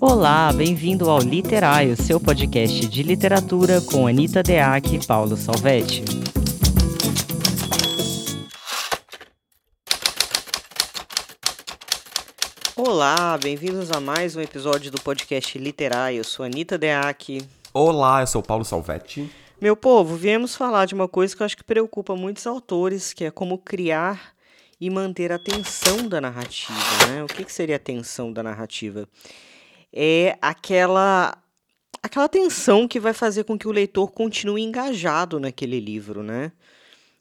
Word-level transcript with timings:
Olá, 0.00 0.52
bem-vindo 0.52 1.10
ao 1.10 1.18
Literário, 1.18 1.96
seu 2.00 2.20
podcast 2.20 2.86
de 2.86 3.02
literatura 3.02 3.80
com 3.80 4.06
Anita 4.06 4.44
Deac 4.44 4.94
e 4.94 5.04
Paulo 5.04 5.36
Salvetti. 5.36 6.04
Olá, 12.76 13.36
bem-vindos 13.42 13.90
a 13.90 13.98
mais 13.98 14.36
um 14.36 14.40
episódio 14.40 14.92
do 14.92 15.00
podcast 15.00 15.58
Literário. 15.58 16.18
Eu 16.18 16.24
sou 16.24 16.46
Anita 16.46 16.78
Deac. 16.78 17.44
Olá, 17.74 18.20
eu 18.20 18.28
sou 18.28 18.40
Paulo 18.40 18.64
Salvetti. 18.64 19.28
Meu 19.60 19.76
povo, 19.76 20.14
viemos 20.14 20.54
falar 20.54 20.86
de 20.86 20.94
uma 20.94 21.08
coisa 21.08 21.34
que 21.34 21.42
eu 21.42 21.44
acho 21.44 21.56
que 21.56 21.64
preocupa 21.64 22.14
muitos 22.14 22.46
autores, 22.46 23.12
que 23.12 23.24
é 23.24 23.32
como 23.32 23.58
criar 23.58 24.32
e 24.80 24.88
manter 24.90 25.32
a 25.32 25.40
tensão 25.40 26.08
da 26.08 26.20
narrativa. 26.20 26.78
Né? 27.08 27.24
O 27.24 27.26
que, 27.26 27.44
que 27.44 27.52
seria 27.52 27.74
a 27.74 27.80
tensão 27.80 28.32
da 28.32 28.44
narrativa? 28.44 29.08
É 29.92 30.36
aquela 30.40 31.36
aquela 32.02 32.28
tensão 32.28 32.86
que 32.86 33.00
vai 33.00 33.12
fazer 33.12 33.44
com 33.44 33.58
que 33.58 33.68
o 33.68 33.72
leitor 33.72 34.10
continue 34.12 34.62
engajado 34.62 35.40
naquele 35.40 35.80
livro, 35.80 36.22
né? 36.22 36.52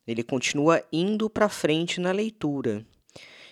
Ele 0.07 0.23
continua 0.23 0.83
indo 0.91 1.29
para 1.29 1.49
frente 1.49 1.99
na 1.99 2.11
leitura. 2.11 2.85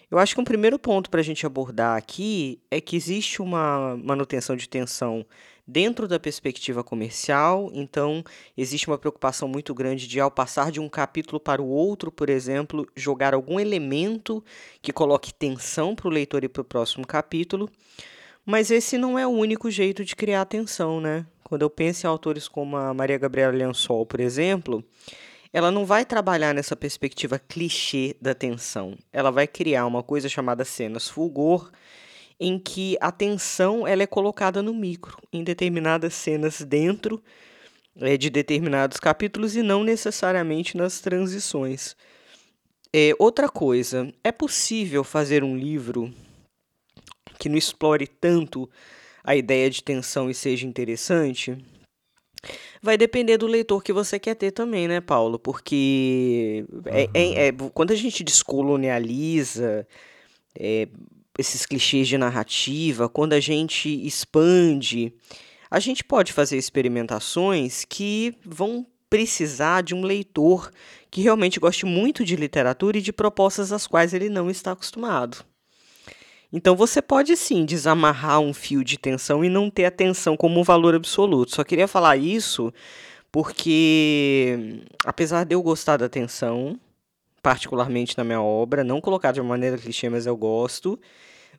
Eu 0.09 0.19
acho 0.19 0.35
que 0.35 0.41
um 0.41 0.45
primeiro 0.45 0.77
ponto 0.77 1.09
para 1.09 1.19
a 1.19 1.23
gente 1.23 1.45
abordar 1.45 1.97
aqui 1.97 2.61
é 2.69 2.79
que 2.79 2.95
existe 2.95 3.41
uma 3.41 3.97
manutenção 3.97 4.55
de 4.55 4.69
tensão 4.69 5.25
dentro 5.67 6.07
da 6.07 6.19
perspectiva 6.19 6.83
comercial, 6.83 7.71
então 7.73 8.23
existe 8.55 8.87
uma 8.87 8.99
preocupação 8.99 9.47
muito 9.47 9.73
grande 9.73 10.07
de, 10.07 10.19
ao 10.19 10.29
passar 10.29 10.71
de 10.71 10.79
um 10.79 10.87
capítulo 10.87 11.39
para 11.39 11.61
o 11.61 11.67
outro, 11.67 12.11
por 12.11 12.29
exemplo, 12.29 12.87
jogar 12.95 13.33
algum 13.33 13.59
elemento 13.59 14.43
que 14.81 14.93
coloque 14.93 15.33
tensão 15.33 15.95
para 15.95 16.07
o 16.07 16.11
leitor 16.11 16.43
e 16.43 16.47
para 16.47 16.61
o 16.61 16.65
próximo 16.65 17.05
capítulo. 17.05 17.69
Mas 18.45 18.69
esse 18.69 18.97
não 18.97 19.17
é 19.17 19.25
o 19.25 19.31
único 19.31 19.71
jeito 19.71 20.05
de 20.05 20.15
criar 20.15 20.45
tensão, 20.45 21.01
né? 21.01 21.25
Quando 21.43 21.63
eu 21.63 21.69
penso 21.69 22.05
em 22.05 22.09
autores 22.09 22.47
como 22.47 22.77
a 22.77 22.93
Maria 22.93 23.17
Gabriela 23.17 23.55
Lençol, 23.55 24.05
por 24.05 24.19
exemplo, 24.19 24.83
ela 25.51 25.71
não 25.71 25.85
vai 25.85 26.05
trabalhar 26.05 26.53
nessa 26.53 26.75
perspectiva 26.75 27.39
clichê 27.39 28.15
da 28.21 28.35
tensão. 28.35 28.95
Ela 29.11 29.31
vai 29.31 29.47
criar 29.47 29.85
uma 29.85 30.03
coisa 30.03 30.29
chamada 30.29 30.63
cenas 30.65 31.07
fulgor, 31.07 31.71
em 32.39 32.59
que 32.59 32.97
a 32.99 33.11
tensão 33.11 33.87
ela 33.87 34.03
é 34.03 34.07
colocada 34.07 34.61
no 34.61 34.73
micro, 34.73 35.17
em 35.31 35.43
determinadas 35.43 36.13
cenas 36.13 36.61
dentro 36.61 37.23
é, 37.99 38.17
de 38.17 38.29
determinados 38.29 38.99
capítulos 38.99 39.55
e 39.55 39.63
não 39.63 39.83
necessariamente 39.83 40.75
nas 40.75 40.99
transições. 40.99 41.95
É, 42.93 43.13
outra 43.17 43.49
coisa, 43.49 44.13
é 44.23 44.31
possível 44.31 45.03
fazer 45.03 45.43
um 45.43 45.55
livro 45.55 46.13
que 47.37 47.49
não 47.49 47.57
explore 47.57 48.07
tanto 48.07 48.69
a 49.23 49.35
ideia 49.35 49.69
de 49.69 49.83
tensão 49.83 50.29
e 50.29 50.33
seja 50.33 50.65
interessante? 50.65 51.57
Vai 52.81 52.97
depender 52.97 53.37
do 53.37 53.47
leitor 53.47 53.81
que 53.81 53.91
você 53.91 54.19
quer 54.19 54.35
ter 54.35 54.51
também, 54.51 54.87
né, 54.87 55.01
Paulo? 55.01 55.39
Porque 55.39 56.65
é, 56.85 57.09
é, 57.13 57.47
é, 57.47 57.51
quando 57.73 57.91
a 57.91 57.95
gente 57.95 58.23
descolonializa, 58.23 59.87
é, 60.57 60.87
esses 61.37 61.65
clichês 61.65 62.07
de 62.07 62.17
narrativa, 62.17 63.09
quando 63.09 63.33
a 63.33 63.39
gente 63.39 63.89
expande, 64.05 65.13
a 65.69 65.79
gente 65.79 66.03
pode 66.03 66.31
fazer 66.31 66.57
experimentações 66.57 67.83
que 67.85 68.35
vão 68.45 68.85
precisar 69.09 69.81
de 69.81 69.93
um 69.93 70.03
leitor 70.03 70.71
que 71.11 71.21
realmente 71.21 71.59
goste 71.59 71.85
muito 71.85 72.23
de 72.23 72.35
literatura 72.35 72.97
e 72.97 73.01
de 73.01 73.13
propostas 73.13 73.71
às 73.71 73.87
quais 73.87 74.13
ele 74.13 74.29
não 74.29 74.49
está 74.49 74.71
acostumado. 74.71 75.45
Então 76.55 76.73
você 76.73 77.01
pode 77.01 77.35
sim 77.35 77.65
desamarrar 77.65 78.39
um 78.39 78.53
fio 78.53 78.81
de 78.81 78.97
tensão 78.97 79.43
e 79.43 79.49
não 79.49 79.69
ter 79.69 79.83
a 79.83 79.91
tensão 79.91 80.37
como 80.37 80.57
um 80.57 80.63
valor 80.63 80.95
absoluto. 80.95 81.53
Só 81.53 81.65
queria 81.65 81.85
falar 81.85 82.15
isso 82.15 82.73
porque, 83.29 84.81
apesar 85.03 85.43
de 85.43 85.53
eu 85.53 85.61
gostar 85.61 85.97
da 85.97 86.07
tensão, 86.07 86.79
particularmente 87.43 88.17
na 88.17 88.23
minha 88.23 88.41
obra, 88.41 88.85
não 88.85 89.01
colocar 89.01 89.33
de 89.33 89.41
uma 89.41 89.49
maneira 89.49 89.77
clichê, 89.77 90.07
mas 90.07 90.25
eu 90.25 90.37
gosto. 90.37 90.97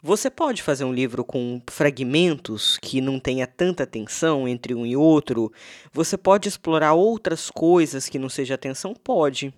Você 0.02 0.30
pode 0.30 0.62
fazer 0.62 0.84
um 0.84 0.94
livro 0.94 1.22
com 1.26 1.60
fragmentos 1.68 2.78
que 2.80 3.02
não 3.02 3.20
tenha 3.20 3.46
tanta 3.46 3.86
tensão 3.86 4.48
entre 4.48 4.74
um 4.74 4.86
e 4.86 4.96
outro. 4.96 5.52
Você 5.92 6.16
pode 6.16 6.48
explorar 6.48 6.94
outras 6.94 7.50
coisas 7.50 8.08
que 8.08 8.18
não 8.18 8.30
seja 8.30 8.56
tensão? 8.56 8.94
Pode. 8.94 9.52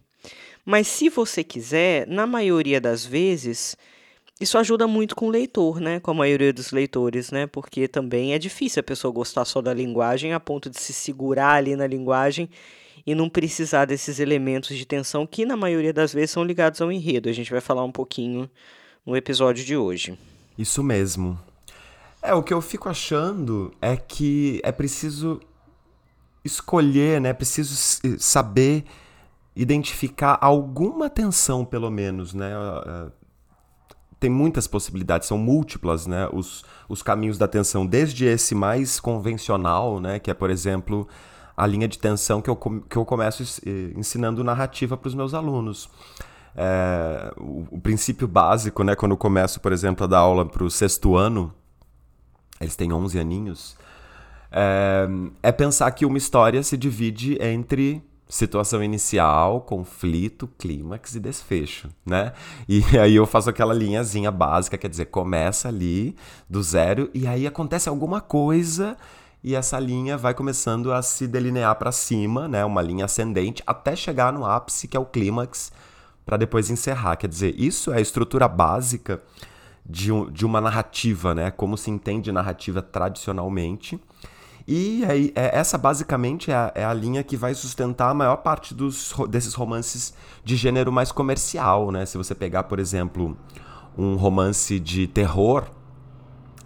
Mas 0.65 0.89
se 0.89 1.09
você 1.09 1.45
quiser, 1.45 2.09
na 2.09 2.27
maioria 2.27 2.81
das 2.81 3.07
vezes, 3.07 3.77
isso 4.41 4.57
ajuda 4.57 4.87
muito 4.87 5.17
com 5.17 5.27
o 5.27 5.31
leitor, 5.31 5.81
né? 5.81 5.99
Com 5.99 6.13
a 6.13 6.15
maioria 6.15 6.53
dos 6.53 6.71
leitores, 6.71 7.31
né? 7.31 7.47
Porque 7.47 7.89
também 7.89 8.35
é 8.35 8.39
difícil 8.39 8.81
a 8.81 8.85
pessoa 8.85 9.13
gostar 9.13 9.45
só 9.45 9.61
da 9.61 9.75
linguagem 9.75 10.33
a 10.33 10.39
ponto 10.39 10.71
de 10.71 10.79
se 10.79 10.93
segurar 10.93 11.55
ali 11.55 11.75
na 11.75 11.87
linguagem 11.87 12.49
e 13.05 13.15
não 13.15 13.29
precisar 13.29 13.85
desses 13.85 14.21
elementos 14.21 14.77
de 14.77 14.87
tensão 14.87 15.27
que 15.27 15.45
na 15.45 15.57
maioria 15.57 15.93
das 15.93 16.13
vezes 16.13 16.31
são 16.31 16.45
ligados 16.45 16.81
ao 16.81 16.93
enredo. 16.93 17.29
A 17.29 17.33
gente 17.33 17.51
vai 17.51 17.61
falar 17.61 17.83
um 17.83 17.91
pouquinho 17.91 18.49
no 19.05 19.17
episódio 19.17 19.65
de 19.65 19.77
hoje. 19.77 20.17
Isso 20.57 20.83
mesmo. 20.85 21.39
É, 22.23 22.35
o 22.35 22.43
que 22.43 22.53
eu 22.53 22.61
fico 22.61 22.89
achando 22.89 23.73
é 23.81 23.97
que 23.97 24.61
é 24.63 24.71
preciso 24.71 25.41
escolher, 26.45 27.21
né? 27.21 27.31
É 27.31 27.35
preciso 27.35 27.75
saber 28.19 28.85
identificar 29.57 30.39
alguma 30.41 31.11
tensão, 31.11 31.65
pelo 31.65 31.91
menos, 31.91 32.35
né? 32.35 32.53
Tem 34.21 34.29
muitas 34.29 34.67
possibilidades, 34.67 35.29
são 35.29 35.39
múltiplas, 35.39 36.07
né? 36.07 36.29
Os, 36.33 36.65
os 36.89 37.03
caminhos 37.03 37.39
da 37.39 37.47
tensão, 37.47 37.87
desde 37.87 38.25
esse 38.25 38.55
mais 38.55 38.99
convencional, 38.99 40.01
né? 40.01 40.19
Que 40.19 40.31
é, 40.31 40.35
por 40.35 40.51
exemplo, 40.51 41.07
a 41.57 41.67
linha 41.67 41.89
de 41.89 41.99
tensão 41.99 42.41
que 42.41 42.49
eu, 42.49 42.57
que 42.57 42.97
eu 42.97 43.05
começo 43.05 43.45
ensinando 43.97 44.45
narrativa 44.45 44.97
para 44.97 45.09
os 45.09 45.15
meus 45.15 45.35
alunos. 45.35 45.89
É, 46.55 47.33
o, 47.37 47.67
o, 47.71 47.81
princípio 47.81 48.27
básico, 48.27 48.83
né, 48.83 48.97
quando 48.97 49.13
eu 49.13 49.17
começo, 49.17 49.61
por 49.61 49.73
exemplo, 49.73 50.05
a 50.05 50.07
dar 50.07 50.19
aula 50.19 50.45
para 50.45 50.65
o 50.65 50.71
sexto 50.71 51.17
ano, 51.17 51.53
eles 52.61 52.75
têm 52.75 52.93
11 52.93 53.19
aninhos, 53.19 53.77
é, 54.51 55.07
é 55.43 55.53
pensar 55.53 55.91
que 55.93 56.07
uma 56.07 56.19
história 56.19 56.63
se 56.63 56.77
divide 56.77 57.39
entre 57.41 58.03
situação 58.29 58.83
inicial, 58.83 59.63
conflito, 59.63 60.47
clímax 60.59 61.15
e 61.15 61.21
desfecho, 61.21 61.89
né? 62.05 62.33
E 62.69 62.83
aí 62.99 63.17
eu 63.17 63.27
faço 63.27 63.49
aquela 63.49 63.73
linhazinha 63.73 64.31
básica, 64.31 64.77
quer 64.77 64.89
dizer, 64.89 65.07
começa 65.07 65.69
ali 65.69 66.15
do 66.49 66.63
zero 66.63 67.11
e 67.15 67.27
aí 67.27 67.47
acontece 67.47 67.89
alguma 67.89 68.21
coisa 68.21 68.97
e 69.43 69.55
essa 69.55 69.79
linha 69.79 70.17
vai 70.17 70.35
começando 70.35 70.93
a 70.93 71.01
se 71.01 71.27
delinear 71.27 71.75
para 71.77 71.93
cima, 71.93 72.49
né, 72.49 72.65
uma 72.65 72.83
linha 72.83 73.05
ascendente, 73.05 73.63
até 73.67 73.95
chegar 73.95 74.33
no 74.33 74.45
ápice, 74.45 74.89
que 74.89 74.97
é 74.97 75.01
o 75.01 75.07
clímax, 75.07 75.73
para 76.27 76.37
depois 76.37 76.71
encerrar. 76.71 77.17
Quer 77.17 77.29
dizer, 77.29 77.55
isso 77.57 77.93
é 77.93 77.99
a 77.99 78.01
estrutura 78.01 78.49
básica 78.49 79.23
de, 79.87 80.13
um, 80.13 80.31
de 80.31 80.45
uma 80.45 80.61
narrativa, 80.61 81.35
né, 81.35 81.51
como 81.51 81.77
se 81.77 81.91
entende 81.91 82.33
narrativa 82.33 82.83
tradicionalmente. 82.83 83.99
E 84.71 85.03
aí, 85.07 85.33
é, 85.35 85.59
essa 85.59 85.79
basicamente 85.79 86.51
é 86.51 86.55
a, 86.55 86.73
é 86.75 86.85
a, 86.85 86.93
linha 86.93 87.25
que 87.25 87.39
vai 87.39 87.55
sustentar 87.55 88.11
a 88.11 88.15
maior 88.15 88.37
parte 88.37 88.75
dos, 88.75 89.15
desses 89.31 89.55
romances 89.55 90.13
de 90.45 90.57
gênero 90.57 90.93
mais 90.93 91.11
comercial, 91.11 91.91
né? 91.91 92.05
Se 92.05 92.19
você 92.19 92.35
pegar, 92.35 92.65
por 92.65 92.79
exemplo, 92.79 93.35
um 93.97 94.17
romance 94.17 94.79
de 94.79 95.07
terror, 95.07 95.65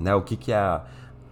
né? 0.00 0.12
O 0.16 0.22
que, 0.22 0.36
que 0.36 0.52
é 0.52 0.80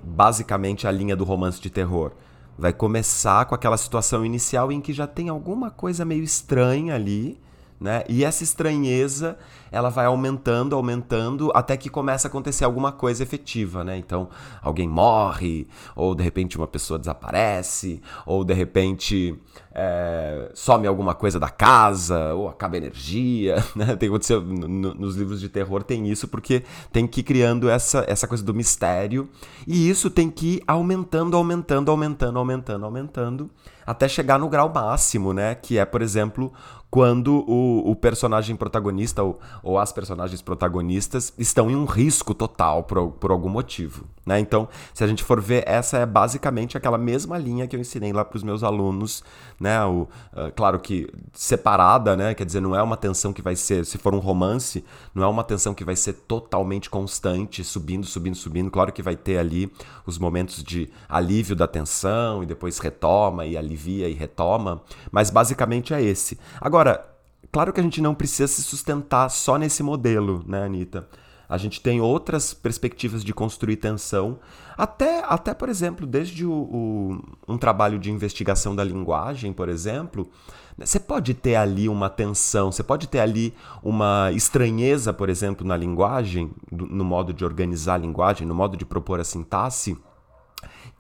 basicamente 0.01 0.87
a 0.87 0.93
linha 0.93 1.17
do 1.17 1.25
romance 1.25 1.61
de 1.61 1.71
terror. 1.71 2.13
Vai 2.57 2.73
começar 2.73 3.47
com 3.47 3.55
aquela 3.57 3.77
situação 3.77 4.25
inicial 4.25 4.71
em 4.71 4.81
que 4.81 4.93
já 4.93 5.09
tem 5.09 5.29
alguma 5.29 5.73
coisa 5.73 6.05
meio 6.05 6.23
estranha 6.23 6.95
ali, 6.95 7.37
né? 7.81 8.05
E 8.09 8.25
essa 8.25 8.45
estranheza, 8.45 9.37
ela 9.71 9.89
vai 9.89 10.07
aumentando, 10.07 10.75
aumentando, 10.75 11.51
até 11.55 11.77
que 11.77 11.89
começa 11.89 12.27
a 12.27 12.31
acontecer 12.31 12.65
alguma 12.65 12.93
coisa 12.93 13.23
efetiva, 13.23 13.85
né? 13.85 13.97
Então, 13.97 14.29
alguém 14.63 14.89
morre, 14.89 15.67
ou 15.95 16.15
de 16.15 16.23
repente 16.23 16.57
uma 16.57 16.67
pessoa 16.67 16.99
desaparece, 16.99 18.01
ou 18.27 18.45
de 18.45 18.55
repente 18.55 19.39
é, 19.73 20.51
some 20.55 20.87
alguma 20.87 21.15
coisa 21.15 21.39
da 21.39 21.49
casa, 21.49 22.35
ou 22.35 22.49
acaba 22.49 22.77
energia, 22.77 23.57
né? 23.75 23.97
Tem 23.97 24.09
acontecido 24.09 24.43
no, 24.43 24.95
nos 24.95 25.17
livros 25.17 25.41
de 25.41 25.49
terror 25.49 25.83
tem 25.83 26.09
isso 26.09 26.27
porque 26.29 26.63
tem 26.93 27.07
que 27.07 27.21
ir 27.21 27.25
criando 27.25 27.69
essa, 27.69 28.05
essa 28.09 28.27
coisa 28.27 28.45
do 28.45 28.53
mistério, 28.53 29.29
e 29.67 29.89
isso 29.89 30.11
tem 30.11 30.31
que 30.31 30.57
ir 30.57 30.63
aumentando, 30.67 31.37
aumentando, 31.37 31.91
aumentando, 31.91 32.39
aumentando, 32.39 32.85
aumentando, 32.85 33.51
até 33.87 34.09
chegar 34.09 34.39
no 34.39 34.49
grau 34.49 34.73
máximo, 34.73 35.33
né? 35.33 35.55
Que 35.55 35.79
é, 35.79 35.85
por 35.85 36.03
exemplo, 36.03 36.53
quando 36.91 37.45
o, 37.49 37.91
o 37.91 37.97
personagem 37.97 38.57
protagonista 38.57 39.23
ou, 39.23 39.39
ou, 39.63 39.79
as 39.79 39.93
personagens 39.93 40.43
protagonistas 40.43 41.33
estão 41.39 41.71
em 41.71 41.77
um 41.77 41.85
risco 41.85 42.35
total 42.35 42.83
por, 42.83 43.11
por 43.13 43.31
algum 43.31 43.49
motivo. 43.49 44.05
Né? 44.27 44.39
Então, 44.41 44.69
se 44.93 45.03
a 45.03 45.07
gente 45.07 45.25
for 45.25 45.41
ver, 45.41 45.65
essa 45.67 45.99
é 45.99 46.07
basicamente 46.07 46.77
aquela 46.77 46.99
mesma 46.99 47.39
linha 47.39 47.67
que 47.67 47.75
eu 47.75 47.81
ensinei 47.81 48.13
lá 48.13 48.25
para 48.25 48.37
os 48.37 48.43
meus 48.43 48.63
alunos. 48.63 49.25
Né? 49.59 49.83
O, 49.85 50.03
uh, 50.03 50.53
claro 50.55 50.79
que 50.79 51.09
separada, 51.33 52.17
né? 52.17 52.35
quer 52.35 52.45
dizer, 52.45 52.61
não 52.61 52.75
é 52.75 52.83
uma 52.83 52.97
tensão 52.97 53.33
que 53.33 53.43
vai 53.43 53.57
ser, 53.57 53.87
se 53.87 53.99
for 53.99 54.15
um 54.15 54.19
romance, 54.19 54.85
não 55.15 55.23
é 55.23 55.27
uma 55.27 55.45
tensão 55.45 55.73
que 55.75 55.85
vai 55.85 55.97
ser 55.97 56.13
totalmente 56.13 56.91
constante, 56.91 57.65
subindo, 57.65 58.07
subindo, 58.07 58.37
subindo. 58.37 58.71
Claro 58.71 58.93
que 58.93 59.03
vai 59.03 59.17
ter 59.17 59.39
ali 59.39 59.73
os 60.05 60.19
momentos 60.19 60.63
de 60.63 60.91
alívio 61.09 61.57
da 61.57 61.67
tensão 61.67 62.43
e 62.43 62.47
depois 62.47 62.79
retoma 62.79 63.47
e 63.47 63.57
alivia 63.57 64.09
e 64.09 64.13
retoma, 64.13 64.83
mas 65.11 65.31
basicamente 65.31 65.95
é 65.95 66.03
esse. 66.03 66.39
Agora, 66.61 66.81
Agora, 66.81 67.10
claro 67.51 67.73
que 67.73 67.81
a 67.81 67.83
gente 67.83 68.01
não 68.01 68.15
precisa 68.15 68.47
se 68.47 68.63
sustentar 68.63 69.29
só 69.29 69.57
nesse 69.57 69.83
modelo, 69.83 70.45
né, 70.47 70.65
Anitta? 70.65 71.09
A 71.49 71.59
gente 71.59 71.81
tem 71.81 72.01
outras 72.01 72.55
perspectivas 72.55 73.25
de 73.25 73.35
construir 73.35 73.77
tensão, 73.77 74.39
até, 74.79 75.25
até 75.27 75.53
por 75.53 75.69
exemplo, 75.69 76.07
desde 76.07 76.47
o, 76.47 76.53
o, 76.53 77.23
um 77.49 77.59
trabalho 77.59 77.99
de 77.99 78.09
investigação 78.09 78.75
da 78.77 78.85
linguagem, 78.85 79.53
por 79.53 79.69
exemplo, 79.69 80.31
você 80.79 81.01
pode 81.01 81.35
ter 81.35 81.57
ali 81.57 81.89
uma 81.89 82.09
tensão, 82.09 82.71
você 82.71 82.85
pode 82.85 83.09
ter 83.09 83.19
ali 83.19 83.53
uma 83.83 84.31
estranheza, 84.33 85.13
por 85.13 85.29
exemplo, 85.29 85.67
na 85.67 85.77
linguagem, 85.77 86.53
no 86.71 87.05
modo 87.05 87.33
de 87.33 87.45
organizar 87.45 87.95
a 87.95 87.99
linguagem, 87.99 88.47
no 88.47 88.55
modo 88.55 88.77
de 88.77 88.87
propor 88.87 89.19
a 89.19 89.25
sintaxe, 89.25 89.99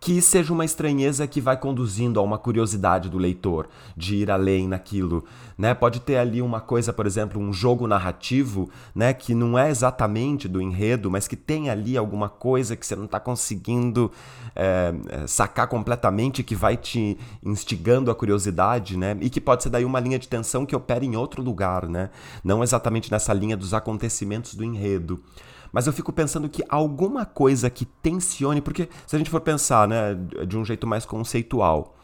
que 0.00 0.22
seja 0.22 0.50
uma 0.50 0.64
estranheza 0.64 1.26
que 1.26 1.42
vai 1.42 1.58
conduzindo 1.58 2.18
a 2.18 2.22
uma 2.22 2.38
curiosidade 2.38 3.10
do 3.10 3.18
leitor 3.18 3.68
de 3.94 4.16
ir 4.16 4.30
além 4.30 4.66
naquilo, 4.66 5.26
né? 5.58 5.74
Pode 5.74 6.00
ter 6.00 6.16
ali 6.16 6.40
uma 6.40 6.58
coisa, 6.58 6.90
por 6.90 7.06
exemplo, 7.06 7.38
um 7.38 7.52
jogo 7.52 7.86
narrativo, 7.86 8.70
né, 8.94 9.12
que 9.12 9.34
não 9.34 9.58
é 9.58 9.68
exatamente 9.68 10.48
do 10.48 10.62
enredo, 10.62 11.10
mas 11.10 11.28
que 11.28 11.36
tem 11.36 11.68
ali 11.68 11.98
alguma 11.98 12.30
coisa 12.30 12.74
que 12.74 12.86
você 12.86 12.96
não 12.96 13.04
está 13.04 13.20
conseguindo 13.20 14.10
é, 14.56 14.94
sacar 15.26 15.66
completamente, 15.68 16.42
que 16.42 16.54
vai 16.54 16.78
te 16.78 17.18
instigando 17.44 18.10
a 18.10 18.14
curiosidade, 18.14 18.96
né? 18.96 19.14
E 19.20 19.28
que 19.28 19.40
pode 19.40 19.62
ser 19.62 19.68
daí 19.68 19.84
uma 19.84 20.00
linha 20.00 20.18
de 20.18 20.28
tensão 20.28 20.64
que 20.64 20.74
opera 20.74 21.04
em 21.04 21.14
outro 21.14 21.42
lugar, 21.42 21.86
né? 21.86 22.08
Não 22.42 22.62
exatamente 22.62 23.10
nessa 23.10 23.34
linha 23.34 23.56
dos 23.56 23.74
acontecimentos 23.74 24.54
do 24.54 24.64
enredo. 24.64 25.22
Mas 25.72 25.86
eu 25.86 25.92
fico 25.92 26.12
pensando 26.12 26.48
que 26.48 26.64
alguma 26.68 27.24
coisa 27.24 27.70
que 27.70 27.84
tensione, 27.84 28.60
porque 28.60 28.88
se 29.06 29.14
a 29.14 29.18
gente 29.18 29.30
for 29.30 29.40
pensar 29.40 29.86
né, 29.86 30.14
de 30.46 30.56
um 30.56 30.64
jeito 30.64 30.86
mais 30.86 31.04
conceitual, 31.04 31.96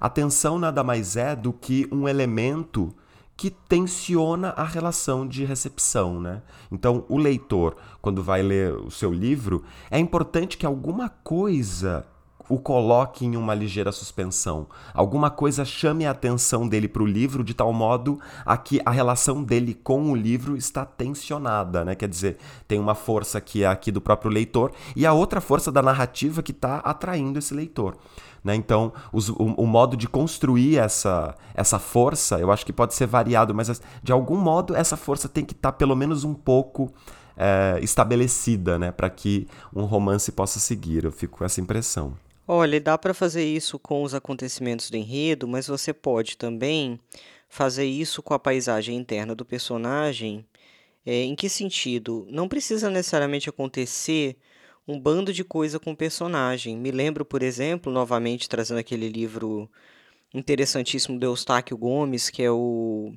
a 0.00 0.08
tensão 0.08 0.58
nada 0.58 0.84
mais 0.84 1.16
é 1.16 1.34
do 1.34 1.52
que 1.52 1.88
um 1.90 2.08
elemento 2.08 2.94
que 3.36 3.50
tensiona 3.50 4.50
a 4.50 4.64
relação 4.64 5.26
de 5.26 5.44
recepção, 5.44 6.20
né? 6.20 6.42
Então, 6.72 7.04
o 7.08 7.16
leitor, 7.16 7.76
quando 8.02 8.20
vai 8.20 8.42
ler 8.42 8.74
o 8.74 8.90
seu 8.90 9.12
livro, 9.12 9.62
é 9.90 9.98
importante 9.98 10.56
que 10.58 10.66
alguma 10.66 11.08
coisa 11.08 12.04
o 12.48 12.58
coloque 12.58 13.24
em 13.26 13.36
uma 13.36 13.54
ligeira 13.54 13.92
suspensão. 13.92 14.66
Alguma 14.94 15.30
coisa 15.30 15.64
chame 15.64 16.06
a 16.06 16.10
atenção 16.10 16.66
dele 16.66 16.88
para 16.88 17.02
o 17.02 17.06
livro 17.06 17.44
de 17.44 17.54
tal 17.54 17.72
modo 17.72 18.18
a 18.44 18.56
que 18.56 18.80
a 18.84 18.90
relação 18.90 19.42
dele 19.42 19.74
com 19.74 20.10
o 20.10 20.16
livro 20.16 20.56
está 20.56 20.84
tensionada, 20.84 21.84
né? 21.84 21.94
Quer 21.94 22.08
dizer, 22.08 22.38
tem 22.66 22.78
uma 22.78 22.94
força 22.94 23.40
que 23.40 23.64
é 23.64 23.66
aqui 23.66 23.92
do 23.92 24.00
próprio 24.00 24.30
leitor 24.30 24.72
e 24.96 25.04
a 25.04 25.12
outra 25.12 25.40
força 25.40 25.70
da 25.70 25.82
narrativa 25.82 26.42
que 26.42 26.52
está 26.52 26.78
atraindo 26.78 27.38
esse 27.38 27.54
leitor. 27.54 27.96
Né? 28.42 28.54
Então, 28.54 28.92
os, 29.12 29.28
o, 29.28 29.34
o, 29.34 29.66
modo 29.66 29.96
de 29.96 30.08
construir 30.08 30.78
essa, 30.78 31.34
essa 31.54 31.78
força, 31.78 32.38
eu 32.38 32.52
acho 32.52 32.64
que 32.64 32.72
pode 32.72 32.94
ser 32.94 33.06
variado, 33.06 33.54
mas 33.54 33.80
de 34.02 34.12
algum 34.12 34.36
modo 34.36 34.76
essa 34.76 34.96
força 34.96 35.28
tem 35.28 35.44
que 35.44 35.52
estar 35.52 35.72
tá 35.72 35.76
pelo 35.76 35.96
menos 35.96 36.24
um 36.24 36.34
pouco 36.34 36.90
é, 37.36 37.78
estabelecida, 37.82 38.78
né? 38.78 38.90
Para 38.90 39.08
que 39.08 39.46
um 39.74 39.84
romance 39.84 40.32
possa 40.32 40.58
seguir. 40.58 41.04
Eu 41.04 41.12
fico 41.12 41.38
com 41.38 41.44
essa 41.44 41.60
impressão. 41.60 42.14
Olha, 42.50 42.80
dá 42.80 42.96
para 42.96 43.12
fazer 43.12 43.44
isso 43.44 43.78
com 43.78 44.02
os 44.02 44.14
acontecimentos 44.14 44.88
do 44.88 44.96
enredo, 44.96 45.46
mas 45.46 45.66
você 45.66 45.92
pode 45.92 46.38
também 46.38 46.98
fazer 47.46 47.84
isso 47.84 48.22
com 48.22 48.32
a 48.32 48.38
paisagem 48.38 48.96
interna 48.96 49.34
do 49.34 49.44
personagem. 49.44 50.46
É, 51.04 51.24
em 51.24 51.34
que 51.34 51.46
sentido? 51.46 52.26
Não 52.30 52.48
precisa 52.48 52.88
necessariamente 52.88 53.50
acontecer 53.50 54.34
um 54.86 54.98
bando 54.98 55.30
de 55.30 55.44
coisa 55.44 55.78
com 55.78 55.92
o 55.92 55.96
personagem. 55.96 56.74
Me 56.74 56.90
lembro, 56.90 57.22
por 57.22 57.42
exemplo, 57.42 57.92
novamente 57.92 58.48
trazendo 58.48 58.78
aquele 58.78 59.10
livro 59.10 59.70
interessantíssimo 60.32 61.18
do 61.18 61.26
Eustáquio 61.26 61.76
Gomes, 61.76 62.30
que 62.30 62.42
é 62.42 62.50
o 62.50 63.12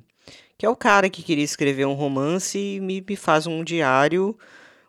que 0.58 0.66
é 0.66 0.68
o 0.68 0.76
cara 0.76 1.08
que 1.08 1.22
queria 1.22 1.44
escrever 1.44 1.86
um 1.86 1.94
romance 1.94 2.58
e 2.58 2.80
me, 2.80 3.00
me 3.00 3.16
faz 3.16 3.46
um 3.46 3.64
diário 3.64 4.36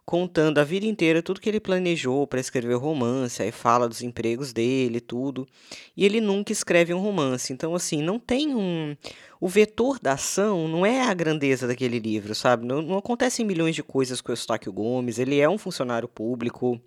contando 0.05 0.57
a 0.57 0.63
vida 0.63 0.85
inteira 0.85 1.21
tudo 1.21 1.39
que 1.39 1.49
ele 1.49 1.59
planejou 1.59 2.27
para 2.27 2.39
escrever 2.39 2.75
o 2.75 2.79
romance, 2.79 3.41
aí 3.41 3.51
fala 3.51 3.87
dos 3.87 4.01
empregos 4.01 4.51
dele, 4.51 4.99
tudo. 4.99 5.47
E 5.95 6.05
ele 6.05 6.19
nunca 6.19 6.51
escreve 6.51 6.93
um 6.93 6.99
romance. 6.99 7.53
Então, 7.53 7.73
assim, 7.73 8.01
não 8.01 8.19
tem 8.19 8.53
um. 8.55 8.95
O 9.39 9.47
vetor 9.47 9.99
da 9.99 10.13
ação 10.13 10.67
não 10.67 10.85
é 10.85 11.01
a 11.01 11.13
grandeza 11.13 11.67
daquele 11.67 11.99
livro, 11.99 12.35
sabe? 12.35 12.65
Não, 12.65 12.81
não 12.81 12.97
acontecem 12.97 13.45
milhões 13.45 13.75
de 13.75 13.83
coisas 13.83 14.21
com 14.21 14.31
o 14.31 14.33
Eustáquio 14.33 14.71
Gomes, 14.73 15.19
ele 15.19 15.39
é 15.39 15.49
um 15.49 15.57
funcionário 15.57 16.07
público. 16.07 16.79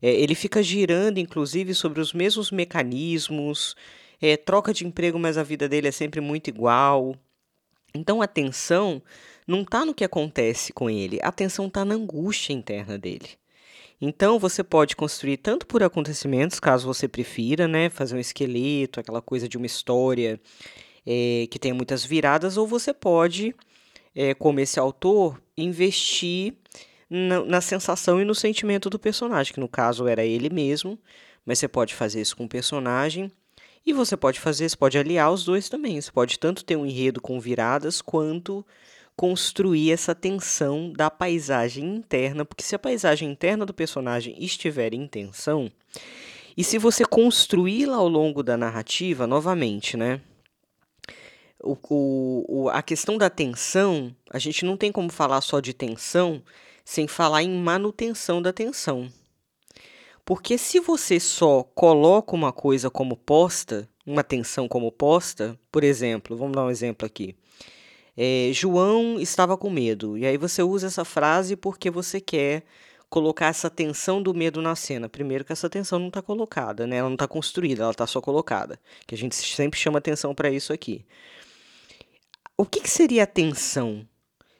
É, 0.00 0.10
ele 0.10 0.34
fica 0.34 0.62
girando, 0.62 1.18
inclusive, 1.18 1.74
sobre 1.74 2.00
os 2.00 2.12
mesmos 2.12 2.50
mecanismos. 2.50 3.74
É, 4.20 4.36
troca 4.36 4.72
de 4.72 4.86
emprego, 4.86 5.18
mas 5.18 5.38
a 5.38 5.42
vida 5.42 5.68
dele 5.68 5.88
é 5.88 5.92
sempre 5.92 6.20
muito 6.20 6.48
igual. 6.48 7.14
Então 7.94 8.20
a 8.20 8.26
tensão 8.26 9.02
não 9.48 9.62
está 9.62 9.84
no 9.84 9.94
que 9.94 10.04
acontece 10.04 10.74
com 10.74 10.90
ele, 10.90 11.18
a 11.22 11.32
tensão 11.32 11.66
está 11.66 11.82
na 11.82 11.94
angústia 11.94 12.52
interna 12.52 12.98
dele. 12.98 13.30
Então 14.00 14.38
você 14.38 14.62
pode 14.62 14.94
construir 14.94 15.38
tanto 15.38 15.66
por 15.66 15.82
acontecimentos, 15.82 16.60
caso 16.60 16.86
você 16.86 17.08
prefira, 17.08 17.66
né, 17.66 17.88
fazer 17.88 18.14
um 18.14 18.20
esqueleto, 18.20 19.00
aquela 19.00 19.22
coisa 19.22 19.48
de 19.48 19.56
uma 19.56 19.66
história 19.66 20.38
é, 21.04 21.48
que 21.50 21.58
tem 21.58 21.72
muitas 21.72 22.04
viradas, 22.04 22.58
ou 22.58 22.66
você 22.66 22.92
pode, 22.92 23.56
é, 24.14 24.34
como 24.34 24.60
esse 24.60 24.78
autor, 24.78 25.42
investir 25.56 26.54
na, 27.08 27.42
na, 27.44 27.60
sensação 27.60 28.20
e 28.20 28.24
no 28.24 28.34
sentimento 28.34 28.90
do 28.90 28.98
personagem, 28.98 29.52
que 29.52 29.60
no 29.60 29.68
caso 29.68 30.06
era 30.06 30.24
ele 30.24 30.50
mesmo, 30.50 30.98
mas 31.44 31.58
você 31.58 31.66
pode 31.66 31.94
fazer 31.94 32.20
isso 32.20 32.36
com 32.36 32.44
o 32.44 32.48
personagem 32.48 33.32
e 33.84 33.92
você 33.94 34.16
pode 34.18 34.38
fazer, 34.38 34.68
você 34.68 34.76
pode 34.76 34.98
aliar 34.98 35.32
os 35.32 35.44
dois 35.44 35.70
também. 35.70 35.98
Você 35.98 36.12
pode 36.12 36.38
tanto 36.38 36.62
ter 36.62 36.76
um 36.76 36.84
enredo 36.84 37.22
com 37.22 37.40
viradas 37.40 38.02
quanto 38.02 38.64
construir 39.18 39.90
essa 39.90 40.14
tensão 40.14 40.92
da 40.92 41.10
paisagem 41.10 41.84
interna, 41.84 42.44
porque 42.44 42.62
se 42.62 42.76
a 42.76 42.78
paisagem 42.78 43.28
interna 43.28 43.66
do 43.66 43.74
personagem 43.74 44.36
estiver 44.38 44.94
em 44.94 45.08
tensão, 45.08 45.72
e 46.56 46.62
se 46.62 46.78
você 46.78 47.04
construí-la 47.04 47.96
ao 47.96 48.06
longo 48.06 48.44
da 48.44 48.56
narrativa, 48.56 49.26
novamente, 49.26 49.96
né? 49.96 50.20
O, 51.60 51.76
o, 52.48 52.68
a 52.68 52.80
questão 52.80 53.18
da 53.18 53.28
tensão, 53.28 54.14
a 54.30 54.38
gente 54.38 54.64
não 54.64 54.76
tem 54.76 54.92
como 54.92 55.10
falar 55.10 55.40
só 55.40 55.58
de 55.58 55.74
tensão 55.74 56.40
sem 56.84 57.08
falar 57.08 57.42
em 57.42 57.50
manutenção 57.50 58.40
da 58.40 58.52
tensão. 58.52 59.12
Porque 60.24 60.56
se 60.56 60.78
você 60.78 61.18
só 61.18 61.64
coloca 61.74 62.36
uma 62.36 62.52
coisa 62.52 62.88
como 62.88 63.16
posta, 63.16 63.88
uma 64.06 64.22
tensão 64.22 64.68
como 64.68 64.92
posta, 64.92 65.58
por 65.72 65.82
exemplo, 65.82 66.36
vamos 66.36 66.54
dar 66.54 66.66
um 66.66 66.70
exemplo 66.70 67.04
aqui. 67.04 67.34
É, 68.20 68.50
João 68.52 69.20
estava 69.20 69.56
com 69.56 69.70
medo. 69.70 70.18
E 70.18 70.26
aí 70.26 70.36
você 70.36 70.60
usa 70.60 70.88
essa 70.88 71.04
frase 71.04 71.54
porque 71.54 71.88
você 71.88 72.20
quer 72.20 72.64
colocar 73.08 73.46
essa 73.46 73.70
tensão 73.70 74.20
do 74.20 74.34
medo 74.34 74.60
na 74.60 74.74
cena. 74.74 75.08
Primeiro 75.08 75.44
que 75.44 75.52
essa 75.52 75.70
tensão 75.70 76.00
não 76.00 76.08
está 76.08 76.20
colocada, 76.20 76.84
né? 76.84 76.96
Ela 76.96 77.08
não 77.08 77.14
está 77.14 77.28
construída, 77.28 77.84
ela 77.84 77.92
está 77.92 78.08
só 78.08 78.20
colocada. 78.20 78.80
Que 79.06 79.14
a 79.14 79.18
gente 79.18 79.36
sempre 79.36 79.78
chama 79.78 79.98
atenção 79.98 80.34
para 80.34 80.50
isso 80.50 80.72
aqui. 80.72 81.06
O 82.56 82.66
que, 82.66 82.80
que 82.80 82.90
seria 82.90 83.22
a 83.22 83.26
tensão? 83.26 84.04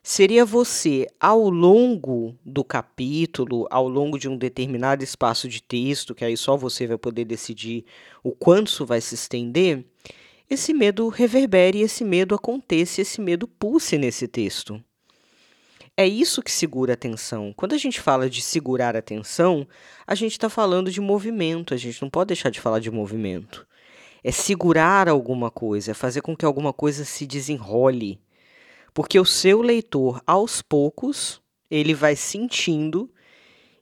Seria 0.04 0.44
você, 0.44 1.08
ao 1.18 1.50
longo 1.50 2.38
do 2.44 2.62
capítulo, 2.62 3.66
ao 3.72 3.88
longo 3.88 4.20
de 4.20 4.28
um 4.28 4.36
determinado 4.36 5.02
espaço 5.02 5.48
de 5.48 5.60
texto, 5.60 6.14
que 6.14 6.24
aí 6.24 6.36
só 6.36 6.56
você 6.56 6.86
vai 6.86 6.96
poder 6.96 7.24
decidir 7.24 7.84
o 8.22 8.30
quanto 8.30 8.68
isso 8.68 8.86
vai 8.86 9.00
se 9.00 9.16
estender, 9.16 9.84
esse 10.50 10.72
medo 10.72 11.08
reverbere, 11.08 11.80
esse 11.80 12.04
medo 12.04 12.34
aconteça, 12.34 13.02
esse 13.02 13.20
medo 13.20 13.46
pulse 13.46 13.98
nesse 13.98 14.26
texto. 14.26 14.82
É 15.96 16.06
isso 16.06 16.42
que 16.42 16.50
segura 16.50 16.92
a 16.92 16.94
atenção. 16.94 17.52
Quando 17.56 17.74
a 17.74 17.76
gente 17.76 18.00
fala 18.00 18.30
de 18.30 18.40
segurar 18.40 18.94
a 18.94 19.00
atenção, 19.00 19.66
a 20.06 20.14
gente 20.14 20.32
está 20.32 20.48
falando 20.48 20.92
de 20.92 21.00
movimento, 21.00 21.74
a 21.74 21.76
gente 21.76 22.00
não 22.00 22.08
pode 22.08 22.28
deixar 22.28 22.50
de 22.50 22.60
falar 22.60 22.78
de 22.78 22.90
movimento. 22.90 23.66
É 24.22 24.30
segurar 24.30 25.08
alguma 25.08 25.50
coisa, 25.50 25.90
é 25.90 25.94
fazer 25.94 26.22
com 26.22 26.36
que 26.36 26.44
alguma 26.44 26.72
coisa 26.72 27.04
se 27.04 27.26
desenrole. 27.26 28.20
Porque 28.94 29.18
o 29.18 29.24
seu 29.24 29.60
leitor, 29.60 30.22
aos 30.26 30.62
poucos, 30.62 31.42
ele 31.70 31.94
vai 31.94 32.14
sentindo 32.14 33.10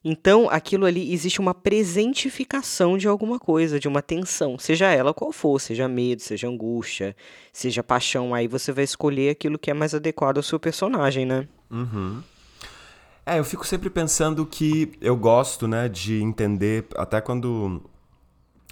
Então, 0.09 0.49
aquilo 0.49 0.87
ali 0.87 1.13
existe 1.13 1.41
uma 1.41 1.53
presentificação 1.53 2.97
de 2.97 3.09
alguma 3.09 3.41
coisa, 3.41 3.81
de 3.81 3.89
uma 3.89 4.01
tensão, 4.01 4.57
seja 4.57 4.87
ela 4.87 5.13
qual 5.13 5.33
for, 5.33 5.61
seja 5.61 5.89
medo, 5.89 6.23
seja 6.23 6.47
angústia, 6.47 7.17
seja 7.53 7.83
paixão. 7.83 8.33
Aí 8.33 8.47
você 8.47 8.71
vai 8.71 8.85
escolher 8.85 9.31
aquilo 9.31 9.59
que 9.59 9.69
é 9.69 9.75
mais 9.75 9.95
adequado 9.95 10.37
ao 10.37 10.45
seu 10.45 10.61
personagem, 10.61 11.27
né? 11.27 11.49
Uhum. 11.69 12.23
É, 13.27 13.41
eu 13.41 13.45
fico 13.45 13.67
sempre 13.67 13.91
pensando 13.91 14.47
que 14.47 14.93
eu 15.01 15.17
gosto, 15.17 15.67
né, 15.67 15.89
de 15.89 16.23
entender, 16.23 16.87
até 16.95 17.21
quando 17.21 17.83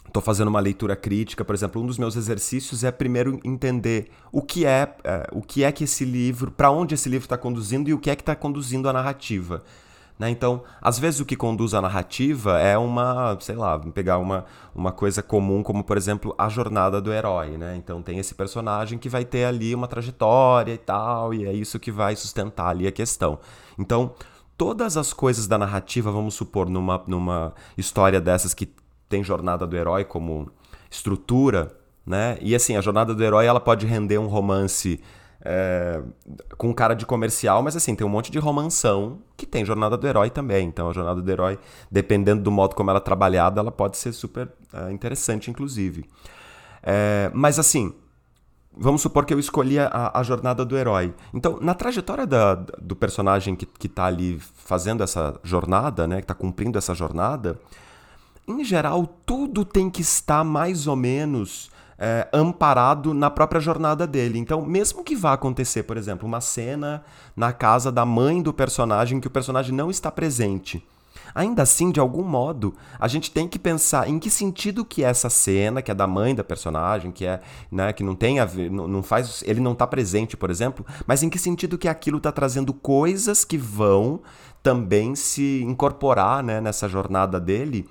estou 0.07 0.23
fazendo 0.23 0.47
uma 0.47 0.61
leitura 0.61 0.95
crítica, 0.95 1.45
por 1.45 1.57
exemplo, 1.57 1.83
um 1.83 1.87
dos 1.87 1.99
meus 1.99 2.15
exercícios 2.15 2.85
é 2.85 2.93
primeiro 2.93 3.41
entender 3.43 4.09
o 4.31 4.41
que 4.41 4.65
é, 4.65 4.95
é 5.03 5.27
o 5.33 5.43
que 5.43 5.65
é 5.65 5.73
que 5.73 5.83
esse 5.83 6.05
livro, 6.05 6.53
para 6.53 6.71
onde 6.71 6.95
esse 6.95 7.09
livro 7.09 7.25
está 7.25 7.37
conduzindo 7.37 7.91
e 7.91 7.93
o 7.93 7.99
que 7.99 8.09
é 8.09 8.15
que 8.15 8.23
está 8.23 8.37
conduzindo 8.37 8.89
a 8.89 8.93
narrativa. 8.93 9.65
Né? 10.19 10.31
Então, 10.31 10.63
às 10.81 10.99
vezes 10.99 11.21
o 11.21 11.25
que 11.25 11.35
conduz 11.35 11.75
a 11.75 11.83
narrativa 11.83 12.59
é 12.61 12.79
uma, 12.79 13.37
sei 13.41 13.57
lá, 13.57 13.79
pegar 13.79 14.19
uma, 14.19 14.45
uma 14.75 14.93
coisa 14.93 15.23
comum, 15.23 15.63
como 15.63 15.83
por 15.83 15.97
exemplo 15.97 16.35
a 16.39 16.49
jornada 16.49 17.01
do 17.01 17.13
herói. 17.13 17.57
Né? 17.59 17.77
Então, 17.77 18.01
tem 18.01 18.19
esse 18.19 18.35
personagem 18.35 18.99
que 18.99 19.09
vai 19.09 19.25
ter 19.25 19.45
ali 19.45 19.75
uma 19.75 19.89
trajetória 19.89 20.73
e 20.73 20.79
tal, 20.79 21.35
e 21.35 21.45
é 21.45 21.53
isso 21.53 21.81
que 21.81 21.91
vai 21.91 22.15
sustentar 22.15 22.69
ali 22.69 22.87
a 22.87 22.93
questão. 22.93 23.39
Então, 23.79 24.13
todas 24.57 24.97
as 24.97 25.13
coisas 25.13 25.47
da 25.47 25.59
narrativa, 25.59 26.11
vamos 26.13 26.35
supor, 26.35 26.69
numa, 26.69 27.03
numa 27.07 27.53
história 27.77 28.21
dessas 28.21 28.55
que 28.55 28.73
tem 29.09 29.23
jornada 29.23 29.67
do 29.67 29.77
herói 29.77 30.05
como 30.05 30.51
estrutura, 30.91 31.77
né? 32.07 32.39
E 32.41 32.55
assim, 32.55 32.77
a 32.77 32.81
jornada 32.81 33.15
do 33.15 33.25
herói 33.25 33.47
ela 33.47 33.61
pode 33.61 33.87
render 33.87 34.19
um 34.19 34.27
romance 34.27 35.01
é, 35.45 36.01
com 36.57 36.73
cara 36.73 36.95
de 36.95 37.05
comercial, 37.05 37.63
mas 37.63 37.77
assim, 37.77 37.95
tem 37.95 38.07
um 38.07 38.11
monte 38.11 38.33
de 38.33 38.39
romanção 38.39 39.19
que 39.37 39.45
tem 39.45 39.65
Jornada 39.65 39.97
do 39.97 40.07
Herói 40.07 40.31
também. 40.31 40.67
Então, 40.67 40.89
a 40.89 40.93
Jornada 40.93 41.21
do 41.21 41.31
Herói, 41.31 41.59
dependendo 41.91 42.43
do 42.43 42.51
modo 42.51 42.75
como 42.75 42.91
ela 42.91 42.99
é 42.99 43.03
trabalhada, 43.03 43.61
ela 43.61 43.71
pode 43.71 43.99
ser 43.99 44.13
super 44.13 44.51
é, 44.73 44.91
interessante, 44.91 45.51
inclusive. 45.51 46.07
É, 46.83 47.31
mas 47.35 47.59
assim, 47.59 47.95
vamos 48.77 49.03
supor 49.03 49.27
que 49.27 49.35
eu 49.35 49.39
escolhi 49.39 49.79
a, 49.79 50.13
a, 50.15 50.23
Jornada 50.23 50.65
do 50.65 50.77
Herói. 50.77 51.15
Então, 51.33 51.59
na 51.61 51.75
trajetória 51.75 52.27
da, 52.27 52.55
do 52.55 52.97
personagem 52.97 53.55
que, 53.55 53.67
que 53.67 53.89
tá 53.89 54.07
ali 54.07 54.39
fazendo 54.41 55.03
essa 55.03 55.39
jornada, 55.43 56.07
né, 56.07 56.17
que 56.17 56.25
está 56.25 56.35
cumprindo 56.35 56.79
essa 56.79 56.95
jornada, 56.95 57.61
em 58.49 58.65
geral, 58.65 59.07
tudo 59.27 59.65
tem 59.65 59.91
que 59.91 60.03
estar 60.03 60.43
mais 60.43 60.87
ou 60.87 60.97
menos 60.97 61.71
é, 61.99 62.29
amparado 62.33 63.15
na 63.15 63.31
própria 63.31 63.61
jornada 63.61 64.07
dele. 64.07 64.39
Então, 64.39 64.65
mesmo 64.65 65.05
que 65.05 65.17
vá 65.17 65.33
acontecer, 65.33 65.85
por 65.85 65.97
exemplo, 65.97 66.27
uma 66.27 66.41
cena 66.41 67.05
na 67.37 67.53
casa 67.53 67.91
da 67.91 68.05
mãe 68.05 68.43
do 68.43 68.53
personagem 68.53 69.21
que 69.21 69.29
o 69.29 69.31
personagem 69.31 69.75
não 69.75 69.91
está 69.91 70.11
presente. 70.11 70.85
Ainda 71.35 71.63
assim, 71.63 71.91
de 71.91 71.99
algum 71.99 72.23
modo, 72.23 72.75
a 72.99 73.09
gente 73.09 73.31
tem 73.31 73.49
que 73.49 73.59
pensar 73.59 74.09
em 74.09 74.21
que 74.21 74.31
sentido 74.31 74.85
que 74.85 75.03
é 75.03 75.09
essa 75.09 75.29
cena, 75.29 75.83
que 75.83 75.91
é 75.91 75.95
da 75.95 76.07
mãe 76.07 76.33
da 76.33 76.45
personagem, 76.45 77.11
que 77.11 77.27
é, 77.27 77.41
né, 77.71 77.93
que 77.93 78.05
não 78.05 78.15
tem 78.15 78.39
a 78.39 78.45
ver, 78.45 78.71
não, 78.71 78.87
não 78.87 79.03
faz, 79.03 79.43
ele 79.45 79.61
não 79.61 79.73
está 79.73 79.85
presente, 79.85 80.37
por 80.37 80.49
exemplo, 80.49 80.87
mas 81.07 81.25
em 81.25 81.29
que 81.29 81.39
sentido 81.39 81.77
que 81.77 81.89
aquilo 81.89 82.19
está 82.19 82.31
trazendo 82.31 82.73
coisas 82.73 83.45
que 83.45 83.59
vão 83.59 84.21
também 84.63 85.17
se 85.17 85.63
incorporar, 85.63 86.43
né, 86.43 86.61
nessa 86.61 86.89
jornada 86.89 87.41
dele 87.41 87.89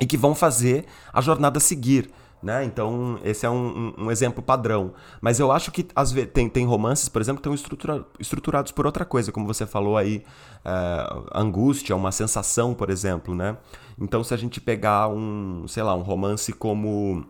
e 0.00 0.06
que 0.06 0.16
vão 0.16 0.34
fazer 0.34 0.84
a 1.12 1.20
jornada 1.20 1.60
seguir. 1.60 2.10
Né? 2.42 2.64
Então, 2.64 3.20
esse 3.22 3.46
é 3.46 3.50
um, 3.50 3.94
um, 3.96 4.04
um, 4.06 4.10
exemplo 4.10 4.42
padrão. 4.42 4.92
Mas 5.20 5.38
eu 5.38 5.52
acho 5.52 5.70
que 5.70 5.86
às 5.94 6.10
vezes, 6.10 6.32
tem, 6.32 6.48
tem 6.48 6.66
romances, 6.66 7.08
por 7.08 7.22
exemplo, 7.22 7.40
que 7.40 7.48
estão 7.48 7.54
estrutura, 7.54 8.04
estruturados 8.18 8.72
por 8.72 8.84
outra 8.84 9.04
coisa, 9.04 9.30
como 9.30 9.46
você 9.46 9.64
falou 9.64 9.96
aí, 9.96 10.24
é, 10.64 11.38
angústia, 11.38 11.94
uma 11.94 12.10
sensação, 12.10 12.74
por 12.74 12.90
exemplo. 12.90 13.32
Né? 13.32 13.56
Então, 13.96 14.24
se 14.24 14.34
a 14.34 14.36
gente 14.36 14.60
pegar 14.60 15.08
um, 15.08 15.66
sei 15.68 15.84
lá, 15.84 15.94
um 15.94 16.02
romance 16.02 16.52
como 16.52 17.24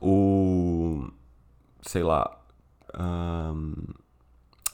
o. 0.00 1.08
sei 1.82 2.02
lá. 2.02 2.36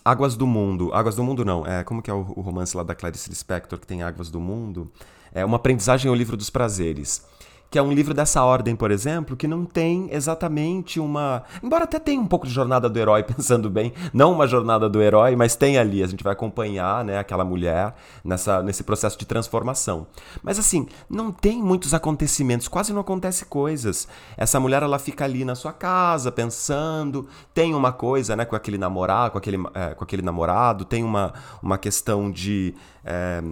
Águas 0.02 0.36
do 0.36 0.46
Mundo. 0.46 0.92
Águas 0.94 1.16
do 1.16 1.22
Mundo 1.22 1.44
não. 1.44 1.66
É, 1.66 1.84
como 1.84 2.00
que 2.00 2.10
é 2.10 2.14
o, 2.14 2.20
o 2.34 2.40
romance 2.40 2.74
lá 2.74 2.82
da 2.82 2.94
Clarice 2.94 3.28
Lispector 3.28 3.78
que 3.78 3.86
tem 3.86 4.02
Águas 4.02 4.30
do 4.30 4.40
Mundo? 4.40 4.90
É 5.34 5.44
uma 5.44 5.56
aprendizagem 5.56 6.08
ao 6.08 6.14
livro 6.14 6.36
dos 6.36 6.50
prazeres 6.50 7.26
que 7.72 7.78
é 7.78 7.82
um 7.82 7.90
livro 7.90 8.12
dessa 8.12 8.44
ordem, 8.44 8.76
por 8.76 8.90
exemplo, 8.90 9.34
que 9.34 9.48
não 9.48 9.64
tem 9.64 10.06
exatamente 10.12 11.00
uma. 11.00 11.42
Embora 11.62 11.84
até 11.84 11.98
tenha 11.98 12.20
um 12.20 12.26
pouco 12.26 12.46
de 12.46 12.52
jornada 12.52 12.86
do 12.86 12.98
herói, 12.98 13.22
pensando 13.24 13.70
bem, 13.70 13.94
não 14.12 14.30
uma 14.30 14.46
jornada 14.46 14.90
do 14.90 15.00
herói, 15.00 15.34
mas 15.34 15.56
tem 15.56 15.78
ali, 15.78 16.02
a 16.02 16.06
gente 16.06 16.22
vai 16.22 16.34
acompanhar 16.34 17.02
né, 17.02 17.18
aquela 17.18 17.46
mulher 17.46 17.94
nessa, 18.22 18.62
nesse 18.62 18.84
processo 18.84 19.18
de 19.18 19.24
transformação. 19.24 20.06
Mas 20.42 20.58
assim, 20.58 20.86
não 21.08 21.32
tem 21.32 21.62
muitos 21.62 21.94
acontecimentos, 21.94 22.68
quase 22.68 22.92
não 22.92 23.00
acontece 23.00 23.46
coisas. 23.46 24.06
Essa 24.36 24.60
mulher 24.60 24.82
ela 24.82 24.98
fica 24.98 25.24
ali 25.24 25.42
na 25.42 25.54
sua 25.54 25.72
casa, 25.72 26.30
pensando, 26.30 27.26
tem 27.54 27.74
uma 27.74 27.90
coisa 27.90 28.36
né, 28.36 28.44
com 28.44 28.54
aquele 28.54 28.76
namorado, 28.76 29.30
com 29.32 29.38
aquele, 29.38 29.56
é, 29.72 29.94
com 29.94 30.04
aquele 30.04 30.20
namorado, 30.20 30.84
tem 30.84 31.02
uma, 31.02 31.32
uma 31.62 31.78
questão 31.78 32.30
de. 32.30 32.74
É, 33.02 33.42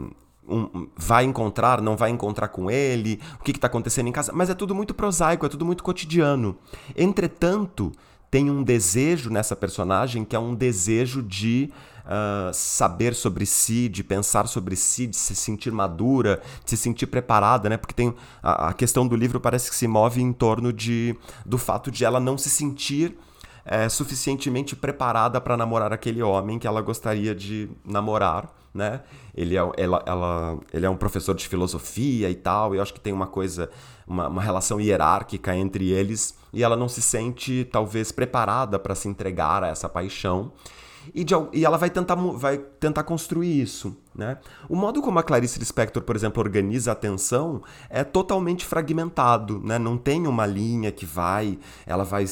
um, 0.51 0.89
vai 0.97 1.25
encontrar, 1.25 1.81
não 1.81 1.97
vai 1.97 2.11
encontrar 2.11 2.49
com 2.49 2.71
ele, 2.71 3.21
o 3.39 3.45
que 3.45 3.53
está 3.53 3.67
acontecendo 3.67 4.09
em 4.09 4.13
casa, 4.13 4.33
mas 4.35 4.51
é 4.51 4.55
tudo 4.55 4.75
muito 4.75 4.95
prosaico, 4.95 5.47
é 5.47 5.49
tudo 5.49 5.65
muito 5.65 5.83
cotidiano. 5.83 6.57
Entretanto, 6.97 7.93
tem 8.31 8.51
um 8.51 8.63
desejo 8.63 9.31
nessa 9.31 9.57
personagem 9.57 10.25
que 10.25 10.37
é 10.37 10.39
um 10.39 10.55
desejo 10.55 11.23
de 11.23 11.71
uh, 12.05 12.53
saber 12.53 13.15
sobre 13.15 13.45
si, 13.45 13.89
de 13.89 14.05
pensar 14.05 14.47
sobre 14.47 14.77
si, 14.77 15.07
de 15.07 15.17
se 15.17 15.35
sentir 15.35 15.73
madura, 15.73 16.41
de 16.65 16.71
se 16.71 16.77
sentir 16.77 17.07
preparada, 17.07 17.69
né? 17.69 17.77
Porque 17.77 17.95
tem 17.95 18.15
a, 18.43 18.69
a 18.69 18.73
questão 18.73 19.07
do 19.07 19.17
livro 19.17 19.41
parece 19.41 19.69
que 19.69 19.77
se 19.77 19.89
move 19.89 20.23
em 20.23 20.33
torno 20.33 20.73
de, 20.73 21.17
do 21.45 21.59
fato 21.59 21.91
de 21.91 22.05
ela 22.05 22.21
não 22.21 22.39
se 22.39 22.49
sentir 22.49 23.17
é, 23.65 23.89
suficientemente 23.89 24.77
preparada 24.77 25.41
para 25.41 25.57
namorar 25.57 25.93
aquele 25.93 26.23
homem 26.23 26.59
que 26.59 26.67
ela 26.67 26.81
gostaria 26.81 27.35
de 27.35 27.69
namorar 27.85 28.60
né? 28.75 29.01
Ele 29.35 29.57
é, 29.57 29.61
ela, 29.77 30.03
ela, 30.07 30.59
ele 30.73 30.87
é 30.87 30.91
um 30.91 30.97
professor 30.97 31.35
de 31.35 31.47
filosofia 31.47 32.31
e 32.31 32.35
tal, 32.35 32.75
e 32.75 32.79
eu 32.79 32.83
acho 32.83 32.95
que 32.95 33.01
tem 33.01 33.13
uma 33.13 33.27
coisa, 33.27 33.71
uma, 34.07 34.29
uma 34.29 34.43
relação 34.43 34.81
hierárquica 34.81 35.55
entre 35.57 35.91
eles, 35.91 36.37
e 36.53 36.63
ela 36.63 36.77
não 36.77 36.89
se 36.89 37.03
sente, 37.03 37.69
talvez, 37.71 38.13
preparada 38.13 38.79
para 38.79 38.95
se 38.95 39.09
entregar 39.09 39.65
a 39.65 39.69
essa 39.69 39.89
paixão. 39.89 40.53
E, 41.15 41.25
de, 41.25 41.35
e, 41.53 41.65
ela 41.65 41.79
vai 41.79 41.91
tentar, 41.91 42.15
vai 42.15 42.59
tentar 42.59 43.03
construir 43.05 43.61
isso. 43.61 43.97
Né? 44.15 44.39
O 44.69 44.75
modo 44.75 45.01
como 45.01 45.19
a 45.19 45.23
Clarice 45.23 45.59
Lispector, 45.59 46.03
por 46.03 46.17
exemplo, 46.17 46.43
organiza 46.43 46.91
a 46.91 46.93
atenção 46.93 47.63
é 47.89 48.03
totalmente 48.03 48.67
fragmentado. 48.67 49.61
Né? 49.65 49.79
Não 49.79 49.97
tem 49.97 50.27
uma 50.27 50.45
linha 50.47 50.91
que 50.91 51.07
vai, 51.07 51.59
ela 51.87 52.05
vai 52.05 52.25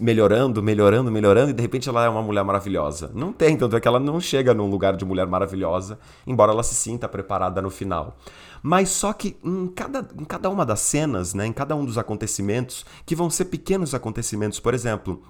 melhorando, 0.00 0.62
melhorando, 0.62 1.10
melhorando, 1.10 1.50
e 1.50 1.52
de 1.52 1.60
repente 1.60 1.88
ela 1.88 2.04
é 2.04 2.08
uma 2.08 2.22
mulher 2.22 2.44
maravilhosa. 2.44 3.10
Não 3.14 3.32
tem, 3.32 3.56
tanto 3.56 3.76
é 3.76 3.80
que 3.80 3.88
ela 3.88 3.98
não 3.98 4.20
chega 4.20 4.54
num 4.54 4.70
lugar 4.70 4.96
de 4.96 5.04
mulher 5.04 5.26
maravilhosa, 5.26 5.98
embora 6.26 6.52
ela 6.52 6.62
se 6.62 6.74
sinta 6.74 7.08
preparada 7.08 7.60
no 7.60 7.70
final. 7.70 8.16
Mas 8.62 8.90
só 8.90 9.12
que 9.12 9.36
em 9.42 9.66
cada, 9.66 10.06
em 10.16 10.24
cada 10.24 10.48
uma 10.48 10.64
das 10.64 10.80
cenas, 10.80 11.34
né, 11.34 11.46
em 11.46 11.52
cada 11.52 11.74
um 11.74 11.84
dos 11.84 11.98
acontecimentos, 11.98 12.86
que 13.04 13.16
vão 13.16 13.28
ser 13.28 13.46
pequenos 13.46 13.92
acontecimentos, 13.92 14.60
por 14.60 14.72
exemplo, 14.72 15.22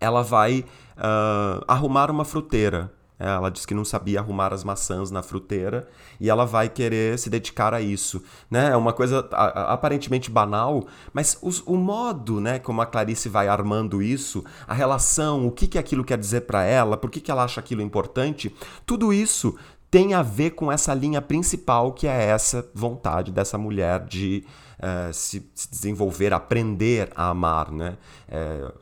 ela 0.00 0.22
vai 0.22 0.64
uh, 0.96 1.64
arrumar 1.66 2.10
uma 2.10 2.24
fruteira. 2.24 2.92
É, 3.18 3.28
ela 3.28 3.48
diz 3.48 3.64
que 3.64 3.74
não 3.74 3.84
sabia 3.84 4.18
arrumar 4.18 4.52
as 4.52 4.64
maçãs 4.64 5.10
na 5.10 5.22
fruteira 5.22 5.88
e 6.18 6.28
ela 6.28 6.44
vai 6.44 6.68
querer 6.68 7.16
se 7.18 7.30
dedicar 7.30 7.72
a 7.72 7.80
isso. 7.80 8.22
Né? 8.50 8.70
É 8.70 8.76
uma 8.76 8.92
coisa 8.92 9.28
aparentemente 9.30 10.30
banal, 10.30 10.86
mas 11.12 11.38
os, 11.40 11.62
o 11.64 11.76
modo 11.76 12.40
né, 12.40 12.58
como 12.58 12.82
a 12.82 12.86
Clarice 12.86 13.28
vai 13.28 13.46
armando 13.46 14.02
isso, 14.02 14.44
a 14.66 14.74
relação, 14.74 15.46
o 15.46 15.52
que, 15.52 15.68
que 15.68 15.78
aquilo 15.78 16.04
quer 16.04 16.18
dizer 16.18 16.42
para 16.42 16.64
ela, 16.64 16.96
por 16.96 17.10
que, 17.10 17.20
que 17.20 17.30
ela 17.30 17.44
acha 17.44 17.60
aquilo 17.60 17.82
importante, 17.82 18.54
tudo 18.84 19.12
isso 19.12 19.56
tem 19.94 20.12
a 20.12 20.22
ver 20.22 20.50
com 20.50 20.72
essa 20.72 20.92
linha 20.92 21.22
principal 21.22 21.92
que 21.92 22.08
é 22.08 22.24
essa 22.24 22.68
vontade 22.74 23.30
dessa 23.30 23.56
mulher 23.56 24.04
de 24.06 24.44
uh, 24.80 25.14
se, 25.14 25.48
se, 25.54 25.70
desenvolver, 25.70 26.32
aprender 26.32 27.12
a 27.14 27.28
amar. 27.28 27.70
Né? 27.70 27.96
É, 28.28 28.72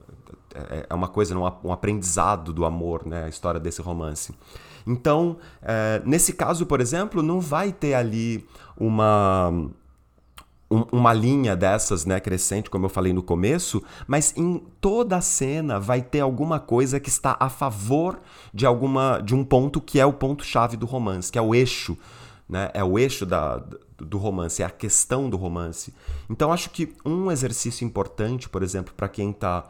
é, 0.55 0.87
é 0.89 0.95
uma 0.95 1.09
coisa, 1.09 1.37
um 1.37 1.73
aprendizado 1.73 2.53
do 2.53 2.65
amor, 2.65 3.07
né? 3.07 3.25
A 3.25 3.29
história 3.29 3.61
desse 3.61 3.81
romance. 3.81 4.35
Então, 4.87 5.37
é, 5.63 6.03
nesse 6.05 6.33
caso, 6.33 6.67
por 6.67 6.81
exemplo, 6.81 7.23
não 7.23 7.41
vai 7.41 7.73
ter 7.73 7.95
ali 7.95 8.47
uma 8.77 9.53
uma 10.91 11.13
linha 11.13 11.55
dessas, 11.55 12.07
né, 12.07 12.19
crescente, 12.19 12.71
como 12.71 12.87
eu 12.87 12.89
falei 12.89 13.13
no 13.13 13.23
começo, 13.23 13.83
mas 14.07 14.33
em 14.35 14.57
toda 14.81 15.19
a 15.19 15.21
cena 15.21 15.79
vai 15.79 16.01
ter 16.01 16.21
alguma 16.21 16.59
coisa 16.59 16.99
que 16.99 17.11
está 17.11 17.37
a 17.39 17.51
favor 17.51 18.19
de 18.55 18.65
alguma 18.65 19.21
de 19.21 19.35
um 19.35 19.45
ponto 19.45 19.83
que 19.83 20.01
é 20.01 20.07
o 20.07 20.15
ponto 20.15 20.43
chave 20.43 20.79
do 20.79 20.87
romance, 20.87 21.31
que 21.31 21.39
é 21.39 21.43
o 21.43 21.55
eixo, 21.55 21.97
né? 22.49 22.71
É 22.73 22.83
o 22.83 22.99
eixo 22.99 23.27
da, 23.27 23.63
do 23.99 24.17
romance, 24.17 24.63
é 24.63 24.65
a 24.65 24.71
questão 24.71 25.29
do 25.29 25.37
romance. 25.37 25.93
Então 26.29 26.53
acho 26.53 26.71
que 26.71 26.95
um 27.05 27.31
exercício 27.31 27.85
importante, 27.85 28.49
por 28.49 28.63
exemplo, 28.63 28.95
para 28.97 29.09
quem 29.09 29.31
está 29.31 29.65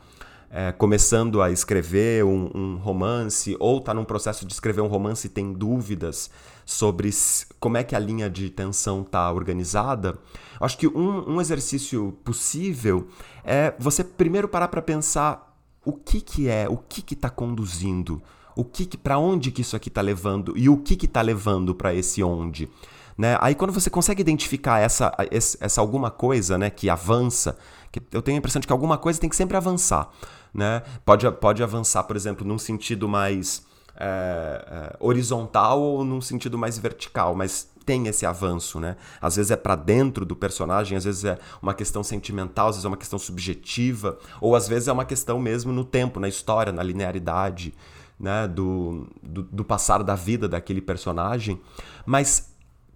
é, 0.52 0.70
começando 0.70 1.40
a 1.40 1.50
escrever 1.50 2.22
um, 2.24 2.50
um 2.54 2.76
romance 2.76 3.56
ou 3.58 3.78
está 3.78 3.94
num 3.94 4.04
processo 4.04 4.44
de 4.44 4.52
escrever 4.52 4.82
um 4.82 4.86
romance 4.86 5.26
e 5.26 5.30
tem 5.30 5.50
dúvidas 5.50 6.30
sobre 6.66 7.10
como 7.58 7.78
é 7.78 7.82
que 7.82 7.96
a 7.96 7.98
linha 7.98 8.28
de 8.28 8.50
tensão 8.50 9.00
está 9.00 9.32
organizada, 9.32 10.18
acho 10.60 10.76
que 10.76 10.86
um, 10.86 11.34
um 11.36 11.40
exercício 11.40 12.16
possível 12.22 13.08
é 13.42 13.74
você 13.78 14.04
primeiro 14.04 14.46
parar 14.46 14.68
para 14.68 14.82
pensar 14.82 15.56
o 15.84 15.92
que, 15.92 16.20
que 16.20 16.48
é, 16.48 16.68
o 16.68 16.76
que 16.76 17.14
está 17.14 17.30
conduzindo, 17.30 18.22
o 18.54 18.62
que, 18.62 18.84
que 18.84 18.98
para 18.98 19.18
onde 19.18 19.50
que 19.50 19.62
isso 19.62 19.74
aqui 19.74 19.88
está 19.88 20.02
levando 20.02 20.52
e 20.54 20.68
o 20.68 20.76
que 20.76 21.02
está 21.04 21.22
levando 21.22 21.74
para 21.74 21.94
esse 21.94 22.22
onde. 22.22 22.68
Né? 23.16 23.36
Aí 23.40 23.54
quando 23.54 23.72
você 23.72 23.90
consegue 23.90 24.20
identificar 24.20 24.80
essa, 24.80 25.12
essa 25.60 25.80
alguma 25.80 26.10
coisa 26.10 26.56
né, 26.56 26.70
que 26.70 26.88
avança, 26.88 27.56
que 27.90 28.02
eu 28.12 28.22
tenho 28.22 28.36
a 28.36 28.38
impressão 28.38 28.60
de 28.60 28.66
que 28.66 28.72
alguma 28.72 28.96
coisa 28.96 29.20
tem 29.20 29.28
que 29.28 29.36
sempre 29.36 29.56
avançar. 29.56 30.10
Né? 30.52 30.82
Pode, 31.04 31.30
pode 31.32 31.62
avançar, 31.62 32.02
por 32.04 32.16
exemplo, 32.16 32.46
num 32.46 32.58
sentido 32.58 33.08
mais 33.08 33.64
é, 33.96 34.64
é, 34.66 34.96
horizontal 35.00 35.80
ou 35.80 36.04
num 36.04 36.20
sentido 36.20 36.58
mais 36.58 36.78
vertical, 36.78 37.34
mas 37.34 37.70
tem 37.84 38.06
esse 38.06 38.24
avanço, 38.24 38.78
né? 38.80 38.96
Às 39.20 39.36
vezes 39.36 39.50
é 39.50 39.56
para 39.56 39.76
dentro 39.76 40.24
do 40.24 40.36
personagem, 40.36 40.96
às 40.96 41.04
vezes 41.04 41.24
é 41.24 41.38
uma 41.60 41.74
questão 41.74 42.02
sentimental, 42.02 42.68
às 42.68 42.76
vezes 42.76 42.84
é 42.84 42.88
uma 42.88 42.96
questão 42.96 43.18
subjetiva, 43.18 44.18
ou 44.40 44.54
às 44.54 44.68
vezes 44.68 44.88
é 44.88 44.92
uma 44.92 45.04
questão 45.04 45.38
mesmo 45.38 45.72
no 45.72 45.84
tempo, 45.84 46.20
na 46.20 46.28
história, 46.28 46.72
na 46.72 46.82
linearidade, 46.82 47.74
né? 48.18 48.46
Do, 48.48 49.08
do, 49.22 49.42
do 49.42 49.64
passar 49.64 50.02
da 50.02 50.14
vida 50.14 50.48
daquele 50.48 50.80
personagem. 50.80 51.60
Mas 52.06 52.51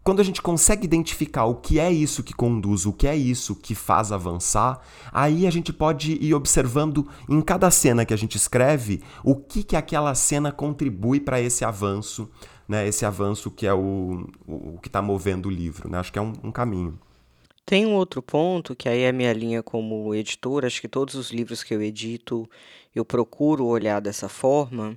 quando 0.07 0.21
a 0.21 0.25
gente 0.25 0.41
consegue 0.41 0.85
identificar 0.85 1.47
o 1.47 1.57
que 1.57 1.81
é 1.81 1.91
isso 1.91 2.23
que 2.23 2.33
conduz, 2.33 2.87
o 2.87 2.93
que 2.93 3.09
é 3.09 3.17
isso 3.17 3.57
que 3.57 3.75
faz 3.75 4.13
avançar, 4.13 4.81
aí 5.11 5.49
a 5.49 5.51
gente 5.51 5.73
pode 5.73 6.13
ir 6.25 6.33
observando 6.33 7.09
em 7.29 7.41
cada 7.41 7.69
cena 7.73 8.05
que 8.07 8.15
a 8.15 8.17
gente 8.17 8.37
escreve 8.37 9.03
o 9.25 9.35
que 9.35 9.65
que 9.65 9.75
aquela 9.75 10.15
cena 10.15 10.53
contribui 10.53 11.19
para 11.19 11.41
esse 11.41 11.65
avanço, 11.65 12.31
né? 12.69 12.87
Esse 12.87 13.05
avanço 13.05 13.51
que 13.51 13.67
é 13.67 13.75
o, 13.75 14.29
o, 14.47 14.79
que 14.81 14.87
está 14.89 15.03
movendo 15.03 15.47
o 15.47 15.51
livro, 15.51 15.91
né? 15.91 15.99
Acho 15.99 16.13
que 16.13 16.21
é 16.21 16.23
um, 16.23 16.35
um 16.41 16.53
caminho. 16.53 16.97
Tem 17.65 17.85
um 17.85 17.95
outro 17.95 18.23
ponto, 18.23 18.77
que 18.77 18.89
aí 18.89 19.03
é 19.03 19.11
minha 19.11 19.33
linha 19.33 19.61
como 19.61 20.15
editor, 20.15 20.65
acho 20.65 20.81
que 20.81 20.87
todos 20.87 21.17
os 21.17 21.33
livros 21.33 21.65
que 21.65 21.75
eu 21.75 21.83
edito 21.83 22.49
eu 22.95 23.05
procuro 23.05 23.67
olhar 23.67 24.01
dessa 24.01 24.29
forma, 24.29 24.97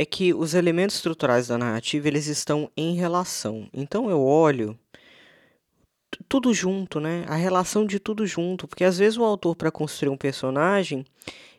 é 0.00 0.04
que 0.06 0.32
os 0.32 0.54
elementos 0.54 0.96
estruturais 0.96 1.48
da 1.48 1.58
narrativa 1.58 2.08
eles 2.08 2.26
estão 2.26 2.70
em 2.74 2.94
relação. 2.94 3.68
Então 3.70 4.08
eu 4.08 4.22
olho 4.22 4.74
tudo 6.26 6.54
junto, 6.54 6.98
né? 6.98 7.26
A 7.28 7.34
relação 7.34 7.84
de 7.84 8.00
tudo 8.00 8.26
junto, 8.26 8.66
porque 8.66 8.82
às 8.82 8.96
vezes 8.96 9.18
o 9.18 9.24
autor 9.24 9.54
para 9.54 9.70
construir 9.70 10.08
um 10.08 10.16
personagem 10.16 11.04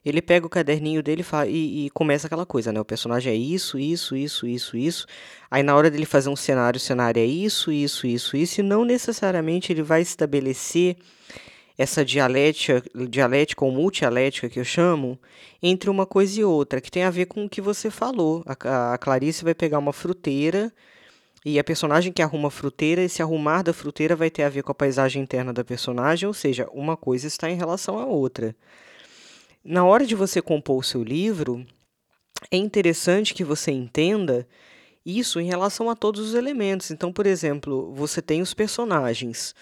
ele 0.04 0.24
pega 0.24 0.48
o 0.48 0.50
caderninho 0.50 1.04
dele 1.04 1.24
e, 1.48 1.86
e, 1.86 1.90
começa 1.92 2.26
aquela 2.26 2.44
coisa, 2.44 2.74
né? 2.74 2.82
O 2.82 2.86
personagem 2.86 3.32
é 3.32 3.36
isso, 3.36 3.78
isso, 3.78 4.16
isso, 4.16 4.48
isso, 4.48 4.76
isso. 4.76 5.06
Aí 5.52 5.62
na 5.62 5.76
hora 5.76 5.92
dele 5.92 6.08
fazer 6.08 6.30
um 6.30 6.36
cenário, 6.36 6.78
o 6.78 6.82
cenário 6.82 7.22
é 7.22 7.26
isso, 7.26 7.72
isso, 7.72 8.08
isso, 8.08 8.36
isso, 8.36 8.60
e 8.60 8.64
não 8.64 8.84
necessariamente 8.84 9.72
ele 9.72 9.84
vai 9.84 10.02
estabelecer 10.02 10.98
essa 11.78 12.04
dialética, 12.06 12.84
dialética 13.10 13.66
ou 13.66 13.72
multialética 13.72 14.50
que 14.50 14.60
eu 14.60 14.64
chamo, 14.64 15.20
entre 15.62 15.90
uma 15.90 16.06
coisa 16.06 16.40
e 16.40 16.44
outra, 16.44 16.82
que 16.82 16.92
tem 16.92 17.04
a 17.04 17.10
ver 17.10 17.26
com 17.26 17.46
o 17.46 17.50
que 17.50 17.62
você 17.62 17.90
falou. 17.90 18.44
A, 18.46 18.94
a 18.94 18.98
Clarice 18.98 19.44
vai 19.44 19.54
pegar 19.54 19.80
uma 19.80 19.94
fruteira 19.94 20.72
e 21.44 21.58
a 21.58 21.64
personagem 21.64 22.14
que 22.14 22.22
arruma 22.22 22.50
a 22.50 22.52
fruteira, 22.52 23.02
esse 23.02 23.22
arrumar 23.22 23.64
da 23.64 23.74
fruteira 23.74 24.16
vai 24.16 24.30
ter 24.30 24.44
a 24.44 24.50
ver 24.50 24.64
com 24.64 24.72
a 24.72 24.76
paisagem 24.76 25.24
interna 25.24 25.52
da 25.52 25.64
personagem, 25.64 26.28
ou 26.28 26.34
seja, 26.34 26.70
uma 26.72 26.96
coisa 26.96 27.26
está 27.26 27.50
em 27.50 27.56
relação 27.56 27.98
à 27.98 28.06
outra. 28.06 28.56
Na 29.64 29.84
hora 29.84 30.06
de 30.06 30.16
você 30.16 30.42
compor 30.42 30.80
o 30.80 30.84
seu 30.84 31.04
livro, 31.04 31.66
é 32.52 32.58
interessante 32.58 33.34
que 33.34 33.44
você 33.44 33.72
entenda 33.72 34.48
isso 35.06 35.40
em 35.40 35.46
relação 35.46 35.90
a 35.90 35.96
todos 35.96 36.22
os 36.22 36.34
elementos. 36.36 36.92
Então, 36.92 37.12
por 37.12 37.26
exemplo, 37.26 37.92
você 37.94 38.22
tem 38.22 38.42
os 38.42 38.54
personagens. 38.54 39.56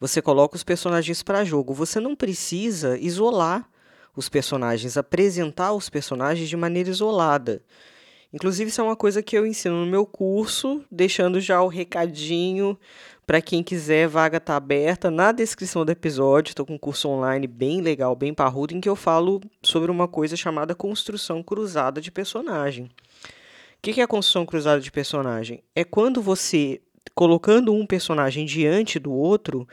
Você 0.00 0.20
coloca 0.20 0.56
os 0.56 0.64
personagens 0.64 1.22
para 1.22 1.44
jogo. 1.44 1.72
Você 1.74 2.00
não 2.00 2.14
precisa 2.14 2.98
isolar 2.98 3.68
os 4.16 4.28
personagens, 4.28 4.96
apresentar 4.96 5.72
os 5.72 5.88
personagens 5.88 6.48
de 6.48 6.56
maneira 6.56 6.90
isolada. 6.90 7.62
Inclusive, 8.32 8.68
isso 8.68 8.80
é 8.80 8.84
uma 8.84 8.96
coisa 8.96 9.22
que 9.22 9.38
eu 9.38 9.46
ensino 9.46 9.84
no 9.84 9.90
meu 9.90 10.04
curso, 10.04 10.84
deixando 10.90 11.40
já 11.40 11.62
o 11.62 11.68
recadinho 11.68 12.76
para 13.26 13.40
quem 13.40 13.62
quiser, 13.62 14.06
vaga 14.06 14.38
tá 14.38 14.54
aberta 14.54 15.10
na 15.10 15.32
descrição 15.32 15.82
do 15.82 15.90
episódio. 15.90 16.50
Estou 16.50 16.66
com 16.66 16.74
um 16.74 16.78
curso 16.78 17.08
online 17.08 17.46
bem 17.46 17.80
legal, 17.80 18.14
bem 18.14 18.34
parrudo, 18.34 18.74
em 18.74 18.80
que 18.80 18.88
eu 18.88 18.94
falo 18.94 19.40
sobre 19.62 19.90
uma 19.90 20.06
coisa 20.06 20.36
chamada 20.36 20.74
construção 20.74 21.42
cruzada 21.42 22.02
de 22.02 22.10
personagem. 22.10 22.84
O 22.84 22.90
que 23.80 24.00
é 24.00 24.04
a 24.04 24.08
construção 24.08 24.44
cruzada 24.44 24.80
de 24.80 24.92
personagem? 24.92 25.62
É 25.74 25.84
quando 25.84 26.20
você 26.20 26.82
colocando 27.14 27.72
um 27.72 27.86
personagem 27.86 28.44
diante 28.44 28.98
do 28.98 29.12
outro, 29.12 29.66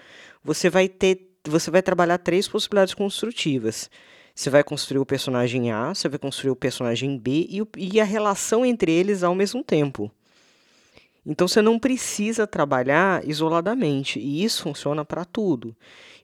você 0.44 0.70
vai 0.70 0.88
ter, 0.88 1.32
você 1.44 1.70
vai 1.70 1.82
trabalhar 1.82 2.18
três 2.18 2.48
possibilidades 2.48 2.94
construtivas. 2.94 3.90
Você 4.34 4.50
vai 4.50 4.64
construir 4.64 5.00
o 5.00 5.06
personagem 5.06 5.72
A, 5.72 5.94
você 5.94 6.08
vai 6.08 6.18
construir 6.18 6.52
o 6.52 6.56
personagem 6.56 7.18
B 7.18 7.48
e, 7.50 7.62
e 7.78 8.00
a 8.00 8.04
relação 8.04 8.66
entre 8.66 8.92
eles 8.92 9.24
ao 9.24 9.36
mesmo 9.36 9.64
tempo. 9.64 10.12
Então 11.26 11.48
você 11.48 11.62
não 11.62 11.78
precisa 11.78 12.48
trabalhar 12.48 13.28
isoladamente, 13.28 14.20
e 14.20 14.44
isso 14.44 14.64
funciona 14.64 15.06
para 15.06 15.24
tudo. 15.24 15.76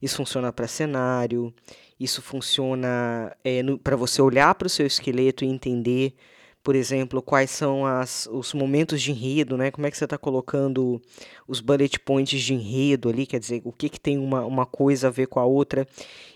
Isso 0.01 0.17
funciona 0.17 0.51
para 0.51 0.67
cenário, 0.67 1.53
isso 1.99 2.21
funciona 2.21 3.35
é, 3.43 3.61
para 3.83 3.95
você 3.95 4.21
olhar 4.21 4.53
para 4.55 4.65
o 4.65 4.69
seu 4.69 4.85
esqueleto 4.85 5.43
e 5.43 5.47
entender 5.47 6.15
por 6.67 6.75
exemplo, 6.75 7.21
quais 7.21 7.49
são 7.49 7.85
as, 7.85 8.27
os 8.29 8.53
momentos 8.53 9.01
de 9.01 9.11
enredo, 9.11 9.55
né? 9.55 9.71
Como 9.71 9.87
é 9.87 9.89
que 9.89 9.97
você 9.97 10.03
está 10.03 10.17
colocando 10.17 11.01
os 11.47 11.61
bullet 11.61 11.97
points 11.97 12.41
de 12.41 12.53
enredo 12.53 13.07
ali, 13.07 13.25
quer 13.25 13.39
dizer, 13.39 13.61
o 13.63 13.71
que, 13.71 13.87
que 13.87 13.97
tem 13.97 14.17
uma, 14.17 14.43
uma 14.43 14.65
coisa 14.65 15.07
a 15.07 15.09
ver 15.09 15.27
com 15.27 15.39
a 15.39 15.45
outra. 15.45 15.87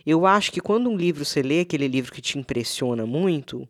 Eu 0.06 0.26
acho 0.26 0.50
que 0.54 0.62
quando 0.62 0.90
um 0.90 0.96
livro 0.96 1.26
você 1.26 1.42
lê 1.42 1.60
aquele 1.60 1.86
livro 1.86 2.14
que 2.14 2.22
te 2.22 2.40
impressiona 2.40 3.06
muito, 3.06 3.68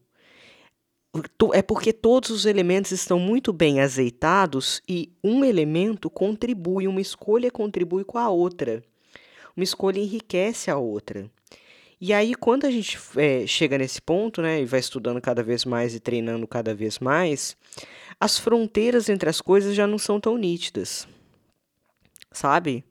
é 1.51 1.63
porque 1.63 1.91
todos 1.91 2.29
os 2.29 2.45
elementos 2.45 2.91
estão 2.91 3.17
muito 3.17 3.51
bem 3.51 3.81
azeitados 3.81 4.83
e 4.87 5.11
um 5.23 5.43
elemento 5.43 6.11
contribui, 6.11 6.87
uma 6.87 7.01
escolha 7.01 7.49
contribui 7.49 8.03
com 8.03 8.19
a 8.19 8.29
outra. 8.29 8.83
Uma 9.57 9.63
escolha 9.63 9.97
enriquece 9.97 10.69
a 10.69 10.77
outra. 10.77 11.27
E 12.03 12.13
aí, 12.13 12.33
quando 12.33 12.65
a 12.65 12.71
gente 12.71 12.97
é, 13.15 13.45
chega 13.45 13.77
nesse 13.77 14.01
ponto, 14.01 14.41
né, 14.41 14.59
e 14.59 14.65
vai 14.65 14.79
estudando 14.79 15.21
cada 15.21 15.43
vez 15.43 15.63
mais 15.63 15.93
e 15.93 15.99
treinando 15.99 16.47
cada 16.47 16.73
vez 16.73 16.97
mais, 16.97 17.55
as 18.19 18.39
fronteiras 18.39 19.07
entre 19.07 19.29
as 19.29 19.39
coisas 19.39 19.75
já 19.75 19.85
não 19.85 19.99
são 19.99 20.19
tão 20.19 20.35
nítidas, 20.35 21.07
sabe? 22.31 22.83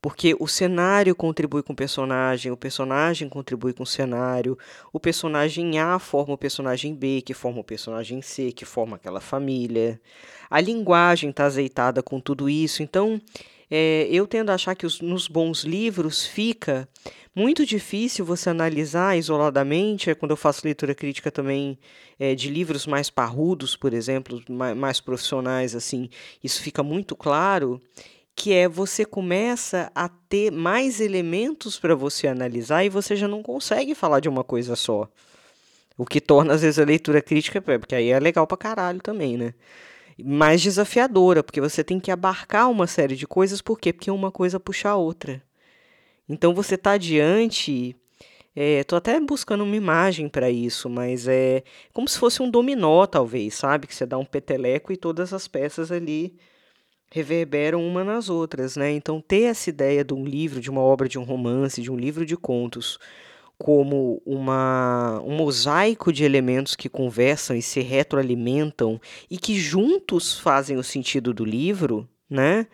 Porque 0.00 0.36
o 0.38 0.46
cenário 0.46 1.12
contribui 1.16 1.64
com 1.64 1.72
o 1.72 1.76
personagem, 1.76 2.52
o 2.52 2.56
personagem 2.56 3.28
contribui 3.28 3.72
com 3.72 3.82
o 3.82 3.86
cenário, 3.86 4.56
o 4.92 5.00
personagem 5.00 5.80
A 5.80 5.98
forma 5.98 6.34
o 6.34 6.38
personagem 6.38 6.94
B, 6.94 7.22
que 7.22 7.34
forma 7.34 7.58
o 7.58 7.64
personagem 7.64 8.22
C, 8.22 8.52
que 8.52 8.64
forma 8.64 8.94
aquela 8.94 9.20
família. 9.20 10.00
A 10.48 10.60
linguagem 10.60 11.30
está 11.30 11.46
azeitada 11.46 12.00
com 12.00 12.20
tudo 12.20 12.48
isso, 12.48 12.80
então 12.80 13.20
é, 13.70 14.08
eu 14.10 14.26
tendo 14.26 14.50
a 14.50 14.54
achar 14.54 14.74
que 14.74 14.86
os, 14.86 15.00
nos 15.00 15.28
bons 15.28 15.64
livros 15.64 16.24
fica 16.26 16.88
muito 17.34 17.66
difícil 17.66 18.24
você 18.24 18.48
analisar 18.48 19.16
isoladamente, 19.16 20.08
é 20.08 20.14
quando 20.14 20.30
eu 20.30 20.36
faço 20.36 20.62
leitura 20.64 20.94
crítica 20.94 21.30
também 21.30 21.78
é, 22.18 22.34
de 22.34 22.48
livros 22.48 22.86
mais 22.86 23.10
parrudos, 23.10 23.76
por 23.76 23.92
exemplo, 23.92 24.42
mais, 24.48 24.76
mais 24.76 25.00
profissionais, 25.00 25.74
assim, 25.74 26.08
isso 26.42 26.62
fica 26.62 26.82
muito 26.82 27.14
claro, 27.14 27.80
que 28.34 28.54
é 28.54 28.68
você 28.68 29.04
começa 29.04 29.90
a 29.94 30.08
ter 30.08 30.50
mais 30.50 31.00
elementos 31.00 31.78
para 31.78 31.94
você 31.94 32.26
analisar 32.26 32.84
e 32.84 32.88
você 32.88 33.16
já 33.16 33.28
não 33.28 33.42
consegue 33.42 33.94
falar 33.94 34.20
de 34.20 34.28
uma 34.28 34.44
coisa 34.44 34.76
só. 34.76 35.08
O 35.98 36.04
que 36.04 36.20
torna, 36.20 36.54
às 36.54 36.62
vezes, 36.62 36.78
a 36.78 36.84
leitura 36.84 37.22
crítica, 37.22 37.60
porque 37.60 37.94
aí 37.94 38.10
é 38.10 38.20
legal 38.20 38.46
pra 38.46 38.56
caralho 38.56 39.00
também, 39.00 39.36
né? 39.38 39.54
Mais 40.24 40.62
desafiadora, 40.62 41.42
porque 41.42 41.60
você 41.60 41.84
tem 41.84 42.00
que 42.00 42.10
abarcar 42.10 42.70
uma 42.70 42.86
série 42.86 43.16
de 43.16 43.26
coisas, 43.26 43.60
por 43.60 43.78
quê? 43.78 43.92
Porque 43.92 44.10
uma 44.10 44.30
coisa 44.30 44.58
puxa 44.58 44.90
a 44.90 44.96
outra. 44.96 45.42
Então 46.28 46.54
você 46.54 46.74
está 46.74 46.96
diante. 46.96 47.94
Estou 48.54 48.96
é, 48.96 48.98
até 48.98 49.20
buscando 49.20 49.64
uma 49.64 49.76
imagem 49.76 50.28
para 50.28 50.50
isso, 50.50 50.88
mas 50.88 51.28
é 51.28 51.62
como 51.92 52.08
se 52.08 52.18
fosse 52.18 52.42
um 52.42 52.50
dominó, 52.50 53.04
talvez, 53.06 53.54
sabe? 53.54 53.86
Que 53.86 53.94
você 53.94 54.06
dá 54.06 54.16
um 54.16 54.24
peteleco 54.24 54.92
e 54.92 54.96
todas 54.96 55.34
as 55.34 55.46
peças 55.46 55.92
ali 55.92 56.34
reverberam 57.10 57.86
uma 57.86 58.02
nas 58.02 58.28
outras, 58.30 58.76
né? 58.76 58.90
Então 58.92 59.20
ter 59.20 59.42
essa 59.42 59.68
ideia 59.70 60.02
de 60.02 60.14
um 60.14 60.24
livro, 60.24 60.60
de 60.60 60.70
uma 60.70 60.80
obra 60.80 61.08
de 61.08 61.18
um 61.18 61.22
romance, 61.22 61.82
de 61.82 61.90
um 61.90 61.96
livro 61.96 62.24
de 62.24 62.36
contos, 62.36 62.98
como 63.58 64.20
uma, 64.24 65.20
um 65.24 65.36
mosaico 65.36 66.12
de 66.12 66.24
elementos 66.24 66.76
que 66.76 66.88
conversam 66.88 67.56
e 67.56 67.62
se 67.62 67.80
retroalimentam 67.80 69.00
e 69.30 69.38
que 69.38 69.58
juntos 69.58 70.38
fazem 70.38 70.76
o 70.76 70.82
sentido 70.82 71.32
do 71.32 71.44
livro, 71.44 72.08
né? 72.28 72.66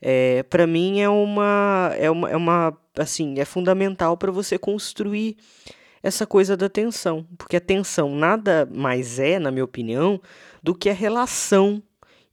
é, 0.00 0.42
para 0.44 0.66
mim 0.66 1.00
é 1.00 1.08
uma, 1.08 1.92
é 1.96 2.10
uma, 2.10 2.30
é 2.30 2.36
uma, 2.36 2.76
assim, 2.96 3.38
é 3.38 3.44
fundamental 3.44 4.16
para 4.16 4.32
você 4.32 4.58
construir 4.58 5.36
essa 6.02 6.26
coisa 6.26 6.56
da 6.56 6.68
tensão, 6.68 7.26
porque 7.36 7.56
a 7.56 7.60
tensão 7.60 8.14
nada 8.14 8.66
mais 8.72 9.18
é, 9.18 9.38
na 9.38 9.50
minha 9.50 9.64
opinião, 9.64 10.20
do 10.62 10.74
que 10.74 10.88
a 10.88 10.94
relação 10.94 11.82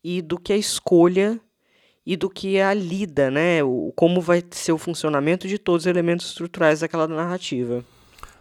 e 0.02 0.22
do 0.22 0.40
que 0.40 0.54
a 0.54 0.58
escolha 0.58 1.40
e 2.08 2.16
do 2.16 2.30
que 2.30 2.58
a 2.58 2.74
lida, 2.74 3.30
né? 3.30 3.62
O, 3.62 3.92
como 3.94 4.22
vai 4.22 4.42
ser 4.52 4.72
o 4.72 4.78
funcionamento 4.78 5.46
de 5.46 5.58
todos 5.58 5.84
os 5.84 5.88
elementos 5.88 6.28
estruturais 6.28 6.80
daquela 6.80 7.06
narrativa. 7.06 7.84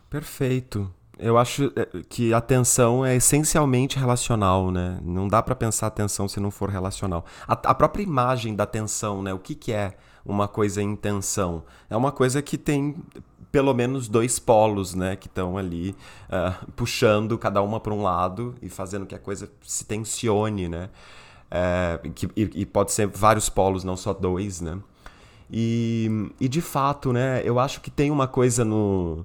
Perfeito. 0.09 0.89
Eu 1.19 1.37
acho 1.37 1.73
é, 1.75 1.89
que 2.09 2.33
a 2.33 2.41
tensão 2.41 3.05
é 3.05 3.17
essencialmente 3.17 3.99
relacional, 3.99 4.71
né? 4.71 5.01
Não 5.03 5.27
dá 5.27 5.43
para 5.43 5.57
pensar 5.57 5.89
a 5.89 5.91
tensão 5.91 6.29
se 6.29 6.39
não 6.39 6.53
for 6.53 6.71
relacional. 6.71 7.25
A, 7.49 7.55
a, 7.55 7.75
própria 7.75 8.05
imagem 8.05 8.55
da 8.55 8.67
tensão, 8.67 9.21
né? 9.21 9.35
O 9.35 9.39
que, 9.39 9.57
que 9.57 9.73
é 9.73 9.97
uma 10.25 10.47
coisa 10.47 10.81
em 10.81 10.95
tensão? 10.95 11.65
É 11.91 11.97
uma 11.97 12.13
coisa 12.13 12.41
que 12.41 12.57
tem 12.57 12.95
pelo 13.51 13.75
menos 13.75 14.07
dois 14.07 14.39
polos, 14.39 14.95
né? 14.95 15.17
Que 15.17 15.27
estão 15.27 15.59
ali 15.59 15.97
uh, 16.29 16.71
puxando 16.77 17.37
cada 17.37 17.61
uma 17.63 17.81
para 17.81 17.93
um 17.93 18.03
lado 18.03 18.55
e 18.63 18.69
fazendo 18.69 19.07
que 19.07 19.15
a 19.15 19.19
coisa 19.19 19.51
se 19.61 19.85
tensione, 19.85 20.69
né? 20.69 20.89
É, 21.51 22.01
que, 22.15 22.27
e, 22.37 22.63
e, 22.63 22.67
pode 22.67 22.93
ser 22.93 23.07
vários 23.07 23.49
polos, 23.49 23.85
não 23.85 23.97
só 23.97 24.13
dois, 24.13 24.61
né? 24.61 24.79
E, 25.51 26.31
e 26.41 26.49
de 26.49 26.61
fato, 26.61 27.13
né? 27.13 27.41
Eu 27.45 27.59
acho 27.59 27.81
que 27.81 27.91
tem 27.91 28.11
uma 28.11 28.27
coisa 28.27 28.65
no 28.65 29.25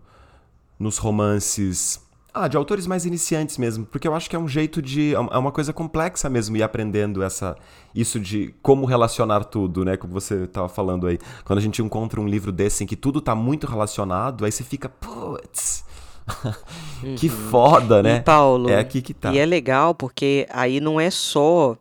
nos 0.81 0.97
romances. 0.97 2.01
Ah, 2.33 2.47
de 2.47 2.55
autores 2.55 2.87
mais 2.87 3.05
iniciantes 3.05 3.57
mesmo, 3.57 3.85
porque 3.85 4.07
eu 4.07 4.15
acho 4.15 4.29
que 4.29 4.35
é 4.35 4.39
um 4.39 4.47
jeito 4.47 4.81
de. 4.81 5.13
É, 5.13 5.17
é 5.17 5.37
uma 5.37 5.51
coisa 5.51 5.73
complexa 5.73 6.29
mesmo 6.29 6.55
ir 6.55 6.63
aprendendo 6.63 7.21
essa, 7.21 7.57
isso 7.93 8.19
de 8.19 8.53
como 8.61 8.85
relacionar 8.85 9.43
tudo, 9.43 9.83
né? 9.83 9.97
Como 9.97 10.13
você 10.13 10.43
estava 10.43 10.69
falando 10.69 11.07
aí. 11.07 11.19
Quando 11.43 11.59
a 11.59 11.61
gente 11.61 11.81
encontra 11.81 12.21
um 12.21 12.27
livro 12.27 12.51
desse 12.51 12.83
em 12.83 12.87
que 12.87 12.95
tudo 12.95 13.19
está 13.19 13.35
muito 13.35 13.67
relacionado, 13.67 14.45
aí 14.45 14.51
você 14.51 14.63
fica, 14.63 14.87
putz. 14.87 15.83
que 17.17 17.27
uhum. 17.27 17.49
foda, 17.49 18.01
né? 18.01 18.17
E 18.17 18.21
Paulo, 18.21 18.69
é 18.69 18.79
aqui 18.79 19.01
que 19.01 19.13
tá. 19.13 19.33
E 19.33 19.37
é 19.37 19.45
legal 19.45 19.93
porque 19.93 20.47
aí 20.51 20.79
não 20.79 21.01
é 21.01 21.09
só 21.09 21.75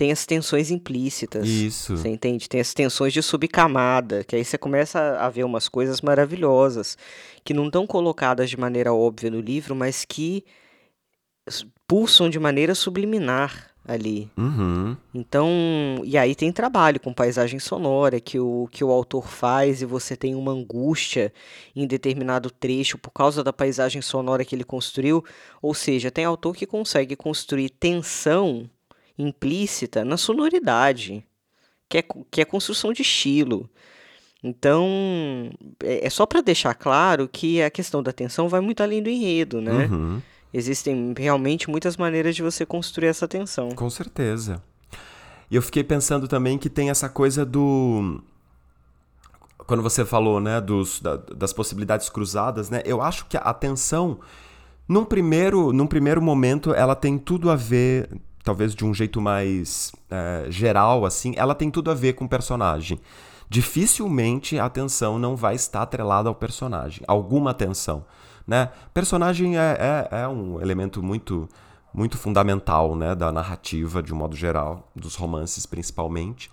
tem 0.00 0.10
as 0.10 0.24
tensões 0.24 0.70
implícitas. 0.70 1.46
Isso. 1.46 1.94
Você 1.94 2.08
entende? 2.08 2.48
Tem 2.48 2.58
as 2.58 2.72
tensões 2.72 3.12
de 3.12 3.22
subcamada, 3.22 4.24
que 4.24 4.34
aí 4.34 4.42
você 4.42 4.56
começa 4.56 5.18
a 5.18 5.28
ver 5.28 5.44
umas 5.44 5.68
coisas 5.68 6.00
maravilhosas, 6.00 6.96
que 7.44 7.52
não 7.52 7.66
estão 7.66 7.86
colocadas 7.86 8.48
de 8.48 8.58
maneira 8.58 8.94
óbvia 8.94 9.30
no 9.30 9.42
livro, 9.42 9.76
mas 9.76 10.06
que 10.06 10.42
pulsam 11.86 12.30
de 12.30 12.38
maneira 12.38 12.74
subliminar 12.74 13.72
ali. 13.86 14.30
Uhum. 14.38 14.96
Então, 15.12 15.50
e 16.02 16.16
aí 16.16 16.34
tem 16.34 16.50
trabalho 16.50 16.98
com 16.98 17.12
paisagem 17.12 17.60
sonora 17.60 18.18
que 18.18 18.40
o, 18.40 18.68
que 18.70 18.82
o 18.82 18.90
autor 18.90 19.28
faz 19.28 19.82
e 19.82 19.84
você 19.84 20.16
tem 20.16 20.34
uma 20.34 20.52
angústia 20.52 21.30
em 21.76 21.86
determinado 21.86 22.50
trecho 22.50 22.96
por 22.96 23.10
causa 23.10 23.44
da 23.44 23.52
paisagem 23.52 24.00
sonora 24.00 24.46
que 24.46 24.54
ele 24.54 24.64
construiu. 24.64 25.22
Ou 25.60 25.74
seja, 25.74 26.10
tem 26.10 26.24
autor 26.24 26.56
que 26.56 26.64
consegue 26.64 27.14
construir 27.16 27.68
tensão 27.68 28.66
implícita 29.20 30.04
na 30.04 30.16
sonoridade, 30.16 31.24
que 31.88 31.98
é, 31.98 32.04
que 32.30 32.40
é 32.40 32.44
construção 32.44 32.92
de 32.92 33.02
estilo. 33.02 33.68
Então, 34.42 35.50
é, 35.82 36.06
é 36.06 36.10
só 36.10 36.24
para 36.24 36.40
deixar 36.40 36.74
claro 36.74 37.28
que 37.28 37.62
a 37.62 37.70
questão 37.70 38.02
da 38.02 38.12
tensão 38.12 38.48
vai 38.48 38.60
muito 38.60 38.82
além 38.82 39.02
do 39.02 39.10
enredo, 39.10 39.60
né? 39.60 39.86
Uhum. 39.86 40.20
Existem 40.52 41.14
realmente 41.16 41.70
muitas 41.70 41.96
maneiras 41.96 42.34
de 42.34 42.42
você 42.42 42.66
construir 42.66 43.08
essa 43.08 43.28
tensão. 43.28 43.70
Com 43.70 43.88
certeza. 43.88 44.62
E 45.50 45.56
eu 45.56 45.62
fiquei 45.62 45.84
pensando 45.84 46.26
também 46.26 46.58
que 46.58 46.70
tem 46.70 46.90
essa 46.90 47.08
coisa 47.08 47.44
do. 47.44 48.20
Quando 49.58 49.82
você 49.82 50.04
falou, 50.04 50.40
né, 50.40 50.60
dos, 50.60 51.00
da, 51.00 51.16
das 51.16 51.52
possibilidades 51.52 52.08
cruzadas, 52.08 52.70
né? 52.70 52.82
Eu 52.84 53.00
acho 53.00 53.26
que 53.26 53.36
a 53.36 53.54
tensão, 53.54 54.18
num 54.88 55.04
primeiro, 55.04 55.72
num 55.72 55.86
primeiro 55.86 56.20
momento, 56.20 56.74
ela 56.74 56.96
tem 56.96 57.16
tudo 57.18 57.50
a 57.50 57.56
ver 57.56 58.08
talvez 58.42 58.74
de 58.74 58.84
um 58.84 58.94
jeito 58.94 59.20
mais 59.20 59.92
é, 60.10 60.46
geral, 60.48 61.04
assim, 61.04 61.34
ela 61.36 61.54
tem 61.54 61.70
tudo 61.70 61.90
a 61.90 61.94
ver 61.94 62.14
com 62.14 62.24
o 62.24 62.28
personagem. 62.28 63.00
Dificilmente 63.48 64.58
a 64.58 64.64
atenção 64.64 65.18
não 65.18 65.36
vai 65.36 65.54
estar 65.54 65.82
atrelada 65.82 66.28
ao 66.28 66.34
personagem. 66.34 67.02
Alguma 67.06 67.50
atenção, 67.50 68.04
né? 68.46 68.70
Personagem 68.94 69.58
é, 69.58 70.08
é, 70.12 70.22
é 70.22 70.28
um 70.28 70.60
elemento 70.60 71.02
muito 71.02 71.48
muito 71.92 72.16
fundamental, 72.16 72.94
né, 72.94 73.16
da 73.16 73.32
narrativa 73.32 74.00
de 74.00 74.14
um 74.14 74.16
modo 74.16 74.36
geral, 74.36 74.88
dos 74.94 75.16
romances 75.16 75.66
principalmente. 75.66 76.48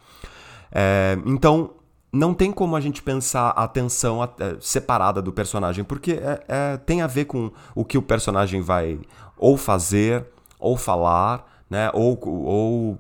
É, 0.71 1.15
então 1.28 1.76
não 2.12 2.34
tem 2.34 2.52
como 2.52 2.76
a 2.76 2.82
gente 2.82 3.04
pensar 3.04 3.50
a 3.50 3.63
atenção 3.63 4.23
é, 4.23 4.30
separada 4.60 5.21
do 5.21 5.32
personagem, 5.32 5.84
porque 5.84 6.13
é, 6.13 6.43
é, 6.47 6.78
tem 6.78 7.02
a 7.02 7.08
ver 7.08 7.26
com 7.26 7.52
o 7.76 7.86
que 7.86 7.97
o 7.97 8.02
personagem 8.02 8.62
vai 8.62 9.00
ou 9.38 9.56
fazer 9.58 10.26
ou 10.60 10.76
falar, 10.76 11.57
né? 11.69 11.89
Ou, 11.93 12.19
ou 12.23 12.99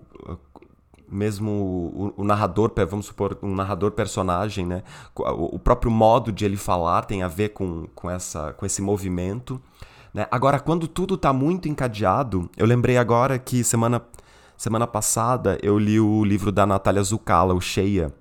mesmo 1.09 2.13
o, 2.17 2.21
o, 2.21 2.23
narrador, 2.23 2.71
vamos 2.89 3.05
supor, 3.05 3.37
um 3.41 3.55
narrador 3.55 3.91
personagem, 3.91 4.65
né? 4.65 4.83
O, 5.15 5.55
o, 5.55 5.59
próprio 5.59 5.89
modo 5.89 6.31
de 6.31 6.45
ele 6.45 6.57
falar 6.57 7.03
tem 7.03 7.23
a 7.23 7.27
ver 7.27 7.49
com, 7.49 7.87
com, 7.95 8.09
essa, 8.09 8.53
com 8.53 8.65
esse 8.65 8.81
movimento. 8.81 9.61
Né? 10.13 10.27
Agora, 10.29 10.59
quando 10.59 10.87
tudo 10.87 11.15
está 11.15 11.31
muito 11.31 11.69
encadeado, 11.69 12.49
eu 12.57 12.65
lembrei 12.65 12.97
agora 12.97 13.39
que 13.39 13.63
semana, 13.63 14.01
semana 14.57 14.85
passada 14.85 15.57
eu 15.61 15.77
li 15.77 15.99
o 15.99 16.23
livro 16.23 16.51
da 16.51 16.65
Natália 16.65 17.03
Zucala, 17.03 17.53
o 17.53 17.61
Cheia. 17.61 18.13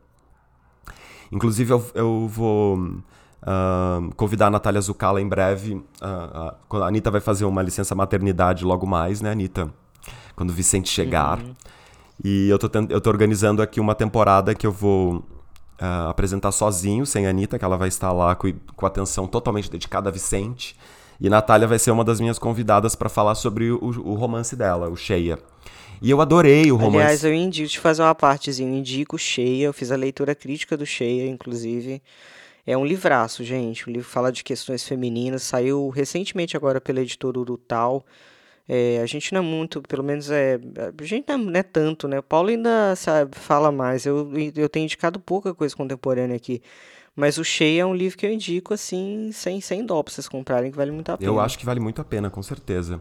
Inclusive, 1.33 1.73
eu, 1.73 1.85
eu 1.95 2.29
vou 2.29 2.79
uh, 2.79 4.15
convidar 4.17 4.47
a 4.47 4.51
Natália 4.51 4.81
Zucala 4.81 5.21
em 5.21 5.29
breve. 5.29 5.75
Uh, 5.75 6.55
uh, 6.71 6.83
a 6.83 6.87
Anitta 6.87 7.11
vai 7.11 7.21
fazer 7.21 7.45
uma 7.45 7.63
licença 7.63 7.95
maternidade 7.95 8.65
logo 8.65 8.87
mais, 8.87 9.21
né, 9.21 9.33
Anitta? 9.33 9.73
Quando 10.35 10.51
o 10.51 10.53
Vicente 10.53 10.89
chegar. 10.89 11.39
Uhum. 11.39 11.55
E 12.25 12.49
eu 12.49 12.59
tô, 12.59 12.69
eu 12.89 13.01
tô 13.01 13.11
organizando 13.11 13.63
aqui 13.63 13.81
uma 13.81 13.95
temporada 13.95 14.55
que 14.55 14.67
eu 14.67 14.73
vou 14.73 15.17
uh, 15.81 16.09
apresentar 16.09 16.53
sozinho, 16.53 17.05
sem 17.05 17.27
a 17.27 17.31
Anitta, 17.31 17.59
que 17.59 17.65
ela 17.65 17.77
vai 17.77 17.89
estar 17.89 18.13
lá 18.13 18.35
com, 18.35 18.53
com 18.75 18.87
atenção 18.87 19.27
totalmente 19.27 19.71
dedicada 19.71 20.09
a 20.09 20.13
Vicente. 20.13 20.77
E 21.21 21.29
a 21.29 21.31
Natália 21.31 21.67
vai 21.67 21.79
ser 21.79 21.91
uma 21.91 22.05
das 22.05 22.21
minhas 22.21 22.39
convidadas 22.39 22.95
para 22.95 23.09
falar 23.09 23.35
sobre 23.35 23.71
o, 23.71 23.79
o, 23.83 24.15
romance 24.15 24.55
dela, 24.55 24.89
o 24.89 24.97
Cheia. 24.97 25.39
E 26.03 26.11
eu 26.11 26.21
adorei 26.21 26.71
o 26.71 26.77
romance. 26.77 26.97
Aliás, 26.99 27.25
eu 27.25 27.33
indico 27.33 27.71
te 27.71 27.81
fazer 27.81 28.03
uma 28.03 28.15
partezinha. 28.15 28.71
Eu 28.71 28.77
indico 28.77 29.19
Cheia, 29.19 29.67
eu 29.67 29.73
fiz 29.73 29.91
a 29.91 29.97
leitura 29.97 30.35
crítica 30.35 30.77
do 30.77 30.85
Cheia, 30.85 31.27
inclusive. 31.27 32.03
É 32.67 32.77
um 32.77 32.85
livraço, 32.85 33.43
gente. 33.45 33.89
O 33.89 33.93
livro 33.93 34.09
fala 34.09 34.31
de 34.31 34.45
questões 34.45 34.87
femininas. 34.87 35.43
Saiu 35.43 35.89
recentemente 35.89 36.55
agora 36.55 36.81
pela 36.81 37.01
editora 37.01 37.39
Urutal. 37.39 38.05
É, 38.69 39.01
a 39.01 39.07
gente 39.07 39.33
não 39.33 39.41
é 39.41 39.45
muito, 39.45 39.81
pelo 39.83 40.03
menos 40.03 40.31
é, 40.31 40.59
a 40.77 41.05
gente 41.05 41.25
não 41.29 41.55
é, 41.55 41.63
tanto, 41.63 42.09
né? 42.09 42.19
O 42.19 42.23
Paulo 42.23 42.49
ainda 42.49 42.97
sabe, 42.97 43.37
fala 43.37 43.71
mais. 43.71 44.05
Eu, 44.05 44.31
eu 44.57 44.69
tenho 44.69 44.85
indicado 44.85 45.21
pouca 45.21 45.55
coisa 45.55 45.75
contemporânea 45.77 46.37
aqui. 46.37 46.61
Mas 47.15 47.39
o 47.39 47.45
Cheia 47.45 47.83
é 47.83 47.87
um 47.87 47.95
livro 47.95 48.19
que 48.19 48.27
eu 48.27 48.31
indico, 48.31 48.75
assim, 48.75 49.31
sem, 49.33 49.61
sem 49.61 49.87
dó 49.87 50.03
pra 50.03 50.13
vocês 50.13 50.29
comprarem, 50.29 50.71
que 50.71 50.77
vale 50.77 50.91
muito 50.91 51.11
a 51.11 51.17
pena. 51.17 51.31
Eu 51.31 51.41
acho 51.41 51.59
que 51.59 51.65
vale 51.65 51.81
muito 51.81 52.01
a 52.01 52.05
pena, 52.05 52.29
com 52.29 52.43
certeza. 52.43 53.01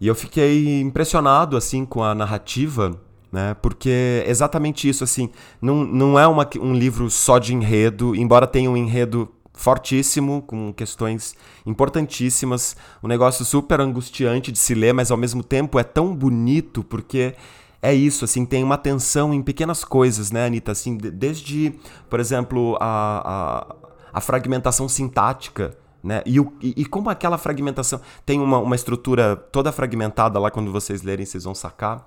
E 0.00 0.08
eu 0.08 0.14
fiquei 0.14 0.80
impressionado, 0.80 1.56
assim, 1.56 1.84
com 1.84 2.02
a 2.02 2.14
narrativa, 2.14 3.00
né? 3.30 3.54
Porque 3.62 4.24
é 4.24 4.30
exatamente 4.30 4.88
isso, 4.88 5.04
assim, 5.04 5.30
não, 5.60 5.84
não 5.84 6.18
é 6.18 6.26
uma, 6.26 6.48
um 6.60 6.74
livro 6.74 7.10
só 7.10 7.38
de 7.38 7.54
enredo, 7.54 8.16
embora 8.16 8.46
tenha 8.46 8.70
um 8.70 8.76
enredo 8.76 9.32
fortíssimo, 9.54 10.42
com 10.42 10.72
questões 10.72 11.36
importantíssimas, 11.64 12.76
um 13.02 13.08
negócio 13.08 13.44
super 13.44 13.80
angustiante 13.80 14.50
de 14.50 14.58
se 14.58 14.74
ler, 14.74 14.92
mas 14.92 15.10
ao 15.10 15.16
mesmo 15.16 15.42
tempo 15.42 15.78
é 15.78 15.84
tão 15.84 16.14
bonito 16.14 16.82
porque 16.82 17.34
é 17.80 17.94
isso, 17.94 18.24
assim, 18.24 18.44
tem 18.44 18.64
uma 18.64 18.74
atenção 18.74 19.32
em 19.32 19.42
pequenas 19.42 19.84
coisas, 19.84 20.30
né, 20.30 20.46
Anitta? 20.46 20.72
Assim, 20.72 20.96
desde, 20.96 21.74
por 22.08 22.18
exemplo, 22.18 22.76
a, 22.80 23.66
a, 24.10 24.18
a 24.18 24.20
fragmentação 24.22 24.88
sintática, 24.88 25.76
né? 26.02 26.22
E, 26.24 26.40
o, 26.40 26.52
e, 26.62 26.74
e, 26.78 26.84
como 26.86 27.10
aquela 27.10 27.36
fragmentação 27.38 28.00
tem 28.24 28.40
uma, 28.40 28.58
uma 28.58 28.74
estrutura 28.74 29.36
toda 29.36 29.70
fragmentada 29.70 30.38
lá, 30.38 30.50
quando 30.50 30.72
vocês 30.72 31.02
lerem, 31.02 31.26
vocês 31.26 31.44
vão 31.44 31.54
sacar. 31.54 32.06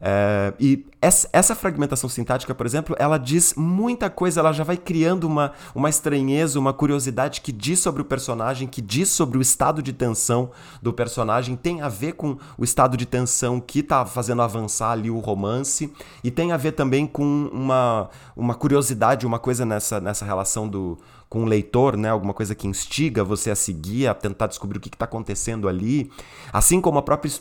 É, 0.00 0.52
e 0.58 0.86
essa 1.00 1.54
fragmentação 1.54 2.08
sintática, 2.08 2.54
por 2.54 2.64
exemplo, 2.64 2.96
ela 2.98 3.18
diz 3.18 3.54
muita 3.54 4.08
coisa, 4.08 4.40
ela 4.40 4.52
já 4.52 4.64
vai 4.64 4.76
criando 4.76 5.24
uma, 5.24 5.52
uma 5.74 5.90
estranheza, 5.90 6.58
uma 6.58 6.72
curiosidade 6.72 7.40
que 7.42 7.52
diz 7.52 7.78
sobre 7.80 8.00
o 8.00 8.04
personagem, 8.04 8.66
que 8.66 8.80
diz 8.80 9.10
sobre 9.10 9.36
o 9.36 9.42
estado 9.42 9.82
de 9.82 9.92
tensão 9.92 10.50
do 10.80 10.92
personagem, 10.92 11.56
tem 11.56 11.82
a 11.82 11.88
ver 11.88 12.12
com 12.12 12.38
o 12.56 12.64
estado 12.64 12.96
de 12.96 13.04
tensão 13.04 13.60
que 13.60 13.80
está 13.80 14.04
fazendo 14.06 14.40
avançar 14.42 14.92
ali 14.92 15.10
o 15.10 15.18
romance, 15.18 15.92
e 16.22 16.30
tem 16.30 16.52
a 16.52 16.56
ver 16.56 16.72
também 16.72 17.06
com 17.06 17.50
uma, 17.52 18.08
uma 18.34 18.54
curiosidade, 18.54 19.26
uma 19.26 19.38
coisa 19.38 19.66
nessa, 19.66 20.00
nessa 20.00 20.24
relação 20.24 20.68
do, 20.68 20.98
com 21.34 21.42
o 21.42 21.46
leitor, 21.46 21.96
né? 21.96 22.10
Alguma 22.10 22.32
coisa 22.32 22.54
que 22.54 22.68
instiga 22.68 23.24
você 23.24 23.50
a 23.50 23.56
seguir, 23.56 24.06
a 24.06 24.14
tentar 24.14 24.46
descobrir 24.46 24.78
o 24.78 24.80
que 24.80 24.86
está 24.86 25.04
acontecendo 25.04 25.68
ali. 25.68 26.08
Assim 26.52 26.80
como 26.80 27.00
a 27.00 27.02
própria. 27.02 27.32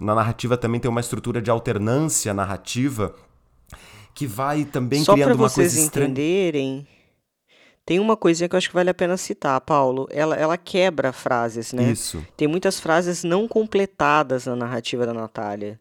na 0.00 0.14
narrativa 0.14 0.56
também 0.56 0.80
tem 0.80 0.90
uma 0.90 1.02
estrutura 1.02 1.42
de 1.42 1.50
alternância 1.50 2.32
narrativa 2.32 3.14
que 4.14 4.26
vai 4.26 4.64
também 4.64 5.04
Só 5.04 5.12
criando 5.12 5.32
uma 5.32 5.50
coisa 5.50 5.68
vocês 5.68 5.76
entenderem, 5.76 6.86
Tem 7.84 8.00
uma 8.00 8.16
coisinha 8.16 8.48
que 8.48 8.54
eu 8.54 8.58
acho 8.58 8.70
que 8.70 8.74
vale 8.74 8.88
a 8.88 8.94
pena 8.94 9.18
citar, 9.18 9.60
Paulo. 9.60 10.08
Ela, 10.10 10.34
ela 10.34 10.56
quebra 10.56 11.12
frases, 11.12 11.74
né? 11.74 11.90
Isso. 11.90 12.24
Tem 12.38 12.48
muitas 12.48 12.80
frases 12.80 13.22
não 13.22 13.46
completadas 13.46 14.46
na 14.46 14.56
narrativa 14.56 15.04
da 15.04 15.12
Natália. 15.12 15.78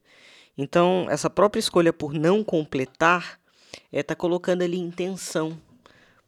Então, 0.57 1.07
essa 1.09 1.29
própria 1.29 1.61
escolha 1.61 1.93
por 1.93 2.13
não 2.13 2.43
completar 2.43 3.39
é 3.93 4.03
tá 4.03 4.13
colocando 4.13 4.61
ali 4.61 4.77
intenção, 4.77 5.57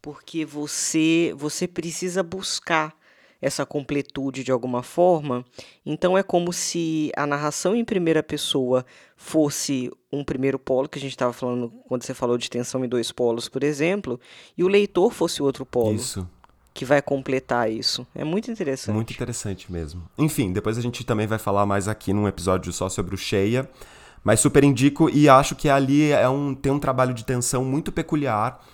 porque 0.03 0.45
você 0.45 1.33
você 1.35 1.65
precisa 1.65 2.21
buscar 2.21 2.93
essa 3.41 3.65
completude 3.65 4.43
de 4.43 4.51
alguma 4.51 4.83
forma. 4.83 5.43
Então 5.85 6.17
é 6.17 6.21
como 6.21 6.53
se 6.53 7.11
a 7.15 7.25
narração 7.25 7.75
em 7.75 7.83
primeira 7.83 8.21
pessoa 8.21 8.85
fosse 9.17 9.89
um 10.11 10.23
primeiro 10.23 10.59
polo, 10.59 10.87
que 10.87 10.99
a 10.99 11.01
gente 11.01 11.11
estava 11.11 11.33
falando 11.33 11.69
quando 11.87 12.03
você 12.03 12.13
falou 12.13 12.37
de 12.37 12.49
tensão 12.49 12.83
em 12.85 12.87
dois 12.87 13.11
polos, 13.11 13.49
por 13.49 13.63
exemplo, 13.63 14.19
e 14.57 14.63
o 14.63 14.67
leitor 14.67 15.11
fosse 15.11 15.41
o 15.41 15.45
outro 15.45 15.65
polo. 15.65 15.95
Isso. 15.95 16.27
Que 16.73 16.85
vai 16.85 17.01
completar 17.01 17.71
isso. 17.71 18.05
É 18.13 18.23
muito 18.23 18.51
interessante. 18.51 18.95
Muito 18.95 19.13
interessante 19.13 19.71
mesmo. 19.71 20.03
Enfim, 20.17 20.51
depois 20.51 20.77
a 20.77 20.81
gente 20.81 21.03
também 21.05 21.27
vai 21.27 21.39
falar 21.39 21.65
mais 21.65 21.87
aqui 21.87 22.11
num 22.11 22.27
episódio 22.27 22.73
só 22.73 22.89
sobre 22.89 23.15
o 23.15 23.17
Cheia. 23.17 23.69
Mas 24.23 24.39
super 24.39 24.63
indico 24.63 25.09
e 25.09 25.27
acho 25.27 25.53
que 25.55 25.67
ali 25.69 26.11
é 26.11 26.29
um, 26.29 26.55
tem 26.55 26.71
um 26.71 26.79
trabalho 26.79 27.13
de 27.13 27.25
tensão 27.25 27.65
muito 27.65 27.91
peculiar, 27.91 28.65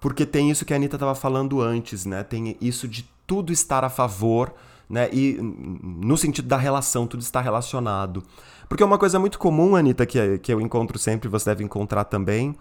porque 0.00 0.24
tem 0.24 0.50
isso 0.50 0.64
que 0.64 0.72
a 0.72 0.76
Anitta 0.76 0.96
estava 0.96 1.14
falando 1.14 1.60
antes, 1.60 2.04
né? 2.04 2.22
Tem 2.22 2.56
isso 2.60 2.86
de 2.86 3.08
tudo 3.26 3.52
estar 3.52 3.84
a 3.84 3.90
favor, 3.90 4.54
né? 4.88 5.08
E 5.12 5.38
no 5.40 6.16
sentido 6.16 6.48
da 6.48 6.56
relação, 6.56 7.06
tudo 7.06 7.20
está 7.20 7.40
relacionado. 7.40 8.22
Porque 8.68 8.84
uma 8.84 8.98
coisa 8.98 9.18
muito 9.18 9.38
comum, 9.38 9.74
Anitta, 9.74 10.06
que, 10.06 10.38
que 10.38 10.52
eu 10.52 10.60
encontro 10.60 10.98
sempre, 10.98 11.28
você 11.28 11.50
deve 11.50 11.64
encontrar 11.64 12.04
também, 12.04 12.54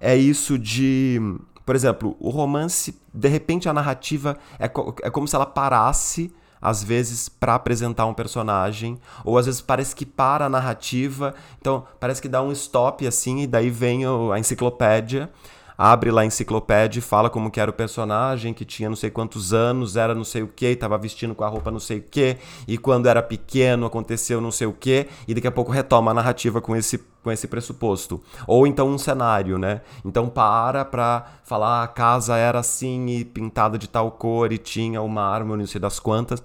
é 0.00 0.16
isso 0.16 0.58
de. 0.58 1.20
Por 1.64 1.74
exemplo, 1.74 2.16
o 2.20 2.30
romance, 2.30 2.96
de 3.12 3.28
repente 3.28 3.68
a 3.68 3.72
narrativa 3.72 4.38
é, 4.56 4.68
co 4.68 4.94
é 5.02 5.10
como 5.10 5.26
se 5.26 5.34
ela 5.34 5.46
parasse, 5.46 6.32
às 6.62 6.84
vezes, 6.84 7.28
para 7.28 7.56
apresentar 7.56 8.06
um 8.06 8.14
personagem, 8.14 8.98
ou 9.24 9.36
às 9.36 9.46
vezes 9.46 9.60
parece 9.60 9.94
que 9.96 10.06
para 10.06 10.46
a 10.46 10.48
narrativa, 10.48 11.34
então 11.60 11.84
parece 11.98 12.22
que 12.22 12.28
dá 12.28 12.40
um 12.40 12.52
stop 12.52 13.04
assim, 13.04 13.40
e 13.40 13.46
daí 13.48 13.68
vem 13.68 14.02
a 14.04 14.38
enciclopédia 14.38 15.28
abre 15.76 16.10
lá 16.10 16.22
a 16.22 16.26
enciclopédia 16.26 16.98
e 16.98 17.02
fala 17.02 17.28
como 17.28 17.50
que 17.50 17.60
era 17.60 17.70
o 17.70 17.74
personagem, 17.74 18.54
que 18.54 18.64
tinha 18.64 18.88
não 18.88 18.96
sei 18.96 19.10
quantos 19.10 19.52
anos, 19.52 19.96
era 19.96 20.14
não 20.14 20.24
sei 20.24 20.42
o 20.42 20.48
que, 20.48 20.66
estava 20.66 20.96
vestindo 20.98 21.34
com 21.34 21.44
a 21.44 21.48
roupa 21.48 21.70
não 21.70 21.80
sei 21.80 21.98
o 21.98 22.02
que, 22.02 22.36
e 22.66 22.78
quando 22.78 23.06
era 23.06 23.22
pequeno 23.22 23.86
aconteceu 23.86 24.40
não 24.40 24.50
sei 24.50 24.66
o 24.66 24.72
que, 24.72 25.06
e 25.26 25.34
daqui 25.34 25.46
a 25.46 25.52
pouco 25.52 25.72
retoma 25.72 26.10
a 26.10 26.14
narrativa 26.14 26.60
com 26.60 26.74
esse 26.74 26.98
com 27.22 27.32
esse 27.32 27.48
pressuposto. 27.48 28.22
Ou 28.46 28.68
então 28.68 28.88
um 28.88 28.96
cenário, 28.96 29.58
né? 29.58 29.80
Então 30.04 30.28
para 30.28 30.84
pra 30.84 31.26
falar 31.42 31.80
ah, 31.80 31.82
a 31.82 31.88
casa 31.88 32.36
era 32.36 32.60
assim 32.60 33.06
e 33.08 33.24
pintada 33.24 33.76
de 33.76 33.88
tal 33.88 34.12
cor 34.12 34.52
e 34.52 34.58
tinha 34.58 35.02
uma 35.02 35.22
árvore, 35.22 35.58
não 35.58 35.66
sei 35.66 35.80
das 35.80 35.98
quantas. 35.98 36.40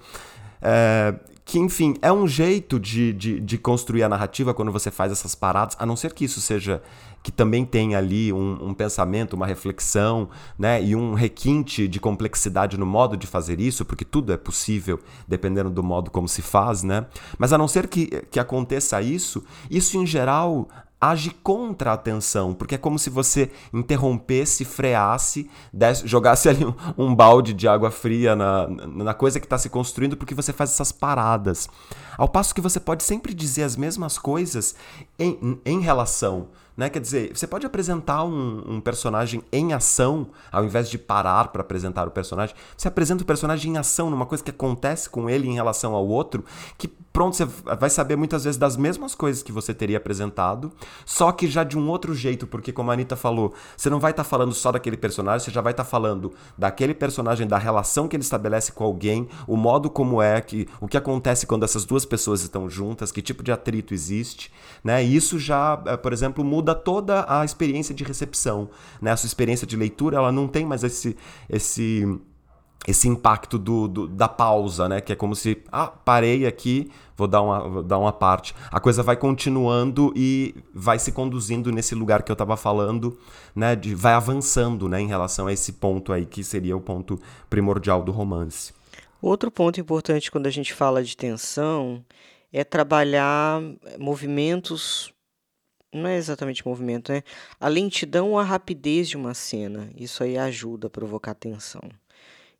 É, 0.60 1.14
que, 1.44 1.60
enfim, 1.60 1.96
é 2.02 2.12
um 2.14 2.28
jeito 2.28 2.80
de, 2.80 3.12
de, 3.12 3.40
de, 3.40 3.58
construir 3.58 4.04
a 4.04 4.10
narrativa 4.10 4.54
quando 4.54 4.72
você 4.72 4.90
faz 4.90 5.12
essas 5.12 5.36
paradas, 5.36 5.76
a 5.78 5.86
não 5.86 5.96
ser 5.96 6.14
que 6.14 6.24
isso 6.24 6.40
seja. 6.40 6.82
Que 7.24 7.32
também 7.32 7.66
tenha 7.66 7.98
ali 7.98 8.34
um, 8.34 8.70
um, 8.70 8.74
pensamento, 8.74 9.34
uma 9.34 9.46
reflexão, 9.46 10.30
né? 10.58 10.82
E 10.84 10.96
um 10.96 11.14
requinte 11.14 11.88
de 11.88 12.00
complexidade 12.00 12.78
no 12.78 12.86
modo 12.86 13.16
de 13.16 13.28
fazer 13.28 13.60
isso, 13.60 13.86
porque 13.86 14.06
tudo 14.06 14.34
é 14.34 14.38
possível 14.38 15.00
dependendo 15.28 15.70
do 15.70 15.84
modo 15.84 16.10
como 16.10 16.28
se 16.28 16.42
faz, 16.42 16.84
né? 16.84 17.06
Mas 17.38 17.54
a 17.54 17.58
não 17.58 17.68
ser 17.68 17.88
que, 17.88 18.08
que 18.32 18.40
aconteça 18.40 19.02
isso, 19.02 19.44
isso 19.70 19.98
em 19.98 20.06
geral 20.06 20.68
age 21.02 21.32
contra 21.42 21.90
a 21.90 21.94
atenção, 21.96 22.54
porque 22.54 22.76
é 22.76 22.78
como 22.78 23.00
se 23.00 23.10
você 23.10 23.50
interrompesse, 23.74 24.64
freasse, 24.64 25.50
desse, 25.74 26.08
jogasse 26.08 26.48
ali 26.48 26.64
um, 26.64 26.76
um, 26.96 27.16
balde 27.16 27.54
de 27.56 27.68
água 27.68 27.90
fria 27.90 28.36
na, 28.36 28.68
na 28.68 29.14
coisa 29.16 29.40
que 29.40 29.48
está 29.48 29.58
se 29.58 29.68
construindo, 29.68 30.16
porque 30.16 30.36
você 30.36 30.54
faz 30.54 30.70
essas 30.70 30.92
paradas. 30.92 31.68
Ao 32.16 32.30
passo 32.30 32.54
que 32.54 32.62
você 32.62 32.80
pode 32.80 33.04
sempre 33.04 33.34
dizer 33.34 33.64
as 33.64 33.76
mesmas 33.76 34.20
coisas 34.20 34.76
em, 35.18 35.60
em 35.66 35.80
relação. 35.80 36.50
Né? 36.76 36.90
Quer 36.90 37.00
dizer, 37.00 37.36
você 37.36 37.46
pode 37.46 37.66
apresentar 37.66 38.24
um, 38.24 38.64
um 38.66 38.82
personagem 38.82 39.44
em 39.52 39.74
ação, 39.74 40.28
ao 40.52 40.64
invés 40.64 40.90
de 40.90 40.98
parar 40.98 41.50
para 41.50 41.62
apresentar 41.62 42.08
o 42.08 42.12
personagem. 42.12 42.56
Você 42.78 42.88
apresenta 42.88 43.24
o 43.24 43.26
personagem 43.26 43.74
em 43.74 43.78
ação, 43.78 44.10
numa 44.10 44.26
coisa 44.26 44.44
que 44.44 44.52
acontece 44.52 45.10
com 45.10 45.30
ele 45.30 45.48
em 45.48 45.54
relação 45.54 45.94
ao 45.94 46.08
outro, 46.08 46.44
que 46.78 46.88
pronto, 46.88 47.36
você 47.36 47.46
vai 47.46 47.90
saber 47.90 48.16
muitas 48.16 48.46
vezes 48.46 48.58
das 48.58 48.78
mesmas 48.78 49.14
coisas 49.14 49.44
que 49.44 49.52
você 49.52 49.74
teria 49.74 49.98
apresentado, 49.98 50.72
só 51.06 51.32
que 51.32 51.48
já 51.48 51.64
de 51.64 51.78
um 51.78 51.90
outro 51.90 52.16
jeito, 52.16 52.48
porque 52.48 52.72
como 52.72 52.90
a 52.90 52.94
Anitta 52.94 53.16
falou, 53.16 53.54
você 53.76 53.90
não 53.90 54.00
vai 54.00 54.12
estar 54.12 54.24
tá 54.24 54.30
falando 54.30 54.54
só 54.54 54.72
daquele 54.72 54.96
personagem, 54.96 55.46
você 55.46 55.52
já 55.52 55.62
vai 55.62 55.74
estar 55.74 55.84
tá 55.84 55.90
falando 55.90 56.32
daquele 56.58 56.94
personagem, 56.94 57.46
da 57.46 57.58
relação 57.58 58.08
que 58.08 58.16
ele 58.16 58.24
estabelece 58.24 58.72
com 58.72 58.84
alguém, 58.84 59.28
o 59.46 59.58
modo 59.58 59.90
como 59.90 60.22
é, 60.22 60.40
que, 60.40 60.68
o 60.80 60.88
que 60.88 60.98
acontece 60.98 61.46
quando 61.46 61.64
essas 61.64 61.84
duas 61.84 62.06
pessoas 62.06 62.44
estão 62.44 62.70
juntas, 62.70 63.12
que 63.12 63.22
tipo 63.22 63.44
de 63.44 63.52
atrito 63.52 63.94
existe, 63.94 64.52
né? 64.84 65.04
E 65.04 65.16
isso 65.16 65.38
já, 65.38 65.82
eh, 65.86 65.98
por 65.98 66.14
exemplo, 66.14 66.44
muda 66.44 66.61
muda 66.62 66.76
toda 66.76 67.26
a 67.28 67.44
experiência 67.44 67.94
de 67.94 68.04
recepção. 68.04 68.70
Né? 69.02 69.12
A 69.12 69.18
sua 69.18 69.28
experiência 69.28 69.66
de 69.66 69.76
leitura 69.76 70.18
ela 70.18 70.32
não 70.32 70.48
tem 70.48 70.64
mais 70.64 70.84
esse, 70.84 71.18
esse, 71.50 72.06
esse 72.88 73.08
impacto 73.08 73.58
do, 73.58 73.88
do, 73.88 74.08
da 74.08 74.28
pausa, 74.28 74.88
né? 74.88 75.02
Que 75.02 75.14
é 75.14 75.16
como 75.16 75.36
se, 75.36 75.64
ah, 75.72 75.88
parei 75.88 76.46
aqui, 76.46 76.92
vou 77.18 77.28
dar, 77.28 77.42
uma, 77.42 77.68
vou 77.68 77.84
dar 77.84 77.98
uma 77.98 78.14
parte. 78.14 78.54
A 78.72 78.80
coisa 78.80 79.02
vai 79.02 79.18
continuando 79.18 80.14
e 80.16 80.56
vai 80.74 81.00
se 81.00 81.12
conduzindo 81.12 81.72
nesse 81.72 81.96
lugar 81.96 82.22
que 82.22 82.32
eu 82.32 82.36
estava 82.36 82.56
falando, 82.56 83.18
né? 83.56 83.76
De, 83.76 83.96
vai 83.96 84.14
avançando, 84.14 84.88
né? 84.88 85.02
Em 85.02 85.08
relação 85.08 85.48
a 85.48 85.54
esse 85.54 85.74
ponto 85.74 86.14
aí, 86.14 86.26
que 86.26 86.44
seria 86.44 86.78
o 86.78 86.82
ponto 86.82 87.20
primordial 87.50 88.04
do 88.04 88.12
romance. 88.12 88.72
Outro 89.20 89.52
ponto 89.52 89.80
importante 89.80 90.32
quando 90.32 90.48
a 90.48 90.52
gente 90.52 90.74
fala 90.74 91.04
de 91.04 91.18
tensão 91.18 92.04
é 92.52 92.64
trabalhar 92.64 93.62
movimentos 94.00 95.14
não 95.94 96.08
é 96.08 96.18
exatamente 96.18 96.66
movimento, 96.66 97.12
né? 97.12 97.24
A 97.60 97.68
lentidão 97.68 98.32
ou 98.32 98.40
a 98.40 98.44
rapidez 98.44 99.10
de 99.10 99.18
uma 99.18 99.34
cena. 99.34 99.90
Isso 99.96 100.24
aí 100.24 100.38
ajuda 100.38 100.88
a 100.88 100.90
provocar 100.90 101.34
tensão. 101.34 101.82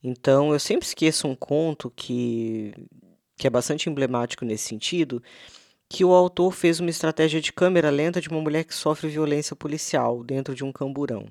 Então, 0.04 0.52
eu 0.52 0.60
sempre 0.60 0.86
esqueço 0.88 1.28
um 1.28 1.36
conto 1.36 1.92
que, 1.96 2.74
que 3.38 3.48
é 3.48 3.50
bastante 3.50 3.90
emblemático 3.90 4.44
nesse 4.44 4.66
sentido, 4.68 5.22
que 5.88 6.04
o 6.04 6.14
autor 6.14 6.52
fez 6.54 6.80
uma 6.80 6.90
estratégia 6.90 7.42
de 7.42 7.54
câmera 7.54 7.90
lenta 7.90 8.20
de 8.20 8.30
uma 8.30 8.42
mulher 8.42 8.64
que 8.64 8.74
sofre 8.74 9.10
violência 9.10 9.56
policial 9.56 10.24
dentro 10.24 10.56
de 10.56 10.64
um 10.64 10.72
camburão. 10.72 11.28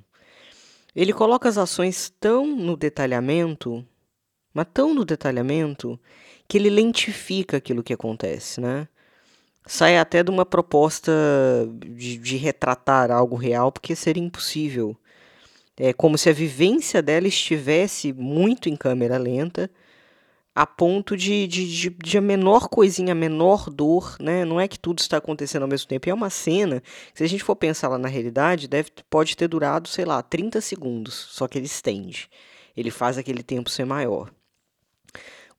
Ele 0.94 1.12
coloca 1.12 1.48
as 1.48 1.58
ações 1.58 2.12
tão 2.20 2.46
no 2.46 2.76
detalhamento, 2.76 3.84
mas 4.52 4.66
tão 4.72 4.92
no 4.92 5.04
detalhamento, 5.04 5.98
que 6.48 6.58
ele 6.58 6.70
lentifica 6.70 7.56
aquilo 7.56 7.82
que 7.82 7.92
acontece, 7.92 8.60
né? 8.60 8.88
Sai 9.70 9.96
até 9.98 10.20
de 10.24 10.30
uma 10.32 10.44
proposta 10.44 11.12
de, 11.78 12.16
de 12.16 12.36
retratar 12.36 13.12
algo 13.12 13.36
real, 13.36 13.70
porque 13.70 13.94
seria 13.94 14.22
impossível. 14.22 14.96
É 15.76 15.92
como 15.92 16.18
se 16.18 16.28
a 16.28 16.32
vivência 16.32 17.00
dela 17.00 17.28
estivesse 17.28 18.12
muito 18.12 18.68
em 18.68 18.74
câmera 18.74 19.16
lenta, 19.16 19.70
a 20.52 20.66
ponto 20.66 21.16
de, 21.16 21.46
de, 21.46 21.68
de, 21.68 21.90
de, 21.90 22.18
a 22.18 22.20
menor 22.20 22.68
coisinha, 22.68 23.12
a 23.12 23.14
menor 23.14 23.70
dor, 23.70 24.16
né? 24.18 24.44
Não 24.44 24.60
é 24.60 24.66
que 24.66 24.78
tudo 24.78 24.98
está 24.98 25.18
acontecendo 25.18 25.62
ao 25.62 25.68
mesmo 25.68 25.86
tempo. 25.86 26.10
É 26.10 26.12
uma 26.12 26.30
cena, 26.30 26.82
se 27.14 27.22
a 27.22 27.28
gente 27.28 27.44
for 27.44 27.54
pensar 27.54 27.88
lá 27.88 27.96
na 27.96 28.08
realidade, 28.08 28.66
deve, 28.66 28.90
pode 29.08 29.36
ter 29.36 29.46
durado, 29.46 29.88
sei 29.88 30.04
lá, 30.04 30.20
30 30.20 30.60
segundos, 30.60 31.14
só 31.14 31.46
que 31.46 31.56
ele 31.56 31.66
estende. 31.66 32.28
Ele 32.76 32.90
faz 32.90 33.16
aquele 33.16 33.44
tempo 33.44 33.70
ser 33.70 33.84
maior. 33.84 34.32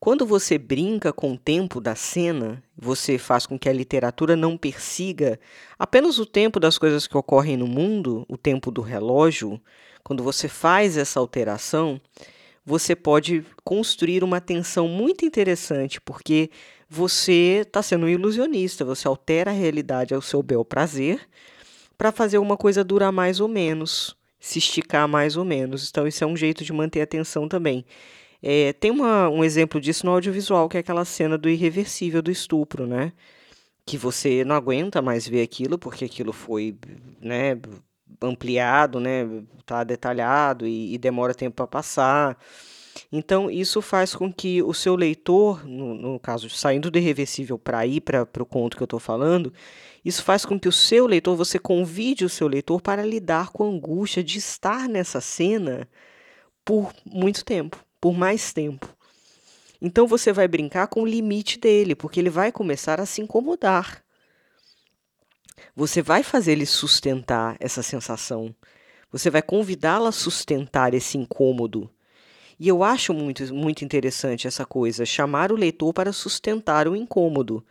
Quando 0.02 0.26
você 0.26 0.58
brinca 0.58 1.12
com 1.12 1.34
o 1.34 1.38
tempo 1.38 1.80
da 1.80 1.94
cena, 1.94 2.60
você 2.76 3.18
faz 3.18 3.46
com 3.46 3.56
que 3.56 3.68
a 3.68 3.72
literatura 3.72 4.34
não 4.34 4.56
persiga 4.56 5.38
apenas 5.78 6.18
o 6.18 6.26
tempo 6.26 6.58
das 6.58 6.76
coisas 6.76 7.06
que 7.06 7.16
ocorrem 7.16 7.56
no 7.56 7.68
mundo, 7.68 8.26
o 8.28 8.36
tempo 8.36 8.72
do 8.72 8.80
relógio. 8.80 9.60
Quando 10.02 10.20
você 10.24 10.48
faz 10.48 10.96
essa 10.96 11.20
alteração, 11.20 12.00
você 12.66 12.96
pode 12.96 13.46
construir 13.62 14.24
uma 14.24 14.40
tensão 14.40 14.88
muito 14.88 15.24
interessante, 15.24 16.00
porque 16.00 16.50
você 16.88 17.62
está 17.64 17.80
sendo 17.80 18.06
um 18.06 18.08
ilusionista, 18.08 18.84
você 18.84 19.06
altera 19.06 19.52
a 19.52 19.54
realidade 19.54 20.12
ao 20.12 20.20
seu 20.20 20.42
bel 20.42 20.64
prazer 20.64 21.20
para 21.96 22.10
fazer 22.10 22.38
uma 22.38 22.56
coisa 22.56 22.82
durar 22.82 23.12
mais 23.12 23.38
ou 23.38 23.46
menos, 23.46 24.16
se 24.40 24.58
esticar 24.58 25.06
mais 25.06 25.36
ou 25.36 25.44
menos. 25.44 25.88
Então, 25.88 26.08
isso 26.08 26.24
é 26.24 26.26
um 26.26 26.36
jeito 26.36 26.64
de 26.64 26.72
manter 26.72 27.02
a 27.02 27.06
tensão 27.06 27.46
também. 27.46 27.84
É, 28.42 28.72
tem 28.72 28.90
uma, 28.90 29.28
um 29.28 29.44
exemplo 29.44 29.80
disso 29.80 30.04
no 30.04 30.12
audiovisual, 30.12 30.68
que 30.68 30.76
é 30.76 30.80
aquela 30.80 31.04
cena 31.04 31.38
do 31.38 31.48
irreversível 31.48 32.20
do 32.20 32.30
estupro, 32.30 32.86
né? 32.86 33.12
Que 33.86 33.96
você 33.96 34.44
não 34.44 34.56
aguenta 34.56 35.02
mais 35.02 35.26
ver 35.28 35.42
aquilo, 35.42 35.78
porque 35.78 36.04
aquilo 36.04 36.32
foi, 36.32 36.76
né, 37.20 37.58
ampliado, 38.20 39.00
né, 39.00 39.24
tá 39.66 39.84
detalhado 39.84 40.66
e, 40.66 40.94
e 40.94 40.98
demora 40.98 41.34
tempo 41.34 41.56
para 41.56 41.66
passar. 41.66 42.38
Então, 43.10 43.50
isso 43.50 43.80
faz 43.82 44.14
com 44.14 44.32
que 44.32 44.62
o 44.62 44.74
seu 44.74 44.94
leitor, 44.96 45.66
no, 45.66 45.94
no 45.94 46.20
caso, 46.20 46.48
saindo 46.50 46.90
do 46.90 46.98
irreversível 46.98 47.58
para 47.58 47.86
ir 47.86 48.00
para 48.00 48.26
o 48.40 48.46
conto 48.46 48.76
que 48.76 48.82
eu 48.82 48.86
estou 48.86 49.00
falando, 49.00 49.52
isso 50.04 50.22
faz 50.22 50.44
com 50.44 50.58
que 50.58 50.68
o 50.68 50.72
seu 50.72 51.06
leitor, 51.06 51.36
você 51.36 51.58
convide 51.58 52.24
o 52.24 52.28
seu 52.28 52.48
leitor 52.48 52.80
para 52.80 53.04
lidar 53.04 53.50
com 53.50 53.64
a 53.64 53.68
angústia 53.68 54.22
de 54.22 54.38
estar 54.38 54.88
nessa 54.88 55.20
cena 55.20 55.88
por 56.64 56.92
muito 57.04 57.44
tempo, 57.44 57.82
por 58.02 58.14
mais 58.14 58.52
tempo. 58.52 58.92
Então 59.80 60.08
você 60.08 60.32
vai 60.32 60.48
brincar 60.48 60.88
com 60.88 61.02
o 61.02 61.06
limite 61.06 61.56
dele, 61.56 61.94
porque 61.94 62.18
ele 62.18 62.30
vai 62.30 62.50
começar 62.50 63.00
a 63.00 63.06
se 63.06 63.22
incomodar. 63.22 64.02
Você 65.76 66.02
vai 66.02 66.24
fazer 66.24 66.52
ele 66.52 66.66
sustentar 66.66 67.56
essa 67.60 67.80
sensação. 67.80 68.52
Você 69.12 69.30
vai 69.30 69.40
convidá-lo 69.40 70.06
a 70.06 70.12
sustentar 70.12 70.94
esse 70.94 71.16
incômodo. 71.16 71.88
E 72.58 72.66
eu 72.66 72.82
acho 72.82 73.14
muito, 73.14 73.54
muito 73.54 73.84
interessante 73.84 74.48
essa 74.48 74.66
coisa, 74.66 75.06
chamar 75.06 75.52
o 75.52 75.56
leitor 75.56 75.94
para 75.94 76.12
sustentar 76.12 76.88
o 76.88 76.96
incômodo. 76.96 77.64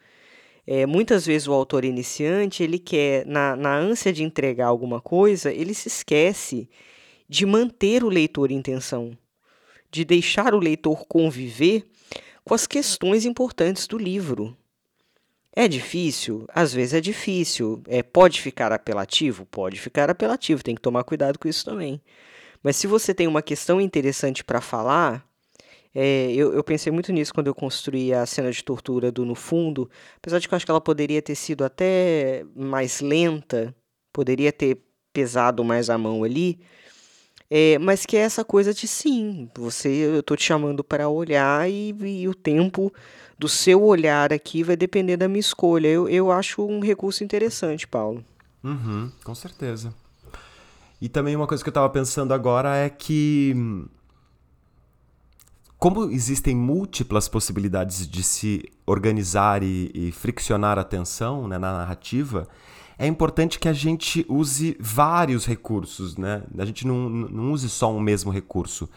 É, 0.65 0.85
muitas 0.85 1.25
vezes 1.25 1.49
o 1.49 1.53
autor 1.53 1.83
iniciante, 1.83 2.63
ele 2.63 2.79
quer, 2.79 3.25
na, 3.25 3.57
na 3.57 3.75
ânsia 3.75 4.13
de 4.13 4.23
entregar 4.23 4.67
alguma 4.67 5.01
coisa, 5.01 5.51
ele 5.51 5.73
se 5.73 5.89
esquece 5.89 6.69
de 7.27 7.45
manter 7.45 8.01
o 8.03 8.09
leitor 8.09 8.49
em 8.49 8.61
tensão, 8.61 9.17
de 9.91 10.05
deixar 10.05 10.53
o 10.53 10.59
leitor 10.59 11.05
conviver 11.05 11.85
com 12.43 12.53
as 12.53 12.65
questões 12.65 13.25
importantes 13.25 13.85
do 13.85 13.97
livro. 13.97 14.57
É 15.53 15.67
difícil? 15.67 16.45
Às 16.47 16.73
vezes 16.73 16.93
é 16.93 17.01
difícil. 17.01 17.83
É, 17.87 18.01
pode 18.01 18.41
ficar 18.41 18.71
apelativo? 18.71 19.45
Pode 19.45 19.79
ficar 19.79 20.09
apelativo, 20.09 20.63
tem 20.63 20.73
que 20.73 20.81
tomar 20.81 21.03
cuidado 21.03 21.37
com 21.37 21.47
isso 21.47 21.65
também. 21.65 22.01
Mas 22.63 22.77
se 22.77 22.87
você 22.87 23.13
tem 23.13 23.27
uma 23.27 23.41
questão 23.41 23.81
interessante 23.81 24.43
para 24.43 24.61
falar, 24.61 25.27
é, 25.93 26.31
eu, 26.31 26.53
eu, 26.53 26.63
pensei 26.63 26.91
muito 26.91 27.11
nisso 27.11 27.33
quando 27.33 27.47
eu 27.47 27.55
construí 27.55 28.13
a 28.13 28.25
cena 28.25 28.49
de 28.49 28.63
tortura 28.63 29.11
do 29.11 29.25
No 29.25 29.35
Fundo, 29.35 29.89
apesar 30.17 30.39
de 30.39 30.47
que 30.47 30.53
eu 30.53 30.55
acho 30.55 30.65
que 30.65 30.71
ela 30.71 30.79
poderia 30.79 31.21
ter 31.21 31.35
sido 31.35 31.65
até 31.65 32.45
mais 32.55 33.01
lenta, 33.01 33.75
poderia 34.13 34.53
ter 34.53 34.77
pesado 35.11 35.63
mais 35.65 35.89
a 35.89 35.97
mão 35.97 36.23
ali, 36.23 36.61
é, 37.53 37.77
mas 37.79 38.05
que 38.05 38.15
é 38.15 38.21
essa 38.21 38.45
coisa 38.45 38.73
de 38.73 38.87
sim, 38.87 39.49
você, 39.53 39.89
eu 39.89 40.23
tô 40.23 40.37
te 40.37 40.43
chamando 40.43 40.85
para 40.85 41.09
olhar 41.09 41.69
e, 41.69 41.93
e, 42.01 42.25
o 42.29 42.33
tempo 42.33 42.93
do 43.37 43.49
seu 43.49 43.83
olhar 43.83 44.31
aqui 44.31 44.63
vai 44.63 44.77
depender 44.77 45.17
da 45.17 45.27
minha 45.27 45.41
escolha. 45.41 45.89
Eu, 45.89 46.07
eu 46.07 46.31
acho 46.31 46.65
um 46.65 46.79
recurso 46.79 47.25
interessante, 47.25 47.85
Paulo. 47.85 48.23
Uhum, 48.63 49.11
com 49.21 49.35
certeza. 49.35 49.93
E 51.01 51.09
também 51.09 51.35
uma 51.35 51.45
coisa 51.45 51.61
que 51.61 51.67
eu 51.67 51.71
estava 51.71 51.89
pensando 51.89 52.33
agora 52.33 52.77
é 52.77 52.89
que 52.89 53.53
como 55.77 56.09
existem 56.09 56.55
múltiplas 56.55 57.27
possibilidades 57.27 58.07
de 58.07 58.23
se 58.23 58.63
organizar 58.85 59.61
e, 59.61 59.91
e 59.93 60.11
friccionar 60.13 60.77
a 60.77 60.81
atenção 60.81 61.49
né, 61.49 61.57
na 61.57 61.73
narrativa, 61.73 62.47
é 63.01 63.07
importante 63.07 63.57
que 63.57 63.67
a 63.67 63.73
gente 63.73 64.23
use 64.29 64.77
vários 64.79 65.47
recursos, 65.47 66.15
né? 66.17 66.43
A 66.55 66.65
gente 66.65 66.85
não, 66.85 67.09
não 67.09 67.51
use 67.51 67.67
só 67.67 67.91
um 67.91 67.99
mesmo 67.99 68.31
recurso. 68.31 68.87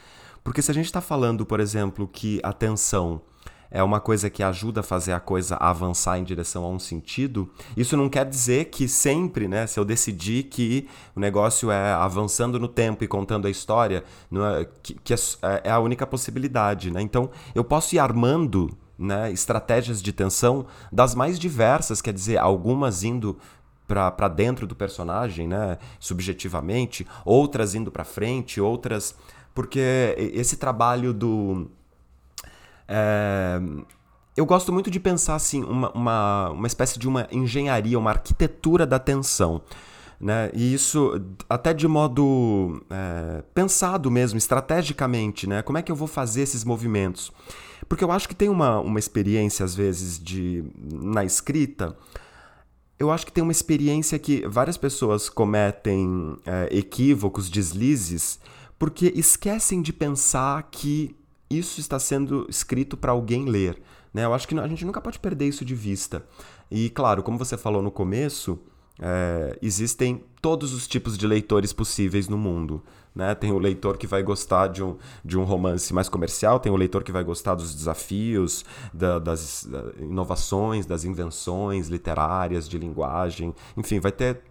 Porque 0.44 0.60
se 0.60 0.70
a 0.70 0.74
gente 0.74 0.84
está 0.84 1.00
falando, 1.00 1.46
por 1.46 1.58
exemplo, 1.58 2.06
que 2.06 2.38
atenção 2.42 3.22
é 3.70 3.82
uma 3.82 4.00
coisa 4.00 4.28
que 4.28 4.42
ajuda 4.42 4.80
a 4.80 4.82
fazer 4.82 5.12
a 5.12 5.20
coisa 5.20 5.56
avançar 5.56 6.18
em 6.18 6.22
direção 6.22 6.64
a 6.64 6.68
um 6.68 6.78
sentido, 6.78 7.50
isso 7.74 7.96
não 7.96 8.10
quer 8.10 8.26
dizer 8.26 8.66
que 8.66 8.86
sempre, 8.86 9.48
né, 9.48 9.66
se 9.66 9.80
eu 9.80 9.86
decidir 9.86 10.44
que 10.44 10.86
o 11.16 11.18
negócio 11.18 11.70
é 11.70 11.94
avançando 11.94 12.60
no 12.60 12.68
tempo 12.68 13.02
e 13.04 13.08
contando 13.08 13.46
a 13.46 13.50
história, 13.50 14.04
é, 14.30 14.68
que, 14.82 14.94
que 15.02 15.14
é, 15.14 15.16
é, 15.64 15.70
a 15.70 15.78
única 15.78 16.06
possibilidade. 16.06 16.90
Né? 16.90 17.00
Então, 17.00 17.30
eu 17.54 17.64
posso 17.64 17.94
ir 17.94 17.98
armando 17.98 18.70
né, 18.98 19.32
estratégias 19.32 20.02
de 20.02 20.12
tensão 20.12 20.66
das 20.92 21.14
mais 21.14 21.38
diversas, 21.38 22.02
quer 22.02 22.12
dizer, 22.12 22.36
algumas 22.36 23.02
indo 23.02 23.38
para 23.86 24.28
dentro 24.28 24.66
do 24.66 24.74
personagem, 24.74 25.46
né, 25.46 25.78
subjetivamente, 26.00 27.06
outras 27.24 27.74
indo 27.74 27.90
para 27.90 28.04
frente, 28.04 28.60
outras 28.60 29.14
porque 29.54 30.14
esse 30.34 30.56
trabalho 30.56 31.14
do 31.14 31.70
é, 32.88 33.60
eu 34.36 34.44
gosto 34.44 34.72
muito 34.72 34.90
de 34.90 34.98
pensar 34.98 35.36
assim, 35.36 35.62
uma, 35.62 35.90
uma, 35.92 36.50
uma 36.50 36.66
espécie 36.66 36.98
de 36.98 37.06
uma 37.06 37.28
engenharia, 37.30 37.98
uma 37.98 38.10
arquitetura 38.10 38.84
da 38.84 38.96
atenção. 38.96 39.62
Né? 40.20 40.50
E 40.54 40.72
isso 40.72 41.20
até 41.48 41.72
de 41.72 41.86
modo 41.86 42.84
é, 42.90 43.42
pensado 43.54 44.10
mesmo, 44.10 44.38
estrategicamente, 44.38 45.46
né? 45.46 45.60
Como 45.60 45.76
é 45.76 45.82
que 45.82 45.92
eu 45.92 45.96
vou 45.96 46.08
fazer 46.08 46.42
esses 46.42 46.64
movimentos? 46.64 47.30
Porque 47.88 48.02
eu 48.02 48.10
acho 48.10 48.28
que 48.28 48.34
tem 48.34 48.48
uma, 48.48 48.80
uma 48.80 48.98
experiência, 48.98 49.64
às 49.64 49.74
vezes, 49.74 50.18
de 50.18 50.64
na 50.82 51.24
escrita. 51.24 51.96
Eu 52.98 53.10
acho 53.10 53.26
que 53.26 53.32
tem 53.32 53.42
uma 53.42 53.52
experiência 53.52 54.18
que 54.18 54.46
várias 54.46 54.76
pessoas 54.76 55.28
cometem 55.28 56.36
é, 56.46 56.68
equívocos, 56.70 57.50
deslizes, 57.50 58.38
porque 58.78 59.12
esquecem 59.14 59.82
de 59.82 59.92
pensar 59.92 60.62
que 60.70 61.16
isso 61.50 61.80
está 61.80 61.98
sendo 61.98 62.46
escrito 62.48 62.96
para 62.96 63.12
alguém 63.12 63.46
ler. 63.46 63.80
Né? 64.12 64.24
Eu 64.24 64.32
acho 64.32 64.46
que 64.46 64.58
a 64.58 64.68
gente 64.68 64.84
nunca 64.84 65.00
pode 65.00 65.18
perder 65.18 65.46
isso 65.48 65.64
de 65.64 65.74
vista. 65.74 66.24
E, 66.70 66.88
claro, 66.90 67.22
como 67.22 67.38
você 67.38 67.56
falou 67.56 67.82
no 67.82 67.90
começo, 67.90 68.58
é, 69.00 69.58
existem 69.60 70.22
todos 70.40 70.72
os 70.72 70.86
tipos 70.86 71.18
de 71.18 71.26
leitores 71.26 71.72
possíveis 71.72 72.28
no 72.28 72.38
mundo. 72.38 72.82
Né? 73.14 73.32
Tem 73.34 73.52
o 73.52 73.58
leitor 73.58 73.96
que 73.96 74.08
vai 74.08 74.24
gostar 74.24 74.66
de 74.66 74.82
um, 74.82 74.96
de 75.24 75.38
um 75.38 75.44
romance 75.44 75.94
mais 75.94 76.08
comercial, 76.08 76.58
tem 76.58 76.72
o 76.72 76.76
leitor 76.76 77.04
que 77.04 77.12
vai 77.12 77.22
gostar 77.22 77.54
dos 77.54 77.72
desafios, 77.72 78.64
da, 78.92 79.20
das 79.20 79.68
inovações, 80.00 80.84
das 80.84 81.04
invenções 81.04 81.88
literárias, 81.88 82.68
de 82.68 82.76
linguagem. 82.76 83.54
Enfim, 83.76 84.00
vai 84.00 84.10
ter. 84.10 84.42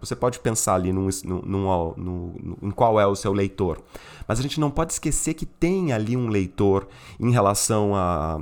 Você 0.00 0.14
pode 0.14 0.38
pensar 0.38 0.74
ali 0.74 0.92
num, 0.92 1.08
num, 1.24 1.42
num, 1.42 1.94
num, 1.96 2.56
em 2.62 2.70
qual 2.70 3.00
é 3.00 3.06
o 3.06 3.16
seu 3.16 3.32
leitor. 3.32 3.82
Mas 4.28 4.38
a 4.38 4.42
gente 4.42 4.60
não 4.60 4.70
pode 4.70 4.92
esquecer 4.92 5.34
que 5.34 5.44
tem 5.44 5.92
ali 5.92 6.16
um 6.16 6.28
leitor 6.28 6.86
em 7.18 7.32
relação 7.32 7.94
a. 7.94 8.40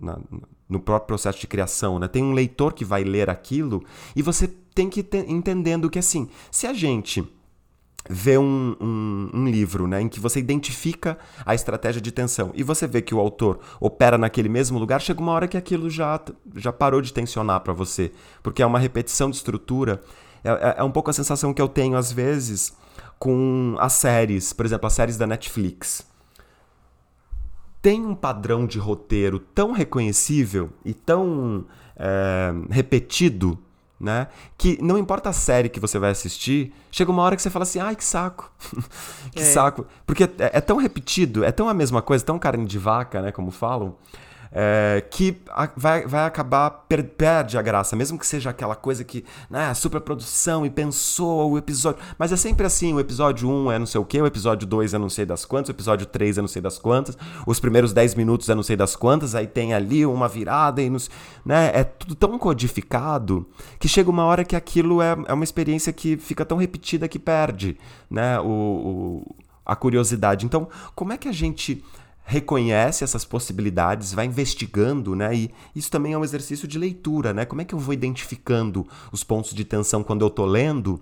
Na, 0.00 0.18
no 0.68 0.78
próprio 0.78 1.06
processo 1.06 1.40
de 1.40 1.46
criação, 1.46 1.98
né? 1.98 2.06
Tem 2.06 2.22
um 2.22 2.32
leitor 2.32 2.74
que 2.74 2.84
vai 2.84 3.02
ler 3.02 3.30
aquilo 3.30 3.82
e 4.14 4.20
você 4.20 4.46
tem 4.74 4.90
que 4.90 5.00
ir 5.00 5.08
entendendo 5.26 5.88
que 5.88 5.98
assim, 5.98 6.28
se 6.50 6.66
a 6.66 6.74
gente 6.74 7.26
vê 8.08 8.38
um, 8.38 8.76
um, 8.80 9.30
um, 9.34 9.48
livro 9.48 9.86
né, 9.86 10.00
em 10.00 10.08
que 10.08 10.18
você 10.18 10.38
identifica 10.38 11.18
a 11.44 11.54
estratégia 11.54 12.00
de 12.00 12.10
tensão 12.10 12.50
e 12.54 12.62
você 12.62 12.86
vê 12.86 13.02
que 13.02 13.14
o 13.14 13.20
autor 13.20 13.60
opera 13.80 14.16
naquele 14.16 14.48
mesmo 14.48 14.78
lugar, 14.78 15.00
chega 15.00 15.20
uma 15.20 15.32
hora 15.32 15.46
que 15.46 15.56
aquilo 15.56 15.90
já, 15.90 16.20
já 16.56 16.72
parou 16.72 17.00
de 17.00 17.12
tensionar 17.12 17.60
para 17.60 17.72
você, 17.72 18.12
porque 18.42 18.62
é 18.62 18.66
uma 18.66 18.78
repetição 18.78 19.30
de 19.30 19.36
estrutura. 19.36 20.00
É, 20.42 20.50
é, 20.50 20.74
é 20.78 20.82
um 20.84 20.90
pouco 20.90 21.10
a 21.10 21.12
sensação 21.12 21.52
que 21.52 21.60
eu 21.60 21.68
tenho 21.68 21.96
às 21.96 22.10
vezes 22.10 22.76
com 23.18 23.76
as 23.78 23.94
séries, 23.94 24.52
por 24.52 24.64
exemplo, 24.64 24.86
as 24.86 24.92
séries 24.92 25.16
da 25.16 25.26
Netflix. 25.26 26.06
Tem 27.82 28.04
um 28.04 28.14
padrão 28.14 28.66
de 28.66 28.78
roteiro 28.78 29.38
tão 29.38 29.72
reconhecível 29.72 30.70
e 30.84 30.92
tão 30.92 31.66
é, 31.96 32.52
repetido 32.70 33.58
né? 34.00 34.28
Que 34.56 34.78
não 34.82 34.96
importa 34.96 35.30
a 35.30 35.32
série 35.32 35.68
que 35.68 35.80
você 35.80 35.98
vai 35.98 36.10
assistir, 36.10 36.72
chega 36.90 37.10
uma 37.10 37.22
hora 37.22 37.36
que 37.36 37.42
você 37.42 37.50
fala 37.50 37.64
assim, 37.64 37.80
ai, 37.80 37.96
que 37.96 38.04
saco. 38.04 38.50
que 39.32 39.42
é. 39.42 39.44
saco. 39.44 39.86
Porque 40.06 40.24
é, 40.24 40.30
é, 40.38 40.60
tão 40.60 40.76
repetido, 40.76 41.44
é 41.44 41.52
tão 41.52 41.68
a 41.68 41.74
mesma 41.74 42.00
coisa, 42.00 42.24
tão 42.24 42.38
carne 42.38 42.66
de 42.66 42.78
vaca, 42.78 43.20
né? 43.20 43.32
Como 43.32 43.50
falam 43.50 43.96
é, 44.52 45.04
que 45.10 45.36
a, 45.50 45.68
vai, 45.76 46.06
vai 46.06 46.26
acabar, 46.26 46.70
per, 46.88 47.04
perde 47.04 47.58
a 47.58 47.62
graça, 47.62 47.94
mesmo 47.94 48.18
que 48.18 48.26
seja 48.26 48.50
aquela 48.50 48.74
coisa 48.74 49.04
que, 49.04 49.24
né, 49.50 49.72
superprodução 49.74 50.64
e 50.64 50.70
pensou 50.70 51.52
o 51.52 51.58
episódio. 51.58 52.00
Mas 52.18 52.32
é 52.32 52.36
sempre 52.36 52.66
assim: 52.66 52.92
o 52.94 53.00
episódio 53.00 53.48
1 53.48 53.72
é 53.72 53.78
não 53.78 53.86
sei 53.86 54.00
o 54.00 54.04
que, 54.04 54.20
o 54.20 54.26
episódio 54.26 54.66
2 54.66 54.94
é 54.94 54.98
não 54.98 55.08
sei 55.08 55.26
das 55.26 55.44
quantas, 55.44 55.68
o 55.68 55.72
episódio 55.72 56.06
3 56.06 56.38
é 56.38 56.40
não 56.40 56.48
sei 56.48 56.62
das 56.62 56.78
quantas, 56.78 57.16
os 57.46 57.60
primeiros 57.60 57.92
10 57.92 58.14
minutos 58.14 58.48
é 58.48 58.54
não 58.54 58.62
sei 58.62 58.76
das 58.76 58.96
quantas, 58.96 59.34
aí 59.34 59.46
tem 59.46 59.74
ali 59.74 60.04
uma 60.06 60.28
virada 60.28 60.82
e 60.82 60.90
nos, 60.90 61.10
né, 61.44 61.70
é 61.74 61.84
tudo 61.84 62.14
tão 62.14 62.38
codificado 62.38 63.46
que 63.78 63.88
chega 63.88 64.10
uma 64.10 64.24
hora 64.24 64.44
que 64.44 64.56
aquilo 64.56 65.02
é, 65.02 65.16
é 65.26 65.32
uma 65.32 65.44
experiência 65.44 65.92
que 65.92 66.16
fica 66.16 66.44
tão 66.44 66.58
repetida 66.58 67.08
que 67.08 67.18
perde 67.18 67.78
né, 68.10 68.40
o, 68.40 68.44
o 68.44 69.36
a 69.68 69.76
curiosidade. 69.76 70.46
Então, 70.46 70.66
como 70.94 71.12
é 71.12 71.18
que 71.18 71.28
a 71.28 71.32
gente 71.32 71.84
reconhece 72.28 73.02
essas 73.02 73.24
possibilidades, 73.24 74.12
vai 74.12 74.26
investigando, 74.26 75.16
né? 75.16 75.34
E 75.34 75.50
isso 75.74 75.90
também 75.90 76.12
é 76.12 76.18
um 76.18 76.22
exercício 76.22 76.68
de 76.68 76.78
leitura, 76.78 77.32
né? 77.32 77.46
Como 77.46 77.62
é 77.62 77.64
que 77.64 77.74
eu 77.74 77.78
vou 77.78 77.94
identificando 77.94 78.86
os 79.10 79.24
pontos 79.24 79.54
de 79.54 79.64
tensão 79.64 80.02
quando 80.02 80.26
eu 80.26 80.28
tô 80.28 80.44
lendo? 80.44 81.00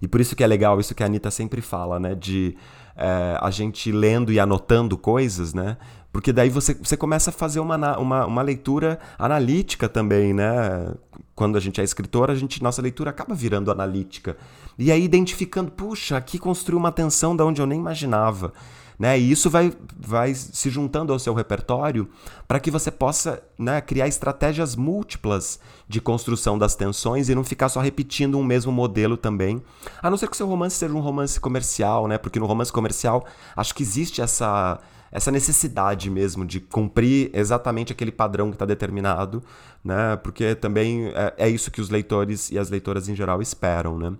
E 0.00 0.06
por 0.06 0.20
isso 0.20 0.36
que 0.36 0.44
é 0.44 0.46
legal 0.46 0.78
isso 0.78 0.94
que 0.94 1.02
a 1.02 1.06
Anitta 1.06 1.32
sempre 1.32 1.60
fala, 1.60 1.98
né? 1.98 2.14
De 2.14 2.56
é, 2.96 3.38
a 3.40 3.50
gente 3.50 3.90
lendo 3.90 4.32
e 4.32 4.38
anotando 4.38 4.96
coisas, 4.96 5.52
né? 5.52 5.76
Porque 6.12 6.32
daí 6.32 6.48
você, 6.48 6.74
você 6.74 6.96
começa 6.96 7.30
a 7.30 7.32
fazer 7.32 7.58
uma, 7.58 7.98
uma, 7.98 8.24
uma 8.24 8.42
leitura 8.42 9.00
analítica 9.18 9.88
também, 9.88 10.32
né? 10.32 10.94
Quando 11.34 11.58
a 11.58 11.60
gente 11.60 11.80
é 11.80 11.84
escritor, 11.84 12.30
a 12.30 12.36
gente, 12.36 12.62
nossa 12.62 12.80
leitura 12.80 13.10
acaba 13.10 13.34
virando 13.34 13.68
analítica. 13.68 14.36
E 14.78 14.92
aí 14.92 15.02
identificando, 15.02 15.72
puxa, 15.72 16.16
aqui 16.16 16.38
construiu 16.38 16.78
uma 16.78 16.92
tensão 16.92 17.34
da 17.34 17.44
onde 17.44 17.60
eu 17.60 17.66
nem 17.66 17.80
imaginava. 17.80 18.52
Né? 19.00 19.18
E 19.18 19.30
isso 19.30 19.48
vai, 19.48 19.72
vai 19.98 20.34
se 20.34 20.68
juntando 20.68 21.10
ao 21.10 21.18
seu 21.18 21.32
repertório 21.32 22.06
para 22.46 22.60
que 22.60 22.70
você 22.70 22.90
possa 22.90 23.42
né, 23.58 23.80
criar 23.80 24.06
estratégias 24.06 24.76
múltiplas 24.76 25.58
de 25.88 26.02
construção 26.02 26.58
das 26.58 26.74
tensões 26.74 27.30
e 27.30 27.34
não 27.34 27.42
ficar 27.42 27.70
só 27.70 27.80
repetindo 27.80 28.38
um 28.38 28.44
mesmo 28.44 28.70
modelo 28.70 29.16
também. 29.16 29.62
A 30.02 30.10
não 30.10 30.18
ser 30.18 30.26
que 30.26 30.34
o 30.34 30.36
seu 30.36 30.46
romance 30.46 30.76
seja 30.76 30.92
um 30.92 31.00
romance 31.00 31.40
comercial, 31.40 32.06
né? 32.06 32.18
Porque 32.18 32.38
no 32.38 32.44
romance 32.44 32.70
comercial 32.70 33.24
acho 33.56 33.74
que 33.74 33.82
existe 33.82 34.20
essa 34.20 34.78
essa 35.10 35.32
necessidade 35.32 36.08
mesmo 36.08 36.44
de 36.44 36.60
cumprir 36.60 37.30
exatamente 37.32 37.92
aquele 37.92 38.12
padrão 38.12 38.50
que 38.50 38.54
está 38.54 38.64
determinado, 38.64 39.42
né? 39.82 40.14
Porque 40.16 40.54
também 40.54 41.08
é, 41.08 41.34
é, 41.38 41.48
isso 41.48 41.70
que 41.70 41.80
os 41.80 41.88
leitores 41.88 42.50
e 42.52 42.58
as 42.58 42.68
leitoras 42.68 43.08
em 43.08 43.16
geral 43.16 43.40
esperam, 43.40 43.98
né? 43.98 44.12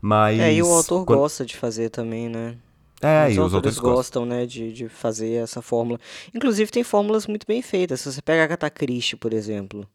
Mas 0.00 0.38
é, 0.38 0.52
e 0.52 0.62
o 0.62 0.72
autor 0.72 1.04
quando... 1.06 1.18
gosta 1.18 1.46
de 1.46 1.56
fazer 1.56 1.88
também, 1.88 2.28
né? 2.28 2.56
É, 3.00 3.28
os 3.28 3.36
e 3.36 3.40
os 3.40 3.54
autores 3.54 3.78
gostam, 3.78 4.26
né, 4.26 4.44
de, 4.44 4.72
de 4.72 4.88
fazer 4.88 5.34
essa 5.34 5.62
fórmula. 5.62 6.00
Inclusive 6.34 6.70
tem 6.70 6.82
fórmulas 6.82 7.26
muito 7.26 7.46
bem 7.46 7.62
feitas. 7.62 8.00
Se 8.00 8.12
você 8.12 8.20
pega 8.20 8.42
a 8.42 8.44
Agatha 8.44 8.68
Christie, 8.70 9.16
por 9.16 9.32
exemplo, 9.32 9.88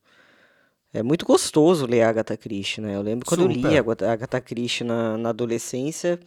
é 0.94 1.04
muito 1.04 1.26
gostoso 1.26 1.86
ler 1.86 2.04
a 2.04 2.10
Agatha 2.10 2.38
Christie, 2.38 2.82
né? 2.82 2.96
Eu 2.96 3.02
lembro 3.02 3.26
quando 3.26 3.42
Super. 3.42 3.56
eu 3.56 3.72
li 3.72 4.06
a 4.06 4.12
Agatha 4.12 4.40
Christie 4.40 4.86
na, 4.86 5.18
na 5.18 5.30
adolescência 5.30 6.20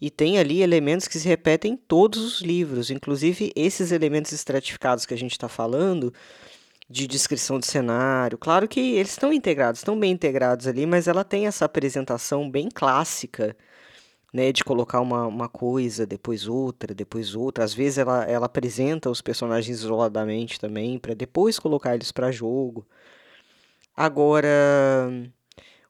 e 0.00 0.10
tem 0.10 0.38
ali 0.38 0.62
elementos 0.62 1.08
que 1.08 1.18
se 1.18 1.26
repetem 1.26 1.72
em 1.72 1.76
todos 1.76 2.22
os 2.22 2.40
livros, 2.40 2.90
inclusive 2.90 3.52
esses 3.56 3.90
elementos 3.90 4.32
estratificados 4.32 5.06
que 5.06 5.14
a 5.14 5.18
gente 5.18 5.32
está 5.32 5.48
falando, 5.48 6.12
de 6.90 7.06
descrição 7.06 7.58
de 7.58 7.66
cenário. 7.66 8.36
Claro 8.36 8.68
que 8.68 8.80
eles 8.80 9.12
estão 9.12 9.32
integrados, 9.32 9.80
estão 9.80 9.98
bem 9.98 10.12
integrados 10.12 10.66
ali, 10.66 10.86
mas 10.86 11.08
ela 11.08 11.24
tem 11.24 11.46
essa 11.46 11.64
apresentação 11.64 12.50
bem 12.50 12.68
clássica 12.68 13.56
né, 14.32 14.50
de 14.52 14.64
colocar 14.64 15.00
uma, 15.00 15.26
uma 15.26 15.48
coisa, 15.48 16.06
depois 16.06 16.46
outra, 16.48 16.94
depois 16.94 17.34
outra. 17.34 17.64
Às 17.64 17.74
vezes 17.74 17.98
ela, 17.98 18.24
ela 18.24 18.46
apresenta 18.46 19.10
os 19.10 19.20
personagens 19.20 19.80
isoladamente 19.80 20.58
também, 20.58 20.98
para 20.98 21.14
depois 21.14 21.58
colocar 21.58 21.94
eles 21.94 22.10
para 22.10 22.32
jogo. 22.32 22.86
Agora, 23.94 24.50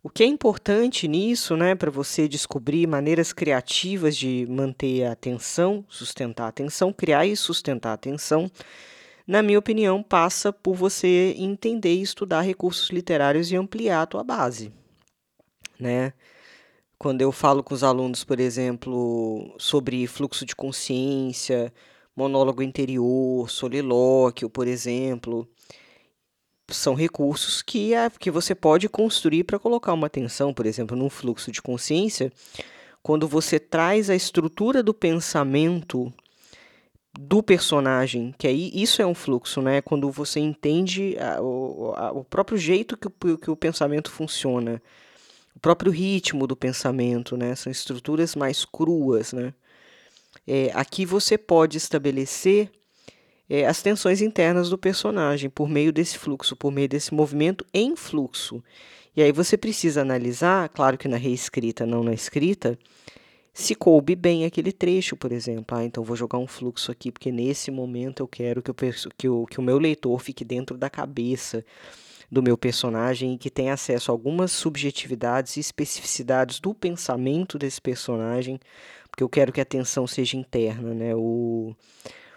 o 0.02 0.10
que 0.10 0.24
é 0.24 0.26
importante 0.26 1.06
nisso, 1.06 1.56
né, 1.56 1.76
para 1.76 1.90
você 1.90 2.26
descobrir 2.26 2.86
maneiras 2.88 3.32
criativas 3.32 4.16
de 4.16 4.44
manter 4.50 5.04
a 5.04 5.12
atenção, 5.12 5.84
sustentar 5.88 6.46
a 6.46 6.48
atenção, 6.48 6.92
criar 6.92 7.24
e 7.24 7.36
sustentar 7.36 7.90
a 7.90 7.94
atenção, 7.94 8.50
na 9.24 9.40
minha 9.40 9.58
opinião, 9.58 10.02
passa 10.02 10.52
por 10.52 10.74
você 10.74 11.32
entender 11.38 11.94
e 11.94 12.02
estudar 12.02 12.40
recursos 12.40 12.90
literários 12.90 13.52
e 13.52 13.56
ampliar 13.56 14.02
a 14.02 14.06
tua 14.06 14.24
base, 14.24 14.72
né? 15.78 16.12
Quando 17.02 17.20
eu 17.20 17.32
falo 17.32 17.64
com 17.64 17.74
os 17.74 17.82
alunos, 17.82 18.22
por 18.22 18.38
exemplo, 18.38 19.52
sobre 19.58 20.06
fluxo 20.06 20.46
de 20.46 20.54
consciência, 20.54 21.74
monólogo 22.14 22.62
interior, 22.62 23.50
solilóquio, 23.50 24.48
por 24.48 24.68
exemplo, 24.68 25.48
são 26.70 26.94
recursos 26.94 27.60
que, 27.60 27.92
é, 27.92 28.08
que 28.08 28.30
você 28.30 28.54
pode 28.54 28.88
construir 28.88 29.42
para 29.42 29.58
colocar 29.58 29.92
uma 29.92 30.06
atenção, 30.06 30.54
por 30.54 30.64
exemplo, 30.64 30.96
num 30.96 31.10
fluxo 31.10 31.50
de 31.50 31.60
consciência, 31.60 32.32
quando 33.02 33.26
você 33.26 33.58
traz 33.58 34.08
a 34.08 34.14
estrutura 34.14 34.80
do 34.80 34.94
pensamento 34.94 36.14
do 37.18 37.42
personagem, 37.42 38.32
que 38.38 38.46
aí 38.46 38.70
isso 38.72 39.02
é 39.02 39.06
um 39.06 39.12
fluxo, 39.12 39.60
né? 39.60 39.82
Quando 39.82 40.08
você 40.08 40.38
entende 40.38 41.16
a, 41.18 41.42
o, 41.42 41.94
a, 41.96 42.12
o 42.12 42.22
próprio 42.22 42.56
jeito 42.56 42.96
que 42.96 43.08
o, 43.08 43.38
que 43.38 43.50
o 43.50 43.56
pensamento 43.56 44.08
funciona 44.08 44.80
o 45.54 45.60
próprio 45.60 45.92
ritmo 45.92 46.46
do 46.46 46.56
pensamento, 46.56 47.36
né? 47.36 47.54
São 47.54 47.70
estruturas 47.70 48.34
mais 48.34 48.64
cruas, 48.64 49.32
né? 49.32 49.54
É, 50.46 50.70
aqui 50.74 51.04
você 51.04 51.36
pode 51.36 51.76
estabelecer 51.76 52.70
é, 53.48 53.66
as 53.66 53.82
tensões 53.82 54.20
internas 54.22 54.70
do 54.70 54.78
personagem 54.78 55.50
por 55.50 55.68
meio 55.68 55.92
desse 55.92 56.18
fluxo, 56.18 56.56
por 56.56 56.72
meio 56.72 56.88
desse 56.88 57.14
movimento 57.14 57.66
em 57.72 57.94
fluxo. 57.94 58.62
E 59.14 59.22
aí 59.22 59.30
você 59.30 59.58
precisa 59.58 60.00
analisar, 60.00 60.68
claro 60.70 60.96
que 60.96 61.06
na 61.06 61.18
reescrita, 61.18 61.84
não 61.84 62.02
na 62.02 62.14
escrita, 62.14 62.78
se 63.52 63.74
coube 63.74 64.16
bem 64.16 64.46
aquele 64.46 64.72
trecho, 64.72 65.16
por 65.16 65.30
exemplo. 65.32 65.76
Ah, 65.76 65.84
então 65.84 66.02
vou 66.02 66.16
jogar 66.16 66.38
um 66.38 66.46
fluxo 66.46 66.90
aqui, 66.90 67.12
porque 67.12 67.30
nesse 67.30 67.70
momento 67.70 68.22
eu 68.22 68.28
quero 68.28 68.62
que 68.62 68.70
o, 68.70 68.74
que 69.16 69.28
o, 69.28 69.46
que 69.46 69.60
o 69.60 69.62
meu 69.62 69.78
leitor 69.78 70.18
fique 70.18 70.44
dentro 70.44 70.78
da 70.78 70.88
cabeça 70.88 71.64
do 72.32 72.42
meu 72.42 72.56
personagem 72.56 73.34
e 73.34 73.38
que 73.38 73.50
tem 73.50 73.68
acesso 73.68 74.10
a 74.10 74.14
algumas 74.14 74.50
subjetividades 74.52 75.58
e 75.58 75.60
especificidades 75.60 76.60
do 76.60 76.72
pensamento 76.72 77.58
desse 77.58 77.78
personagem, 77.78 78.58
porque 79.10 79.22
eu 79.22 79.28
quero 79.28 79.52
que 79.52 79.60
a 79.60 79.66
tensão 79.66 80.06
seja 80.06 80.38
interna, 80.38 80.94
né? 80.94 81.14
O, 81.14 81.76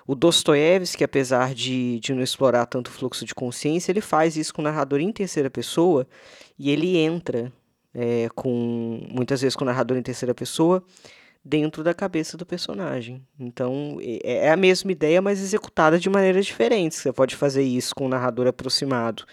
o 0.06 0.14
Dostoiévski, 0.14 1.02
apesar 1.02 1.56
de, 1.56 1.98
de 2.02 2.14
não 2.14 2.22
explorar 2.22 2.66
tanto 2.66 2.88
o 2.88 2.92
fluxo 2.92 3.24
de 3.24 3.34
consciência, 3.34 3.90
ele 3.90 4.02
faz 4.02 4.36
isso 4.36 4.54
com 4.54 4.62
o 4.62 4.66
narrador 4.66 5.00
em 5.00 5.14
terceira 5.14 5.50
pessoa 5.50 6.06
e 6.60 6.70
ele 6.72 6.98
entra 6.98 7.50
é, 7.94 8.28
com 8.36 9.08
muitas 9.10 9.40
vezes 9.40 9.56
com 9.56 9.64
o 9.64 9.68
narrador 9.68 9.96
em 9.96 10.04
terceira 10.04 10.36
pessoa 10.36 10.84
dentro 11.44 11.86
da 11.86 11.94
cabeça 11.94 12.36
do 12.36 12.46
personagem. 12.46 13.26
Então 13.40 13.98
é, 14.02 14.48
é 14.48 14.52
a 14.52 14.58
mesma 14.58 14.92
ideia, 14.92 15.22
mas 15.22 15.40
executada 15.40 15.98
de 15.98 16.10
maneiras 16.10 16.46
diferentes. 16.46 16.98
Você 16.98 17.14
pode 17.14 17.34
fazer 17.34 17.64
isso 17.64 17.96
com 17.96 18.08
o 18.08 18.10
narrador 18.10 18.46
aproximado 18.46 19.26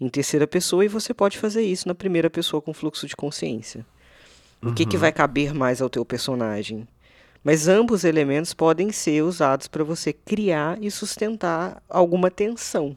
em 0.00 0.08
terceira 0.08 0.46
pessoa 0.46 0.84
e 0.84 0.88
você 0.88 1.12
pode 1.12 1.36
fazer 1.36 1.62
isso 1.62 1.86
na 1.86 1.94
primeira 1.94 2.30
pessoa 2.30 2.62
com 2.62 2.72
fluxo 2.72 3.06
de 3.06 3.14
consciência. 3.14 3.84
Uhum. 4.62 4.70
O 4.70 4.74
que, 4.74 4.86
que 4.86 4.96
uhum. 4.96 5.00
vai 5.00 5.12
caber 5.12 5.54
mais 5.54 5.82
ao 5.82 5.90
teu 5.90 6.04
personagem? 6.04 6.88
Mas 7.44 7.68
ambos 7.68 8.04
elementos 8.04 8.54
podem 8.54 8.92
ser 8.92 9.22
usados 9.22 9.66
para 9.66 9.84
você 9.84 10.12
criar 10.12 10.78
e 10.80 10.90
sustentar 10.90 11.82
alguma 11.88 12.30
tensão. 12.30 12.96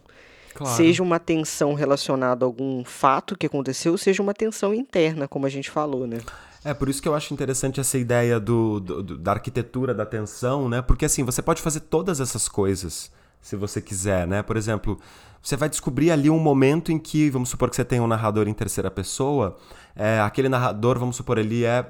Claro. 0.54 0.76
Seja 0.76 1.02
uma 1.02 1.20
tensão 1.20 1.74
relacionada 1.74 2.46
a 2.46 2.48
algum 2.48 2.84
fato 2.84 3.38
que 3.38 3.48
aconteceu, 3.48 3.98
seja 3.98 4.22
uma 4.22 4.34
tensão 4.34 4.74
interna, 4.74 5.28
como 5.28 5.46
a 5.46 5.50
gente 5.50 5.72
falou, 5.72 6.06
né? 6.06 6.20
É, 6.64 6.74
por 6.74 6.88
isso 6.88 7.02
que 7.02 7.08
eu 7.08 7.16
acho 7.16 7.34
interessante 7.34 7.80
essa 7.80 7.98
ideia 7.98 8.40
do, 8.40 8.80
do, 8.80 9.18
da 9.18 9.32
arquitetura 9.32 9.94
da 9.94 10.06
tensão, 10.06 10.70
né? 10.70 10.82
Porque 10.82 11.06
assim, 11.06 11.24
você 11.24 11.42
pode 11.42 11.62
fazer 11.62 11.82
todas 11.82 12.20
essas 12.20 12.48
coisas 12.48 13.12
se 13.44 13.58
você 13.58 13.82
quiser, 13.82 14.26
né? 14.26 14.42
Por 14.42 14.56
exemplo, 14.56 14.98
você 15.42 15.58
vai 15.58 15.68
descobrir 15.68 16.10
ali 16.10 16.30
um 16.30 16.40
momento 16.40 16.94
em 16.94 16.98
que, 16.98 17.30
vamos 17.30 17.50
supor 17.50 17.70
que 17.70 17.76
você 17.76 17.84
tem 17.84 18.00
um 18.00 18.08
narrador 18.08 18.48
em 18.48 18.54
terceira 18.54 18.90
pessoa, 18.90 19.58
é, 19.94 20.22
aquele 20.22 20.48
narrador, 20.48 20.98
vamos 20.98 21.18
supor, 21.18 21.38
ele 21.38 21.66
é 21.66 21.86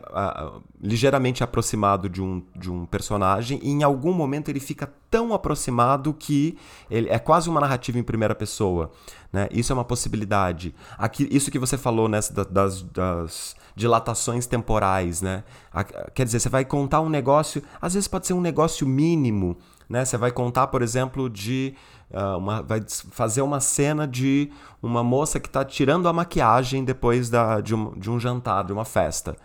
ligeiramente 0.82 1.43
aproximado 1.43 2.10
de 2.10 2.22
um, 2.22 2.43
de 2.56 2.72
um 2.72 2.86
personagem 2.88 3.60
e 3.62 3.70
em 3.70 3.84
algum 3.84 4.12
momento 4.12 4.49
ele 4.49 4.60
fica 4.60 4.91
tão 5.10 5.34
aproximado 5.34 6.12
que 6.14 6.58
ele 6.89 7.08
é 7.08 7.20
quase 7.20 7.47
uma 7.47 7.62
narrativa 7.62 7.99
em 7.99 8.04
primeira 8.04 8.34
pessoa, 8.34 8.91
né? 9.32 9.47
Isso 9.51 9.72
é 9.72 9.76
uma 9.76 9.86
possibilidade. 9.86 10.74
Aqui, 10.97 11.28
isso 11.32 11.51
que 11.51 11.60
você 11.60 11.78
falou, 11.78 12.10
né, 12.10 12.20
das, 12.49 12.82
das 12.82 13.56
dilatações 13.76 14.45
temporais, 14.47 15.22
né? 15.22 15.43
Quer 16.14 16.26
dizer, 16.26 16.39
você 16.39 16.49
vai 16.49 16.66
contar 16.66 17.01
um 17.01 17.10
negócio, 17.10 17.62
às 17.80 17.93
vezes 17.93 18.08
pode 18.08 18.28
ser 18.28 18.34
um 18.34 18.41
negócio 18.41 18.88
mínimo, 18.88 19.58
né? 19.90 20.06
Você 20.06 20.18
vai 20.18 20.32
contar, 20.32 20.68
por 20.68 20.82
exemplo, 20.82 21.30
de 21.30 21.76
uh, 22.12 22.38
uma, 22.38 22.62
vai 22.62 22.84
fazer 23.12 23.42
uma 23.42 23.60
cena 23.60 24.08
de 24.08 24.52
uma 24.82 25.04
moça 25.04 25.40
que 25.40 25.48
está 25.48 25.64
tirando 25.64 26.08
a 26.08 26.14
maquiagem 26.14 26.84
depois 26.84 27.30
da, 27.30 27.62
de, 27.62 27.76
um, 27.76 27.92
de 27.98 28.10
um 28.10 28.20
jantar, 28.20 28.64
de 28.64 28.74
uma 28.74 28.86
festa. 28.86 29.36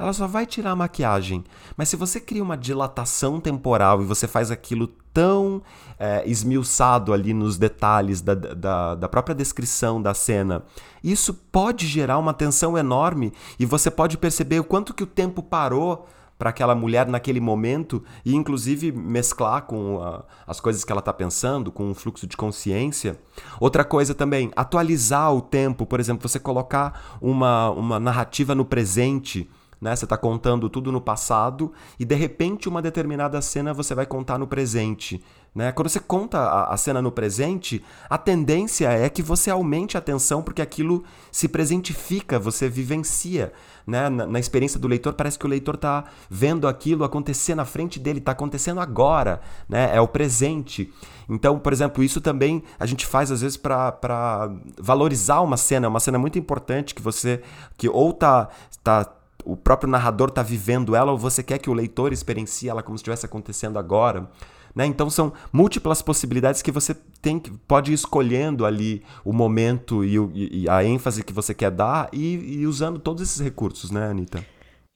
Ela 0.00 0.14
só 0.14 0.26
vai 0.26 0.46
tirar 0.46 0.70
a 0.70 0.76
maquiagem. 0.76 1.44
Mas 1.76 1.90
se 1.90 1.96
você 1.96 2.18
cria 2.18 2.42
uma 2.42 2.56
dilatação 2.56 3.38
temporal 3.38 4.00
e 4.00 4.06
você 4.06 4.26
faz 4.26 4.50
aquilo 4.50 4.86
tão 5.12 5.60
é, 5.98 6.22
esmiuçado 6.24 7.12
ali 7.12 7.34
nos 7.34 7.58
detalhes 7.58 8.22
da, 8.22 8.34
da, 8.34 8.94
da, 8.94 9.08
própria 9.10 9.34
descrição 9.34 10.00
da 10.00 10.14
cena, 10.14 10.62
isso 11.04 11.34
pode 11.34 11.86
gerar 11.86 12.16
uma 12.16 12.32
tensão 12.32 12.78
enorme 12.78 13.30
e 13.58 13.66
você 13.66 13.90
pode 13.90 14.16
perceber 14.16 14.60
o 14.60 14.64
quanto 14.64 14.94
que 14.94 15.02
o 15.02 15.06
tempo 15.06 15.42
parou 15.42 16.08
para 16.40 16.48
aquela 16.48 16.74
mulher 16.74 17.06
naquele 17.06 17.38
momento 17.38 18.02
e 18.24 18.34
inclusive 18.34 18.90
mesclar 18.90 19.66
com 19.66 20.02
a, 20.02 20.24
as 20.46 20.58
coisas 20.58 20.82
que 20.84 20.90
ela 20.90 21.00
está 21.00 21.12
pensando, 21.12 21.70
com 21.70 21.84
um 21.84 21.94
fluxo 21.94 22.26
de 22.26 22.34
consciência. 22.34 23.20
Outra 23.60 23.84
coisa 23.84 24.14
também, 24.14 24.50
atualizar 24.56 25.34
o 25.34 25.42
tempo, 25.42 25.84
por 25.84 26.00
exemplo, 26.00 26.26
você 26.26 26.40
colocar 26.40 27.18
uma, 27.20 27.68
uma 27.72 28.00
narrativa 28.00 28.54
no 28.54 28.64
presente. 28.64 29.50
Né? 29.80 29.96
Você 29.96 30.04
está 30.04 30.16
contando 30.16 30.68
tudo 30.68 30.92
no 30.92 31.00
passado 31.00 31.72
e 31.98 32.04
de 32.04 32.14
repente 32.14 32.68
uma 32.68 32.82
determinada 32.82 33.40
cena 33.40 33.72
você 33.72 33.94
vai 33.94 34.04
contar 34.04 34.38
no 34.38 34.46
presente. 34.46 35.22
Né? 35.54 35.72
Quando 35.72 35.88
você 35.88 35.98
conta 35.98 36.38
a, 36.38 36.74
a, 36.74 36.76
cena 36.76 37.02
no 37.02 37.10
presente, 37.10 37.82
a 38.08 38.16
tendência 38.16 38.88
é 38.88 39.08
que 39.08 39.22
você 39.22 39.50
aumente 39.50 39.96
a 39.96 39.98
atenção 39.98 40.42
porque 40.42 40.62
aquilo 40.62 41.02
se 41.32 41.48
presentifica, 41.48 42.38
você 42.38 42.68
vivencia. 42.68 43.52
Né? 43.84 44.08
Na, 44.08 44.26
na 44.26 44.38
experiência 44.38 44.78
do 44.78 44.86
leitor, 44.86 45.14
parece 45.14 45.38
que 45.38 45.46
o 45.46 45.48
leitor 45.48 45.74
está 45.74 46.04
vendo 46.28 46.68
aquilo 46.68 47.02
acontecer 47.02 47.56
na 47.56 47.64
frente 47.64 47.98
dele, 47.98 48.18
está 48.18 48.32
acontecendo 48.32 48.80
agora, 48.80 49.40
né? 49.68 49.90
é 49.92 50.00
o 50.00 50.06
presente. 50.06 50.92
Então, 51.28 51.58
por 51.58 51.72
exemplo, 51.72 52.04
isso 52.04 52.20
também 52.20 52.62
a 52.78 52.86
gente 52.86 53.04
faz 53.04 53.32
às 53.32 53.40
vezes 53.40 53.56
para 53.56 54.50
valorizar 54.78 55.40
uma 55.40 55.56
cena, 55.56 55.86
é 55.86 55.88
uma 55.88 56.00
cena 56.00 56.18
muito 56.18 56.38
importante 56.38 56.94
que 56.94 57.02
você 57.02 57.42
que 57.76 57.88
ou 57.88 58.10
está 58.10 58.48
tá 58.84 59.19
o 59.44 59.56
próprio 59.56 59.90
narrador 59.90 60.28
está 60.28 60.42
vivendo 60.42 60.94
ela 60.94 61.12
ou 61.12 61.18
você 61.18 61.42
quer 61.42 61.58
que 61.58 61.70
o 61.70 61.74
leitor 61.74 62.12
experiencie 62.12 62.68
ela 62.68 62.82
como 62.82 62.96
se 62.96 63.02
estivesse 63.02 63.26
acontecendo 63.26 63.78
agora. 63.78 64.30
Né? 64.74 64.86
Então 64.86 65.10
são 65.10 65.32
múltiplas 65.52 66.00
possibilidades 66.00 66.62
que 66.62 66.70
você 66.70 66.94
tem 67.20 67.40
pode 67.40 67.90
ir 67.90 67.94
escolhendo 67.94 68.64
ali 68.64 69.02
o 69.24 69.32
momento 69.32 70.04
e, 70.04 70.18
o, 70.18 70.30
e 70.34 70.68
a 70.68 70.84
ênfase 70.84 71.24
que 71.24 71.32
você 71.32 71.52
quer 71.52 71.70
dar 71.70 72.08
e, 72.12 72.60
e, 72.60 72.66
usando 72.66 72.98
todos 72.98 73.22
esses 73.22 73.40
recursos, 73.40 73.90
né, 73.90 74.08
Anitta? 74.08 74.44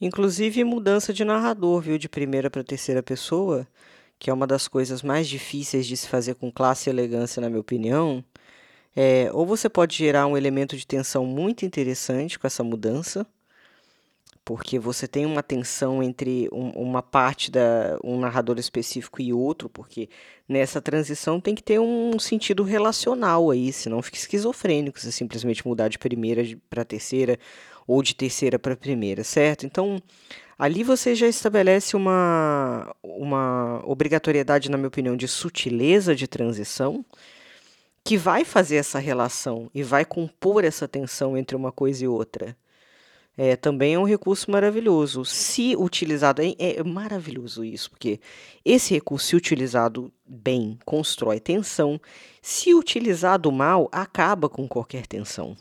Inclusive 0.00 0.62
mudança 0.64 1.12
de 1.12 1.24
narrador, 1.24 1.80
viu? 1.80 1.98
De 1.98 2.08
primeira 2.08 2.50
para 2.50 2.62
terceira 2.62 3.02
pessoa, 3.02 3.66
que 4.18 4.30
é 4.30 4.32
uma 4.32 4.46
das 4.46 4.68
coisas 4.68 5.02
mais 5.02 5.28
difíceis 5.28 5.86
de 5.86 5.96
se 5.96 6.08
fazer 6.08 6.34
com 6.34 6.52
classe 6.52 6.88
e 6.88 6.92
elegância, 6.92 7.40
na 7.40 7.48
minha 7.48 7.60
opinião. 7.60 8.24
É, 8.96 9.28
ou 9.32 9.44
você 9.44 9.68
pode 9.68 9.96
gerar 9.96 10.26
um 10.26 10.36
elemento 10.36 10.76
de 10.76 10.86
tensão 10.86 11.26
muito 11.26 11.64
interessante 11.64 12.38
com 12.38 12.46
essa 12.46 12.62
mudança, 12.62 13.26
porque 14.44 14.78
você 14.78 15.08
tem 15.08 15.24
uma 15.24 15.42
tensão 15.42 16.02
entre 16.02 16.48
um, 16.52 16.68
uma 16.70 17.02
parte 17.02 17.50
da 17.50 17.98
um 18.04 18.18
narrador 18.20 18.58
específico 18.58 19.22
e 19.22 19.32
outro, 19.32 19.68
porque 19.70 20.08
nessa 20.48 20.82
transição 20.82 21.40
tem 21.40 21.54
que 21.54 21.62
ter 21.62 21.80
um 21.80 22.18
sentido 22.18 22.62
relacional 22.62 23.50
aí, 23.50 23.72
senão 23.72 24.02
fica 24.02 24.18
esquizofrênico 24.18 25.00
se 25.00 25.10
simplesmente 25.10 25.66
mudar 25.66 25.88
de 25.88 25.98
primeira 25.98 26.42
para 26.68 26.84
terceira 26.84 27.38
ou 27.86 28.02
de 28.02 28.14
terceira 28.14 28.58
para 28.58 28.76
primeira, 28.76 29.24
certo? 29.24 29.64
Então, 29.64 30.00
ali 30.58 30.82
você 30.84 31.14
já 31.14 31.26
estabelece 31.26 31.96
uma 31.96 32.94
uma 33.02 33.82
obrigatoriedade, 33.86 34.70
na 34.70 34.76
minha 34.76 34.88
opinião, 34.88 35.16
de 35.16 35.28
sutileza 35.28 36.14
de 36.14 36.26
transição 36.28 37.04
que 38.04 38.16
vai 38.18 38.44
fazer 38.44 38.76
essa 38.76 38.98
relação 38.98 39.70
e 39.74 39.82
vai 39.82 40.04
compor 40.04 40.64
essa 40.64 40.86
tensão 40.86 41.36
entre 41.36 41.56
uma 41.56 41.72
coisa 41.72 42.04
e 42.04 42.08
outra 42.08 42.54
é, 43.36 43.56
também 43.56 43.94
é 43.94 43.98
um 43.98 44.04
recurso 44.04 44.50
maravilhoso. 44.50 45.24
Se 45.24 45.74
utilizado, 45.76 46.40
é, 46.40 46.54
é 46.58 46.82
maravilhoso 46.84 47.64
isso, 47.64 47.90
porque 47.90 48.20
esse 48.64 48.94
recurso, 48.94 49.26
se 49.26 49.36
utilizado 49.36 50.12
bem, 50.24 50.78
constrói 50.84 51.40
tensão. 51.40 52.00
Se 52.40 52.74
utilizado 52.74 53.50
mal, 53.50 53.88
acaba 53.90 54.48
com 54.48 54.68
qualquer 54.68 55.06
tensão. 55.06 55.56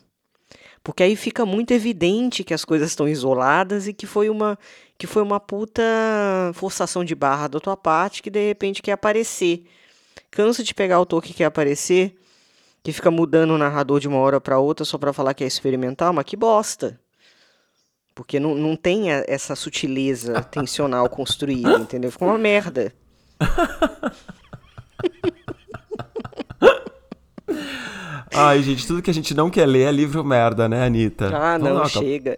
Porque 0.83 1.01
aí 1.01 1.15
fica 1.15 1.45
muito 1.45 1.71
evidente 1.71 2.43
que 2.43 2.53
as 2.53 2.65
coisas 2.65 2.89
estão 2.89 3.07
isoladas 3.07 3.87
e 3.87 3.93
que 3.93 4.05
foi 4.05 4.29
uma 4.29 4.59
que 4.97 5.07
foi 5.07 5.23
uma 5.23 5.39
puta 5.39 5.81
forçação 6.53 7.03
de 7.03 7.15
barra 7.15 7.47
da 7.47 7.59
tua 7.59 7.75
parte 7.75 8.21
que 8.21 8.29
de 8.29 8.47
repente 8.47 8.81
quer 8.81 8.91
aparecer. 8.91 9.63
Cansa 10.29 10.63
de 10.63 10.73
pegar 10.73 10.97
o 10.97 10.99
autor 10.99 11.23
que 11.23 11.33
quer 11.33 11.45
aparecer, 11.45 12.15
que 12.83 12.91
fica 12.91 13.09
mudando 13.09 13.51
o 13.51 13.57
narrador 13.57 13.99
de 13.99 14.07
uma 14.07 14.17
hora 14.17 14.41
para 14.41 14.59
outra 14.59 14.85
só 14.85 14.97
para 14.97 15.13
falar 15.13 15.33
que 15.33 15.43
é 15.43 15.47
experimental, 15.47 16.13
mas 16.13 16.25
que 16.25 16.35
bosta. 16.35 16.99
Porque 18.15 18.39
não, 18.39 18.53
não 18.55 18.75
tem 18.75 19.11
essa 19.11 19.55
sutileza 19.55 20.41
tensional 20.51 21.09
construída, 21.09 21.75
entendeu? 21.75 22.11
Ficou 22.11 22.27
uma 22.27 22.37
merda. 22.37 22.93
Ai, 28.35 28.63
gente, 28.63 28.87
tudo 28.87 29.01
que 29.01 29.11
a 29.11 29.13
gente 29.13 29.35
não 29.35 29.49
quer 29.49 29.67
ler 29.67 29.83
é 29.83 29.91
livro 29.91 30.23
merda, 30.23 30.67
né, 30.67 30.83
Anitta? 30.83 31.27
Ah, 31.27 31.57
Vamos 31.57 31.77
não, 31.77 31.85
chega. 31.85 32.35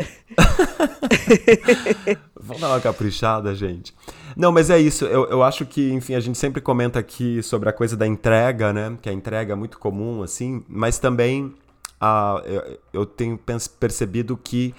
Vamos 2.38 2.62
dar 2.62 2.68
uma 2.68 2.82
caprichada, 2.82 3.56
gente. 3.56 3.94
Não, 4.36 4.52
mas 4.52 4.70
é 4.70 4.78
isso. 4.78 5.06
Eu, 5.06 5.26
eu 5.30 5.42
acho 5.42 5.66
que, 5.66 5.94
enfim, 5.94 6.16
a 6.16 6.20
gente 6.20 6.38
sempre 6.38 6.62
comenta 6.62 7.00
aqui 7.00 7.42
sobre 7.42 7.70
a 7.70 7.74
coisa 7.74 7.96
da 7.96 8.06
entrega, 8.06 8.74
né? 8.74 8.98
Que 9.02 9.10
a 9.10 9.14
entrega 9.14 9.54
é 9.54 9.56
muito 9.56 9.80
comum, 9.80 10.22
assim, 10.22 10.66
mas 10.68 11.00
também 11.00 11.56
a, 12.00 12.42
eu, 12.46 12.80
eu 12.92 13.06
tenho 13.06 13.40
percebido 13.80 14.36
que 14.36 14.76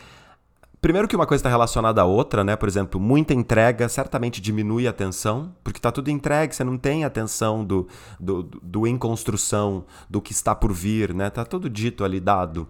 Primeiro 0.80 1.08
que 1.08 1.16
uma 1.16 1.26
coisa 1.26 1.40
está 1.40 1.48
relacionada 1.48 2.02
à 2.02 2.04
outra, 2.04 2.44
né? 2.44 2.54
Por 2.54 2.68
exemplo, 2.68 3.00
muita 3.00 3.34
entrega 3.34 3.88
certamente 3.88 4.40
diminui 4.40 4.86
a 4.86 4.92
tensão, 4.92 5.54
porque 5.64 5.78
está 5.78 5.90
tudo 5.90 6.10
entregue, 6.10 6.54
você 6.54 6.62
não 6.62 6.78
tem 6.78 7.04
a 7.04 7.10
tensão 7.10 7.64
do, 7.64 7.88
do, 8.20 8.42
do 8.42 8.86
em 8.86 8.96
construção, 8.96 9.84
do 10.08 10.20
que 10.20 10.32
está 10.32 10.54
por 10.54 10.72
vir, 10.72 11.14
né? 11.14 11.30
Tá 11.30 11.44
tudo 11.44 11.68
dito 11.68 12.04
ali, 12.04 12.20
dado. 12.20 12.68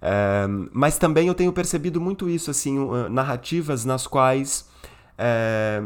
É, 0.00 0.46
mas 0.72 0.98
também 0.98 1.28
eu 1.28 1.34
tenho 1.34 1.52
percebido 1.52 2.00
muito 2.00 2.28
isso, 2.28 2.50
assim, 2.50 2.78
narrativas 3.08 3.84
nas 3.84 4.06
quais 4.06 4.68
é, 5.16 5.80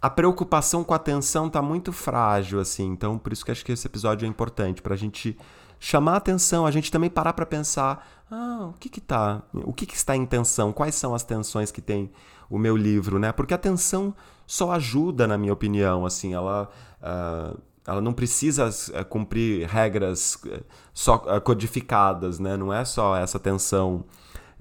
a 0.00 0.10
preocupação 0.10 0.84
com 0.84 0.92
a 0.92 0.98
tensão 0.98 1.46
está 1.46 1.62
muito 1.62 1.92
frágil, 1.92 2.60
assim. 2.60 2.86
Então, 2.90 3.18
por 3.18 3.32
isso 3.32 3.44
que 3.44 3.50
acho 3.50 3.64
que 3.64 3.72
esse 3.72 3.86
episódio 3.86 4.26
é 4.26 4.28
importante, 4.28 4.82
para 4.82 4.94
a 4.94 4.98
gente 4.98 5.36
chamar 5.80 6.12
a 6.12 6.16
atenção, 6.16 6.66
a 6.66 6.70
gente 6.70 6.90
também 6.90 7.10
parar 7.10 7.32
para 7.32 7.46
pensar 7.46 8.06
ah, 8.30 8.70
o 8.70 8.72
que 8.78 8.88
que 8.88 9.00
tá, 9.00 9.42
o 9.52 9.72
que 9.72 9.86
que 9.86 9.94
está 9.94 10.16
em 10.16 10.24
tensão, 10.24 10.72
quais 10.72 10.94
são 10.94 11.14
as 11.14 11.22
tensões 11.22 11.70
que 11.70 11.82
tem 11.82 12.10
o 12.48 12.58
meu 12.58 12.76
livro, 12.76 13.18
né? 13.18 13.32
Porque 13.32 13.54
a 13.54 13.58
tensão 13.58 14.14
só 14.46 14.72
ajuda, 14.72 15.26
na 15.26 15.38
minha 15.38 15.52
opinião, 15.52 16.04
assim, 16.06 16.34
ela, 16.34 16.68
uh, 17.02 17.58
ela 17.86 18.00
não 18.00 18.12
precisa 18.12 18.68
uh, 18.68 19.04
cumprir 19.04 19.66
regras 19.68 20.36
uh, 20.46 20.64
só 20.92 21.18
codificadas, 21.40 22.38
né? 22.38 22.56
Não 22.56 22.72
é 22.72 22.84
só 22.84 23.16
essa 23.16 23.38
tensão 23.38 24.04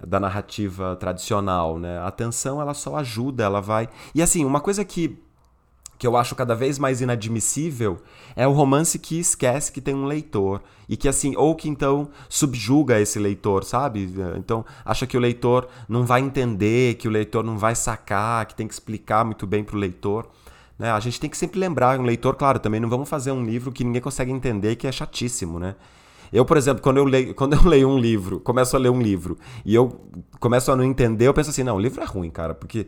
da 0.05 0.19
narrativa 0.19 0.95
tradicional, 0.95 1.79
né? 1.79 1.99
A 1.99 2.11
tensão 2.11 2.59
ela 2.59 2.73
só 2.73 2.97
ajuda, 2.97 3.43
ela 3.43 3.61
vai. 3.61 3.87
E 4.13 4.21
assim, 4.21 4.43
uma 4.43 4.59
coisa 4.59 4.83
que 4.83 5.21
que 6.03 6.07
eu 6.07 6.17
acho 6.17 6.35
cada 6.35 6.53
vez 6.53 6.77
mais 6.77 6.99
inadmissível 6.99 7.97
é 8.35 8.45
o 8.45 8.51
romance 8.51 8.99
que 8.99 9.17
esquece 9.17 9.71
que 9.71 9.79
tem 9.79 9.95
um 9.95 10.03
leitor 10.03 10.61
e 10.89 10.97
que 10.97 11.07
assim 11.07 11.33
ou 11.37 11.55
que 11.55 11.69
então 11.69 12.09
subjuga 12.27 12.99
esse 12.99 13.17
leitor, 13.17 13.63
sabe? 13.63 14.13
Então 14.35 14.65
acha 14.83 15.07
que 15.07 15.15
o 15.15 15.19
leitor 15.21 15.65
não 15.87 16.05
vai 16.05 16.19
entender, 16.19 16.95
que 16.95 17.07
o 17.07 17.11
leitor 17.11 17.41
não 17.41 17.57
vai 17.57 17.73
sacar, 17.73 18.45
que 18.47 18.53
tem 18.53 18.67
que 18.67 18.73
explicar 18.73 19.23
muito 19.23 19.47
bem 19.47 19.63
para 19.63 19.77
o 19.77 19.79
leitor. 19.79 20.27
Né? 20.77 20.91
A 20.91 20.99
gente 20.99 21.21
tem 21.21 21.29
que 21.29 21.37
sempre 21.37 21.57
lembrar 21.57 21.97
um 21.97 22.03
leitor, 22.03 22.35
claro, 22.35 22.59
também 22.59 22.81
não 22.81 22.89
vamos 22.89 23.07
fazer 23.07 23.31
um 23.31 23.41
livro 23.41 23.71
que 23.71 23.85
ninguém 23.85 24.01
consegue 24.01 24.29
entender, 24.29 24.75
que 24.75 24.85
é 24.85 24.91
chatíssimo, 24.91 25.57
né? 25.57 25.73
Eu, 26.33 26.43
por 26.43 26.57
exemplo, 26.57 26.81
quando 26.81 26.97
eu, 26.97 27.05
leio, 27.05 27.31
quando 27.35 27.53
eu 27.53 27.63
leio 27.63 27.87
um 27.87 27.97
livro, 27.97 28.41
começo 28.41 28.75
a 28.75 28.79
ler 28.79 28.89
um 28.89 29.01
livro, 29.01 29.37
e 29.63 29.73
eu 29.73 30.01
começo 30.37 30.69
a 30.69 30.75
não 30.75 30.83
entender, 30.83 31.27
eu 31.27 31.33
penso 31.33 31.51
assim, 31.51 31.63
não, 31.63 31.77
o 31.77 31.79
livro 31.79 32.01
é 32.01 32.05
ruim, 32.05 32.29
cara, 32.29 32.53
porque 32.53 32.87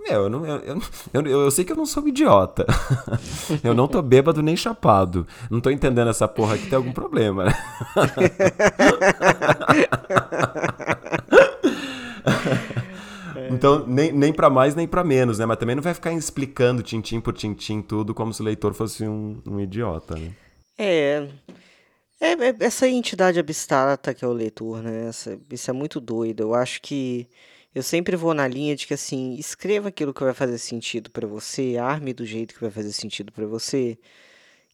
meu, 0.00 0.22
eu, 0.22 0.30
não, 0.30 0.46
eu, 0.46 0.80
eu, 1.12 1.26
eu, 1.26 1.50
sei 1.50 1.62
que 1.64 1.72
eu 1.72 1.76
não 1.76 1.84
sou 1.84 2.02
um 2.02 2.08
idiota. 2.08 2.66
eu 3.62 3.74
não 3.74 3.86
tô 3.86 4.00
bêbado 4.00 4.42
nem 4.42 4.56
chapado. 4.56 5.26
Não 5.50 5.60
tô 5.60 5.70
entendendo 5.70 6.08
essa 6.08 6.26
porra 6.26 6.54
aqui, 6.54 6.66
tem 6.68 6.76
algum 6.76 6.92
problema. 6.92 7.44
então, 13.50 13.86
nem, 13.86 14.10
nem 14.10 14.32
para 14.32 14.48
mais 14.48 14.74
nem 14.74 14.88
para 14.88 15.04
menos, 15.04 15.38
né? 15.38 15.44
Mas 15.44 15.58
também 15.58 15.76
não 15.76 15.82
vai 15.82 15.92
ficar 15.92 16.12
explicando 16.12 16.82
tintim 16.82 17.20
por 17.20 17.34
tintim 17.34 17.82
tudo 17.82 18.14
como 18.14 18.32
se 18.32 18.40
o 18.40 18.44
leitor 18.44 18.72
fosse 18.72 19.06
um, 19.06 19.42
um 19.46 19.60
idiota, 19.60 20.14
né? 20.16 20.30
É, 20.78 21.28
é, 22.18 22.32
é. 22.32 22.56
Essa 22.60 22.88
entidade 22.88 23.38
abstrata 23.38 24.14
que 24.14 24.24
é 24.24 24.28
o 24.28 24.32
leitor, 24.32 24.82
né? 24.82 25.08
Essa, 25.08 25.38
isso 25.50 25.70
é 25.70 25.74
muito 25.74 26.00
doido. 26.00 26.40
Eu 26.42 26.54
acho 26.54 26.80
que 26.80 27.28
eu 27.74 27.82
sempre 27.82 28.16
vou 28.16 28.34
na 28.34 28.48
linha 28.48 28.74
de 28.76 28.86
que 28.86 28.94
assim, 28.94 29.34
escreva 29.34 29.88
aquilo 29.88 30.14
que 30.14 30.24
vai 30.24 30.34
fazer 30.34 30.58
sentido 30.58 31.10
para 31.10 31.26
você, 31.26 31.76
arme 31.78 32.12
do 32.12 32.24
jeito 32.26 32.54
que 32.54 32.60
vai 32.60 32.70
fazer 32.70 32.92
sentido 32.92 33.32
para 33.32 33.46
você, 33.46 33.98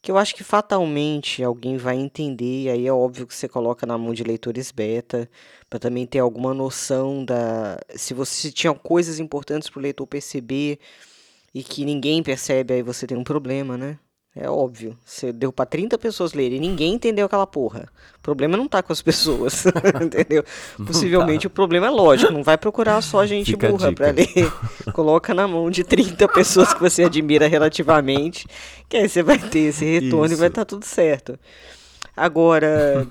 que 0.03 0.11
eu 0.11 0.19
acho 0.19 0.35
que 0.35 0.45
fatalmente 0.45 1.43
alguém 1.43 1.77
vai 1.77 1.97
entender, 1.97 2.65
e 2.65 2.71
aí 2.71 2.87
é 2.87 2.93
óbvio 2.93 3.27
que 3.27 3.35
você 3.35 3.49
coloca 3.49 3.87
na 3.87 3.99
mão 3.99 4.15
de 4.15 4.23
leitores 4.25 4.71
beta, 4.73 5.29
para 5.69 5.79
também 5.79 6.07
ter 6.07 6.21
alguma 6.21 6.55
noção 6.55 7.25
da 7.25 7.79
se 7.97 8.15
você 8.15 8.53
tinha 8.53 8.75
coisas 8.75 9.19
importantes 9.19 9.69
para 9.69 9.81
o 9.81 9.83
leitor 9.83 10.07
perceber 10.07 10.79
e 11.55 11.63
que 11.65 11.85
ninguém 11.85 12.23
percebe, 12.23 12.75
aí 12.75 12.83
você 12.83 13.07
tem 13.07 13.17
um 13.17 13.25
problema, 13.25 13.77
né? 13.77 13.99
É 14.39 14.51
óbvio. 14.51 14.95
Você 15.03 15.33
deu 15.33 15.51
para 15.51 15.65
30 15.65 15.97
pessoas 15.97 16.35
lerem 16.35 16.59
e 16.59 16.61
ninguém 16.61 16.93
entendeu 16.93 17.25
aquela 17.25 17.47
porra. 17.47 17.89
O 18.19 18.21
problema 18.21 18.55
não 18.55 18.69
tá 18.69 18.83
com 18.83 18.93
as 18.93 19.01
pessoas, 19.01 19.65
entendeu? 20.03 20.45
Possivelmente 20.87 21.49
tá. 21.49 21.49
o 21.49 21.51
problema 21.51 21.87
é 21.87 21.91
lógico, 21.91 22.31
não 22.31 22.43
vai 22.43 22.59
procurar 22.59 23.01
só 23.01 23.25
gente 23.27 23.53
Fica 23.53 23.71
burra 23.71 23.93
para 23.93 24.11
ler. 24.11 24.29
Coloca 24.93 25.33
na 25.33 25.49
mão 25.49 25.71
de 25.71 25.83
30 25.83 26.29
pessoas 26.29 26.75
que 26.75 26.81
você 26.81 27.05
admira 27.05 27.47
relativamente, 27.47 28.47
que 28.91 28.99
aí 28.99 29.09
você 29.09 29.23
vai 29.23 29.39
ter 29.39 29.71
esse 29.71 29.87
retorno 29.87 30.27
Isso. 30.27 30.35
e 30.35 30.37
vai 30.37 30.49
estar 30.49 30.63
tá 30.63 30.67
tudo 30.67 30.85
certo. 30.85 31.39
Agora, 32.15 33.07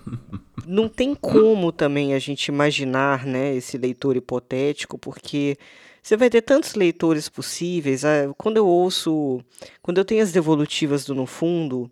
não 0.66 0.88
tem 0.88 1.16
como 1.16 1.72
também 1.72 2.14
a 2.14 2.20
gente 2.20 2.48
imaginar, 2.48 3.26
né, 3.26 3.56
esse 3.56 3.80
leitor 3.80 4.16
hipotético, 4.16 4.98
porque 4.98 5.58
você 6.06 6.16
vai 6.16 6.30
ter 6.30 6.44
tantos 6.44 6.76
leitores 6.76 7.28
possíveis. 7.28 8.04
Quando 8.38 8.58
eu 8.58 8.68
ouço, 8.68 9.42
quando 9.82 9.98
eu 9.98 10.06
tenho 10.06 10.22
as 10.22 10.32
devolutivas 10.32 11.04
do 11.04 11.16
No 11.16 11.26
Fundo, 11.26 11.90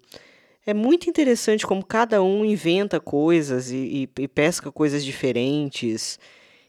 é 0.68 0.72
muito 0.72 1.10
interessante 1.10 1.66
como 1.66 1.84
cada 1.84 2.22
um 2.22 2.46
inventa 2.46 3.00
coisas 3.00 3.72
e, 3.72 4.08
e, 4.18 4.22
e 4.22 4.28
pesca 4.28 4.72
coisas 4.72 5.04
diferentes. 5.04 6.20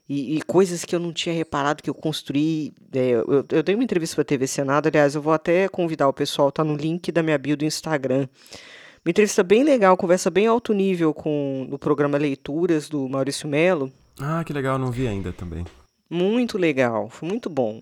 E, 0.09 0.39
e, 0.39 0.43
coisas 0.43 0.87
que 0.87 0.95
eu 0.95 0.99
não 0.99 1.13
tinha 1.13 1.35
reparado 1.35 1.83
que 1.83 1.91
eu 1.91 1.95
construí. 1.95 2.73
É, 2.95 3.11
eu, 3.11 3.45
eu 3.51 3.63
dei 3.63 3.75
uma 3.75 3.85
entrevista 3.85 4.17
para 4.17 4.23
a 4.23 4.25
TV 4.25 4.47
Senado, 4.47 4.87
aliás, 4.87 5.15
eu 5.15 5.21
vou 5.21 5.33
até 5.35 5.69
convidar 5.69 6.09
o 6.09 6.15
pessoal, 6.15 6.51
tá 6.51 6.65
no 6.65 6.75
link 6.75 7.13
da 7.13 7.23
minha 7.23 7.37
bio 7.37 7.59
do 7.59 7.65
Instagram. 7.67 8.27
Uma 9.05 9.11
entrevista 9.11 9.43
bem 9.43 9.65
legal, 9.65 9.99
conversa 9.99 10.31
bem 10.31 10.47
alto 10.47 10.73
nível 10.73 11.13
com 11.13 11.67
no 11.69 11.79
programa 11.79 12.17
Leituras 12.17 12.89
do 12.89 13.07
Maurício 13.07 13.47
Melo. 13.47 13.93
Ah, 14.19 14.43
que 14.45 14.53
legal, 14.53 14.79
não 14.79 14.91
vi 14.91 15.07
ainda 15.07 15.31
também. 15.31 15.65
Muito 16.09 16.59
legal, 16.59 17.09
foi 17.09 17.29
muito 17.29 17.49
bom. 17.49 17.81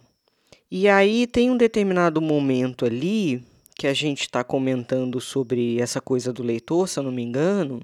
E 0.71 0.89
aí 0.89 1.27
tem 1.27 1.51
um 1.51 1.57
determinado 1.57 2.21
momento 2.21 2.87
ali 2.87 3.43
que 3.77 3.87
a 3.87 3.93
gente 3.93 4.23
está 4.23 4.45
comentando 4.45 5.21
sobre 5.21 5.81
essa 5.81 6.01
coisa 6.01 6.33
do 6.33 6.43
leitor, 6.43 6.89
se 6.89 6.99
eu 6.99 7.03
não 7.03 7.13
me 7.13 7.23
engano, 7.23 7.83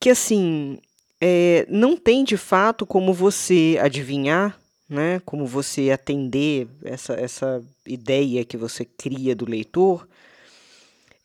que 0.00 0.10
assim 0.10 0.78
é, 1.20 1.66
não 1.68 1.96
tem 1.96 2.24
de 2.24 2.36
fato 2.36 2.86
como 2.86 3.12
você 3.12 3.78
adivinhar, 3.80 4.58
né, 4.88 5.20
como 5.24 5.46
você 5.46 5.90
atender 5.90 6.68
essa, 6.84 7.14
essa 7.14 7.62
ideia 7.86 8.44
que 8.44 8.56
você 8.56 8.84
cria 8.84 9.34
do 9.34 9.48
leitor. 9.48 10.06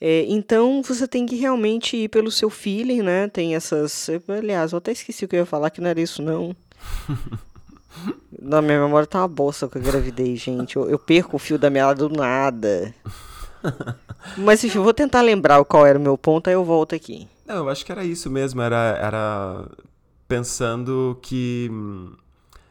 É, 0.01 0.25
então 0.29 0.81
você 0.81 1.07
tem 1.07 1.25
que 1.25 1.35
realmente 1.35 1.97
ir 1.97 2.09
pelo 2.09 2.31
seu 2.31 2.49
feeling, 2.49 3.01
né? 3.01 3.27
Tem 3.27 3.53
essas. 3.53 4.09
Aliás, 4.29 4.71
eu 4.71 4.77
até 4.77 4.93
esqueci 4.93 5.25
o 5.25 5.27
que 5.27 5.35
eu 5.35 5.41
ia 5.41 5.45
falar, 5.45 5.69
que 5.69 5.81
não 5.81 5.89
era 5.89 5.99
isso, 5.99 6.21
não. 6.21 6.55
Na 8.41 8.61
minha 8.61 8.79
memória 8.79 9.07
tá 9.07 9.19
uma 9.19 9.27
bosta 9.27 9.67
com 9.67 9.77
a 9.77 9.81
gravidez, 9.81 10.39
gente. 10.39 10.75
Eu, 10.75 10.89
eu 10.89 10.99
perco 10.99 11.35
o 11.35 11.39
fio 11.39 11.57
da 11.57 11.69
meada 11.69 12.07
do 12.07 12.15
nada. 12.15 12.93
Mas 14.37 14.63
enfim, 14.63 14.79
vou 14.79 14.93
tentar 14.93 15.21
lembrar 15.21 15.63
qual 15.65 15.85
era 15.85 15.97
o 15.97 16.01
meu 16.01 16.17
ponto, 16.17 16.47
aí 16.47 16.53
eu 16.53 16.63
volto 16.63 16.95
aqui. 16.95 17.27
Não, 17.45 17.57
eu 17.57 17.69
acho 17.69 17.85
que 17.85 17.91
era 17.91 18.03
isso 18.03 18.29
mesmo. 18.29 18.61
Era, 18.61 18.97
era 19.01 19.65
pensando 20.27 21.17
que 21.21 21.67
hum, 21.71 22.13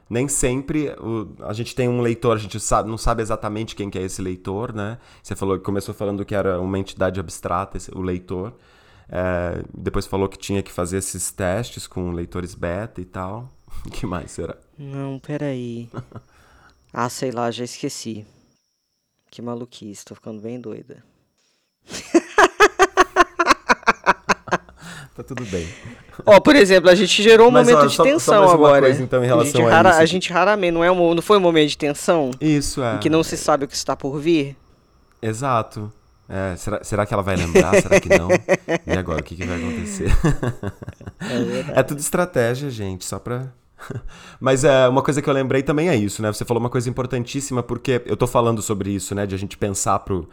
nem 0.08 0.28
sempre 0.28 0.90
o, 1.00 1.28
a 1.40 1.52
gente 1.52 1.74
tem 1.74 1.88
um 1.88 2.00
leitor, 2.00 2.36
a 2.36 2.40
gente 2.40 2.58
sabe, 2.58 2.88
não 2.88 2.96
sabe 2.96 3.20
exatamente 3.20 3.74
quem 3.76 3.90
que 3.90 3.98
é 3.98 4.02
esse 4.02 4.22
leitor, 4.22 4.72
né? 4.72 4.98
Você 5.22 5.36
falou 5.36 5.58
começou 5.58 5.94
falando 5.94 6.24
que 6.24 6.34
era 6.34 6.60
uma 6.60 6.78
entidade 6.78 7.20
abstrata, 7.20 7.76
esse, 7.76 7.90
o 7.94 8.00
leitor. 8.00 8.54
É, 9.10 9.62
depois 9.76 10.06
falou 10.06 10.28
que 10.28 10.38
tinha 10.38 10.62
que 10.62 10.70
fazer 10.72 10.98
esses 10.98 11.30
testes 11.30 11.86
com 11.86 12.12
leitores 12.12 12.54
beta 12.54 13.00
e 13.00 13.04
tal. 13.04 13.50
O 13.86 13.90
que 13.90 14.06
mais 14.06 14.30
será? 14.30 14.56
Não, 14.78 15.18
peraí. 15.18 15.88
ah, 16.92 17.08
sei 17.08 17.30
lá, 17.30 17.50
já 17.50 17.64
esqueci. 17.64 18.26
Que 19.30 19.42
maluquice, 19.42 20.04
tô 20.04 20.14
ficando 20.14 20.40
bem 20.40 20.60
doida. 20.60 21.02
tá 25.14 25.22
tudo 25.26 25.44
bem. 25.46 25.68
Ó, 26.24 26.40
por 26.40 26.56
exemplo, 26.56 26.88
a 26.90 26.94
gente 26.94 27.22
gerou 27.22 27.48
um 27.48 27.50
Mas, 27.50 27.66
momento 27.66 27.84
ó, 27.84 27.86
de 27.86 27.94
só, 27.94 28.02
tensão 28.02 28.46
só 28.46 28.54
agora. 28.54 28.80
Coisa, 28.86 29.02
então, 29.02 29.22
em 29.22 29.26
relação 29.26 29.60
a, 29.60 29.64
gente, 29.64 29.72
a, 29.72 29.76
rara, 29.76 29.96
a 29.96 30.06
gente 30.06 30.32
raramente, 30.32 30.72
não, 30.72 30.82
é 30.82 30.90
um, 30.90 31.14
não 31.14 31.22
foi 31.22 31.36
um 31.36 31.40
momento 31.40 31.68
de 31.68 31.78
tensão? 31.78 32.30
Isso, 32.40 32.82
é. 32.82 32.96
Em 32.96 32.98
que 32.98 33.10
não 33.10 33.22
se 33.22 33.36
sabe 33.36 33.64
o 33.64 33.68
que 33.68 33.74
está 33.74 33.94
por 33.94 34.18
vir? 34.18 34.56
Exato. 35.20 35.92
É, 36.28 36.56
será, 36.56 36.84
será 36.84 37.06
que 37.06 37.14
ela 37.14 37.22
vai 37.22 37.36
lembrar? 37.36 37.80
será 37.80 37.98
que 37.98 38.08
não? 38.08 38.28
E 38.86 38.92
agora, 38.92 39.20
o 39.20 39.24
que, 39.24 39.34
que 39.34 39.44
vai 39.44 39.56
acontecer? 39.58 40.10
É, 41.74 41.80
é 41.80 41.82
tudo 41.82 42.00
estratégia, 42.00 42.70
gente, 42.70 43.04
só 43.04 43.18
pra 43.18 43.48
Mas 44.40 44.64
é, 44.64 44.88
uma 44.88 45.02
coisa 45.02 45.22
que 45.22 45.28
eu 45.28 45.34
lembrei 45.34 45.62
também 45.62 45.88
é 45.88 45.96
isso, 45.96 46.22
né? 46.22 46.32
Você 46.32 46.44
falou 46.44 46.60
uma 46.60 46.70
coisa 46.70 46.88
importantíssima, 46.88 47.62
porque 47.62 48.02
eu 48.06 48.16
tô 48.16 48.26
falando 48.26 48.62
sobre 48.62 48.90
isso, 48.90 49.14
né? 49.14 49.26
De 49.26 49.34
a 49.34 49.38
gente 49.38 49.56
pensar 49.56 49.98
pro. 50.00 50.28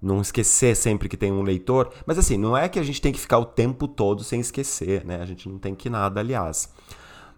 Não 0.00 0.20
esquecer 0.20 0.76
sempre 0.76 1.08
que 1.08 1.16
tem 1.16 1.32
um 1.32 1.42
leitor. 1.42 1.92
Mas 2.06 2.18
assim, 2.18 2.36
não 2.36 2.56
é 2.56 2.68
que 2.68 2.78
a 2.78 2.82
gente 2.84 3.00
tem 3.00 3.12
que 3.12 3.18
ficar 3.18 3.38
o 3.38 3.44
tempo 3.44 3.88
todo 3.88 4.22
sem 4.22 4.38
esquecer, 4.38 5.04
né? 5.04 5.20
A 5.20 5.26
gente 5.26 5.48
não 5.48 5.58
tem 5.58 5.74
que 5.74 5.90
nada, 5.90 6.20
aliás. 6.20 6.72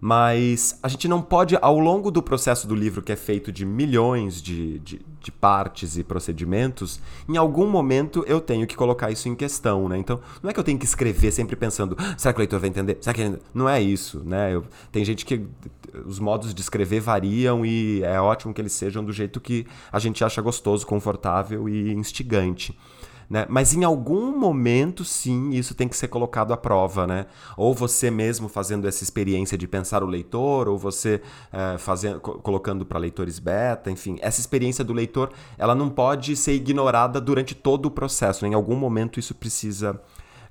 Mas 0.01 0.79
a 0.83 0.89
gente 0.89 1.07
não 1.07 1.21
pode, 1.21 1.59
ao 1.61 1.79
longo 1.79 2.11
do 2.11 2.23
processo 2.23 2.67
do 2.67 2.75
livro, 2.75 3.03
que 3.03 3.13
é 3.13 3.17
feito 3.17 3.53
de 3.53 3.67
milhões 3.67 4.41
de, 4.41 4.79
de, 4.79 5.01
de, 5.21 5.31
partes 5.31 5.99
e 5.99 6.03
procedimentos, 6.03 6.99
em 7.29 7.37
algum 7.37 7.69
momento 7.69 8.25
eu 8.27 8.41
tenho 8.41 8.67
que 8.67 8.75
colocar 8.75 9.11
isso 9.11 9.29
em 9.29 9.35
questão, 9.35 9.89
né? 9.89 9.99
Então, 9.99 10.19
não 10.43 10.49
é 10.49 10.55
que 10.55 10.59
eu 10.59 10.65
tenho 10.65 10.79
que 10.79 10.87
escrever 10.87 11.31
sempre 11.33 11.55
pensando, 11.55 11.97
será 12.17 12.33
que 12.33 12.39
o 12.39 12.41
leitor 12.41 12.59
vai 12.59 12.71
entender? 12.71 12.97
Será 13.01 13.13
que 13.13 13.39
Não 13.53 13.69
é 13.69 13.81
isso, 13.83 14.23
né? 14.25 14.55
Eu, 14.55 14.65
tem 14.91 15.05
gente 15.05 15.27
que 15.27 15.47
os 16.07 16.19
modos 16.19 16.55
de 16.55 16.61
escrever 16.63 17.01
variam 17.01 17.67
e 17.67 18.03
é 18.03 18.21
ótimo 18.21 18.55
que 18.55 18.61
eles 18.61 18.73
sejam 18.73 19.05
do 19.05 19.13
jeito 19.13 19.41
que 19.41 19.67
a 19.93 19.99
gente 19.99 20.25
acha 20.25 20.41
gostoso, 20.41 20.87
confortável 20.87 21.69
e 21.69 21.93
instigante. 21.93 22.79
Né? 23.31 23.47
Mas 23.49 23.73
em 23.73 23.85
algum 23.85 24.37
momento, 24.37 25.05
sim, 25.05 25.51
isso 25.51 25.73
tem 25.73 25.87
que 25.87 25.97
ser 25.97 26.09
colocado 26.09 26.53
à 26.53 26.57
prova, 26.57 27.07
né? 27.07 27.27
Ou 27.57 27.73
você 27.73 28.11
mesmo 28.11 28.49
fazendo 28.49 28.89
essa 28.89 29.05
experiência 29.05 29.57
de 29.57 29.69
pensar 29.69 30.03
o 30.03 30.07
leitor, 30.07 30.69
ou 30.69 30.77
você 30.77 31.23
é, 31.53 31.79
fazendo, 31.79 32.19
colocando 32.19 32.85
para 32.85 32.99
leitores 32.99 33.39
beta, 33.39 33.89
enfim. 33.89 34.19
Essa 34.21 34.41
experiência 34.41 34.85
do 34.85 34.93
leitor, 34.93 35.31
ela 35.57 35.77
não 35.77 35.89
pode 35.89 36.35
ser 36.35 36.55
ignorada 36.55 37.21
durante 37.21 37.55
todo 37.55 37.87
o 37.87 37.91
processo. 37.91 38.45
Né? 38.45 38.51
Em 38.51 38.55
algum 38.55 38.75
momento 38.75 39.21
isso 39.21 39.33
precisa 39.33 40.01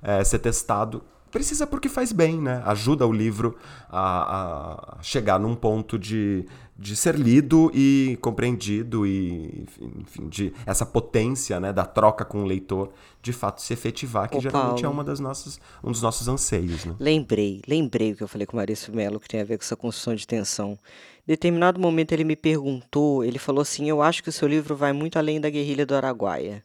é, 0.02 0.24
ser 0.24 0.38
testado 0.38 1.02
precisa 1.30 1.66
porque 1.66 1.88
faz 1.88 2.12
bem, 2.12 2.40
né? 2.40 2.62
Ajuda 2.64 3.06
o 3.06 3.12
livro 3.12 3.56
a, 3.88 4.96
a, 4.98 5.02
chegar 5.02 5.38
num 5.38 5.54
ponto 5.54 5.98
de, 5.98 6.44
de 6.76 6.96
ser 6.96 7.14
lido 7.14 7.70
e 7.74 8.18
compreendido 8.20 9.06
e, 9.06 9.66
enfim, 9.98 10.28
de 10.28 10.52
essa 10.66 10.84
potência, 10.84 11.60
né, 11.60 11.72
da 11.72 11.84
troca 11.84 12.24
com 12.24 12.42
o 12.42 12.46
leitor, 12.46 12.90
de 13.22 13.32
fato 13.32 13.60
se 13.62 13.72
efetivar, 13.72 14.28
que 14.28 14.38
Ô, 14.38 14.40
geralmente 14.40 14.80
é 14.80 14.82
Paulo, 14.82 14.86
é 14.86 14.88
uma 14.88 15.04
das 15.04 15.20
nossas, 15.20 15.60
um 15.84 15.90
dos 15.90 16.02
nossos 16.02 16.26
anseios, 16.26 16.84
né? 16.84 16.94
Lembrei, 16.98 17.62
lembrei 17.68 18.12
o 18.12 18.16
que 18.16 18.22
eu 18.22 18.28
falei 18.28 18.46
com 18.46 18.54
o 18.54 18.56
Maurício 18.56 18.94
Melo, 18.94 19.20
que 19.20 19.28
tem 19.28 19.40
a 19.40 19.44
ver 19.44 19.58
com 19.58 19.64
essa 19.64 19.76
construção 19.76 20.14
de 20.14 20.26
tensão. 20.26 20.78
Em 21.26 21.32
determinado 21.32 21.78
momento 21.78 22.12
ele 22.12 22.24
me 22.24 22.34
perguntou, 22.34 23.24
ele 23.24 23.38
falou 23.38 23.62
assim, 23.62 23.88
eu 23.88 24.02
acho 24.02 24.22
que 24.22 24.28
o 24.28 24.32
seu 24.32 24.48
livro 24.48 24.74
vai 24.74 24.92
muito 24.92 25.18
além 25.18 25.40
da 25.40 25.50
guerrilha 25.50 25.84
do 25.84 25.94
Araguaia. 25.94 26.64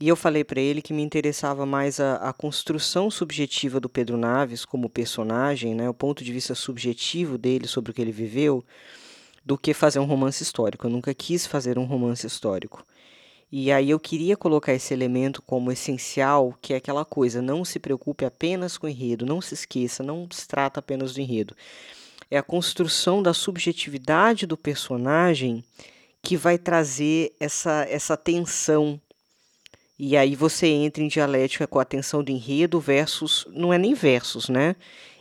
E 0.00 0.08
eu 0.08 0.16
falei 0.16 0.42
para 0.42 0.58
ele 0.58 0.80
que 0.80 0.94
me 0.94 1.02
interessava 1.02 1.66
mais 1.66 2.00
a, 2.00 2.14
a, 2.16 2.32
construção 2.32 3.10
subjetiva 3.10 3.78
do 3.78 3.86
Pedro 3.86 4.16
Naves 4.16 4.64
como 4.64 4.88
personagem, 4.88 5.74
né, 5.74 5.90
o 5.90 5.92
ponto 5.92 6.24
de 6.24 6.32
vista 6.32 6.54
subjetivo 6.54 7.36
dele 7.36 7.66
sobre 7.66 7.90
o 7.90 7.94
que 7.94 8.00
ele 8.00 8.10
viveu, 8.10 8.64
do 9.44 9.58
que 9.58 9.74
fazer 9.74 9.98
um 9.98 10.06
romance 10.06 10.42
histórico. 10.42 10.86
Eu 10.86 10.90
nunca 10.90 11.12
quis 11.12 11.46
fazer 11.46 11.78
um 11.78 11.84
romance 11.84 12.26
histórico. 12.26 12.82
E 13.52 13.70
aí 13.70 13.90
eu 13.90 14.00
queria 14.00 14.38
colocar 14.38 14.72
esse 14.72 14.94
elemento 14.94 15.42
como 15.42 15.70
essencial, 15.70 16.56
que 16.62 16.72
é 16.72 16.76
aquela 16.78 17.04
coisa, 17.04 17.42
não 17.42 17.62
se 17.62 17.78
preocupe 17.78 18.24
apenas 18.24 18.78
com 18.78 18.86
o 18.86 18.90
enredo, 18.90 19.26
não 19.26 19.42
se 19.42 19.52
esqueça, 19.52 20.02
não 20.02 20.26
se 20.30 20.48
trata 20.48 20.80
apenas 20.80 21.12
do 21.12 21.20
enredo. 21.20 21.54
É 22.30 22.38
a 22.38 22.42
construção 22.42 23.22
da 23.22 23.34
subjetividade 23.34 24.46
do 24.46 24.56
personagem 24.56 25.62
que 26.22 26.38
vai 26.38 26.56
trazer 26.56 27.34
essa, 27.38 27.84
essa 27.90 28.16
tensão 28.16 28.98
e 30.02 30.16
aí 30.16 30.34
você 30.34 30.66
entra 30.66 31.02
em 31.02 31.08
dialética 31.08 31.66
com 31.66 31.78
a 31.78 31.84
tensão 31.84 32.24
do 32.24 32.30
enredo 32.30 32.80
versus, 32.80 33.46
não 33.52 33.70
é 33.70 33.76
nem 33.76 33.92
versus, 33.92 34.48
né? 34.48 34.74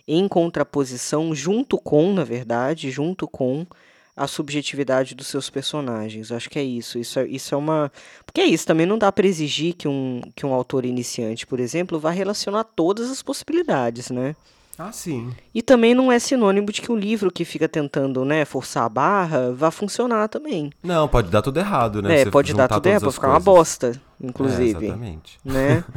Em 0.08 0.26
contraposição, 0.26 1.36
junto 1.36 1.78
com, 1.78 2.14
na 2.14 2.24
verdade, 2.24 2.90
junto 2.90 3.28
com 3.28 3.68
a 4.16 4.26
subjetividade 4.26 5.16
dos 5.16 5.28
seus 5.28 5.50
personagens. 5.50 6.32
Acho 6.32 6.50
que 6.50 6.58
é 6.58 6.64
isso. 6.64 6.98
Isso 6.98 7.20
é, 7.20 7.28
isso 7.28 7.54
é 7.54 7.58
uma. 7.58 7.92
Porque 8.26 8.40
é 8.40 8.46
isso, 8.46 8.66
também 8.66 8.86
não 8.86 8.98
dá 8.98 9.12
para 9.12 9.28
exigir 9.28 9.74
que 9.74 9.86
um, 9.86 10.22
que 10.34 10.46
um 10.46 10.54
autor 10.54 10.86
iniciante, 10.86 11.46
por 11.46 11.60
exemplo, 11.60 12.00
vá 12.00 12.10
relacionar 12.10 12.64
todas 12.64 13.12
as 13.12 13.22
possibilidades, 13.22 14.10
né? 14.10 14.34
Ah, 14.78 14.94
sim. 14.94 15.30
E 15.54 15.62
também 15.62 15.94
não 15.94 16.10
é 16.10 16.18
sinônimo 16.20 16.72
de 16.72 16.82
que 16.82 16.90
um 16.90 16.96
livro 16.96 17.30
que 17.30 17.44
fica 17.44 17.68
tentando, 17.68 18.24
né, 18.24 18.46
forçar 18.46 18.86
a 18.86 18.90
barra 18.90 19.52
vá 19.52 19.72
funcionar 19.72 20.30
também. 20.30 20.72
Não, 20.82 21.06
pode 21.06 21.30
dar 21.30 21.42
tudo 21.42 21.60
errado, 21.60 22.02
né? 22.02 22.22
É, 22.22 22.24
Você 22.24 22.32
pode 22.32 22.54
dar 22.54 22.70
tudo 22.70 22.88
errado, 22.88 23.02
pode 23.02 23.14
ficar 23.14 23.28
coisas. 23.28 23.46
uma 23.46 23.56
bosta, 23.56 24.02
inclusive. 24.22 24.86
É, 24.86 24.90
exatamente. 24.90 25.40
Né? 25.44 25.84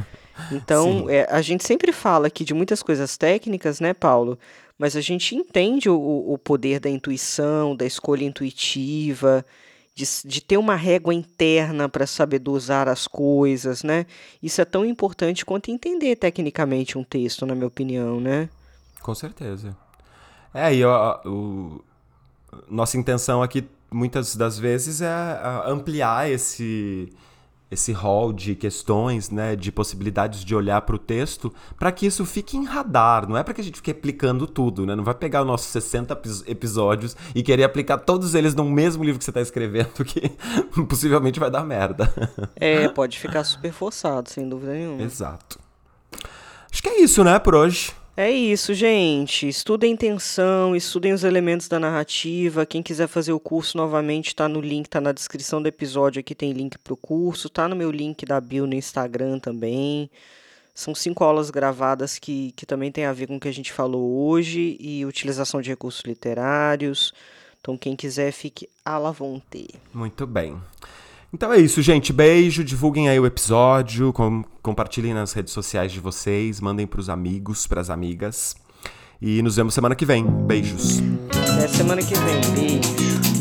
Então, 0.50 1.08
é, 1.10 1.26
a 1.30 1.42
gente 1.42 1.62
sempre 1.62 1.92
fala 1.92 2.26
aqui 2.26 2.42
de 2.42 2.54
muitas 2.54 2.82
coisas 2.82 3.18
técnicas, 3.18 3.80
né, 3.80 3.92
Paulo? 3.92 4.38
Mas 4.78 4.96
a 4.96 5.00
gente 5.00 5.36
entende 5.36 5.90
o, 5.90 6.32
o 6.32 6.38
poder 6.38 6.80
da 6.80 6.88
intuição, 6.88 7.76
da 7.76 7.84
escolha 7.84 8.24
intuitiva, 8.24 9.44
de, 9.94 10.04
de 10.24 10.40
ter 10.40 10.56
uma 10.56 10.74
régua 10.74 11.12
interna 11.12 11.88
para 11.88 12.06
saber 12.06 12.38
dosar 12.38 12.88
as 12.88 13.06
coisas, 13.06 13.82
né? 13.82 14.06
Isso 14.42 14.60
é 14.60 14.64
tão 14.64 14.84
importante 14.84 15.44
quanto 15.44 15.70
entender 15.70 16.16
tecnicamente 16.16 16.96
um 16.96 17.04
texto, 17.04 17.44
na 17.44 17.54
minha 17.54 17.66
opinião, 17.66 18.18
né? 18.20 18.48
Com 19.02 19.14
certeza. 19.14 19.76
É, 20.54 20.74
e 20.74 20.84
o, 20.84 21.80
nossa 22.68 22.96
intenção 22.96 23.42
aqui, 23.42 23.68
muitas 23.90 24.34
das 24.34 24.58
vezes, 24.58 25.00
é 25.00 25.40
ampliar 25.66 26.30
esse 26.30 27.12
esse 27.72 27.90
hall 27.90 28.34
de 28.34 28.54
questões, 28.54 29.30
né, 29.30 29.56
de 29.56 29.72
possibilidades 29.72 30.44
de 30.44 30.54
olhar 30.54 30.82
para 30.82 30.94
o 30.94 30.98
texto, 30.98 31.52
para 31.78 31.90
que 31.90 32.04
isso 32.04 32.24
fique 32.26 32.54
em 32.54 32.64
radar, 32.64 33.26
não 33.26 33.34
é 33.34 33.42
para 33.42 33.54
que 33.54 33.62
a 33.62 33.64
gente 33.64 33.76
fique 33.76 33.90
aplicando 33.90 34.46
tudo, 34.46 34.84
né? 34.84 34.94
Não 34.94 35.02
vai 35.02 35.14
pegar 35.14 35.40
os 35.40 35.46
nossos 35.46 35.68
60 35.68 36.20
episódios 36.46 37.16
e 37.34 37.42
querer 37.42 37.64
aplicar 37.64 37.96
todos 37.96 38.34
eles 38.34 38.54
no 38.54 38.64
mesmo 38.64 39.02
livro 39.02 39.18
que 39.18 39.24
você 39.24 39.30
está 39.30 39.40
escrevendo, 39.40 40.04
que 40.04 40.28
possivelmente 40.86 41.40
vai 41.40 41.50
dar 41.50 41.64
merda. 41.64 42.12
É, 42.56 42.88
pode 42.88 43.18
ficar 43.18 43.42
super 43.42 43.72
forçado, 43.72 44.28
sem 44.28 44.46
dúvida 44.46 44.74
nenhuma. 44.74 45.02
Exato. 45.02 45.58
Acho 46.70 46.82
que 46.82 46.88
é 46.88 47.00
isso, 47.00 47.24
né, 47.24 47.38
por 47.38 47.54
hoje. 47.54 47.94
É 48.14 48.30
isso, 48.30 48.74
gente. 48.74 49.48
Estudem 49.48 49.96
tensão, 49.96 50.76
estudem 50.76 51.14
os 51.14 51.24
elementos 51.24 51.66
da 51.66 51.80
narrativa. 51.80 52.66
Quem 52.66 52.82
quiser 52.82 53.08
fazer 53.08 53.32
o 53.32 53.40
curso 53.40 53.78
novamente, 53.78 54.28
está 54.28 54.46
no 54.46 54.60
link, 54.60 54.84
está 54.84 55.00
na 55.00 55.12
descrição 55.12 55.62
do 55.62 55.66
episódio. 55.66 56.20
Aqui 56.20 56.34
tem 56.34 56.52
link 56.52 56.76
para 56.76 56.92
o 56.92 56.96
curso, 56.96 57.48
tá 57.48 57.66
no 57.66 57.74
meu 57.74 57.90
link 57.90 58.26
da 58.26 58.38
bio 58.38 58.66
no 58.66 58.74
Instagram 58.74 59.38
também. 59.38 60.10
São 60.74 60.94
cinco 60.94 61.24
aulas 61.24 61.50
gravadas 61.50 62.18
que, 62.18 62.52
que 62.52 62.66
também 62.66 62.92
tem 62.92 63.06
a 63.06 63.12
ver 63.14 63.26
com 63.26 63.36
o 63.36 63.40
que 63.40 63.48
a 63.48 63.52
gente 63.52 63.72
falou 63.72 64.28
hoje 64.28 64.76
e 64.78 65.06
utilização 65.06 65.62
de 65.62 65.70
recursos 65.70 66.02
literários. 66.04 67.14
Então, 67.60 67.78
quem 67.78 67.96
quiser, 67.96 68.30
fique 68.32 68.68
à 68.84 68.98
la 68.98 69.10
vontade. 69.10 69.68
Muito 69.92 70.26
bem. 70.26 70.60
Então 71.32 71.52
é 71.52 71.58
isso, 71.58 71.80
gente. 71.80 72.12
Beijo, 72.12 72.62
divulguem 72.62 73.08
aí 73.08 73.18
o 73.18 73.24
episódio, 73.24 74.12
com, 74.12 74.44
compartilhem 74.62 75.14
nas 75.14 75.32
redes 75.32 75.52
sociais 75.52 75.90
de 75.90 75.98
vocês, 75.98 76.60
mandem 76.60 76.86
pros 76.86 77.08
amigos, 77.08 77.66
pras 77.66 77.88
amigas. 77.88 78.54
E 79.20 79.40
nos 79.40 79.56
vemos 79.56 79.72
semana 79.72 79.94
que 79.94 80.04
vem. 80.04 80.26
Beijos. 80.26 81.00
Até 81.54 81.68
semana 81.68 82.02
que 82.02 82.14
vem. 82.14 82.40
Beijo. 82.54 83.31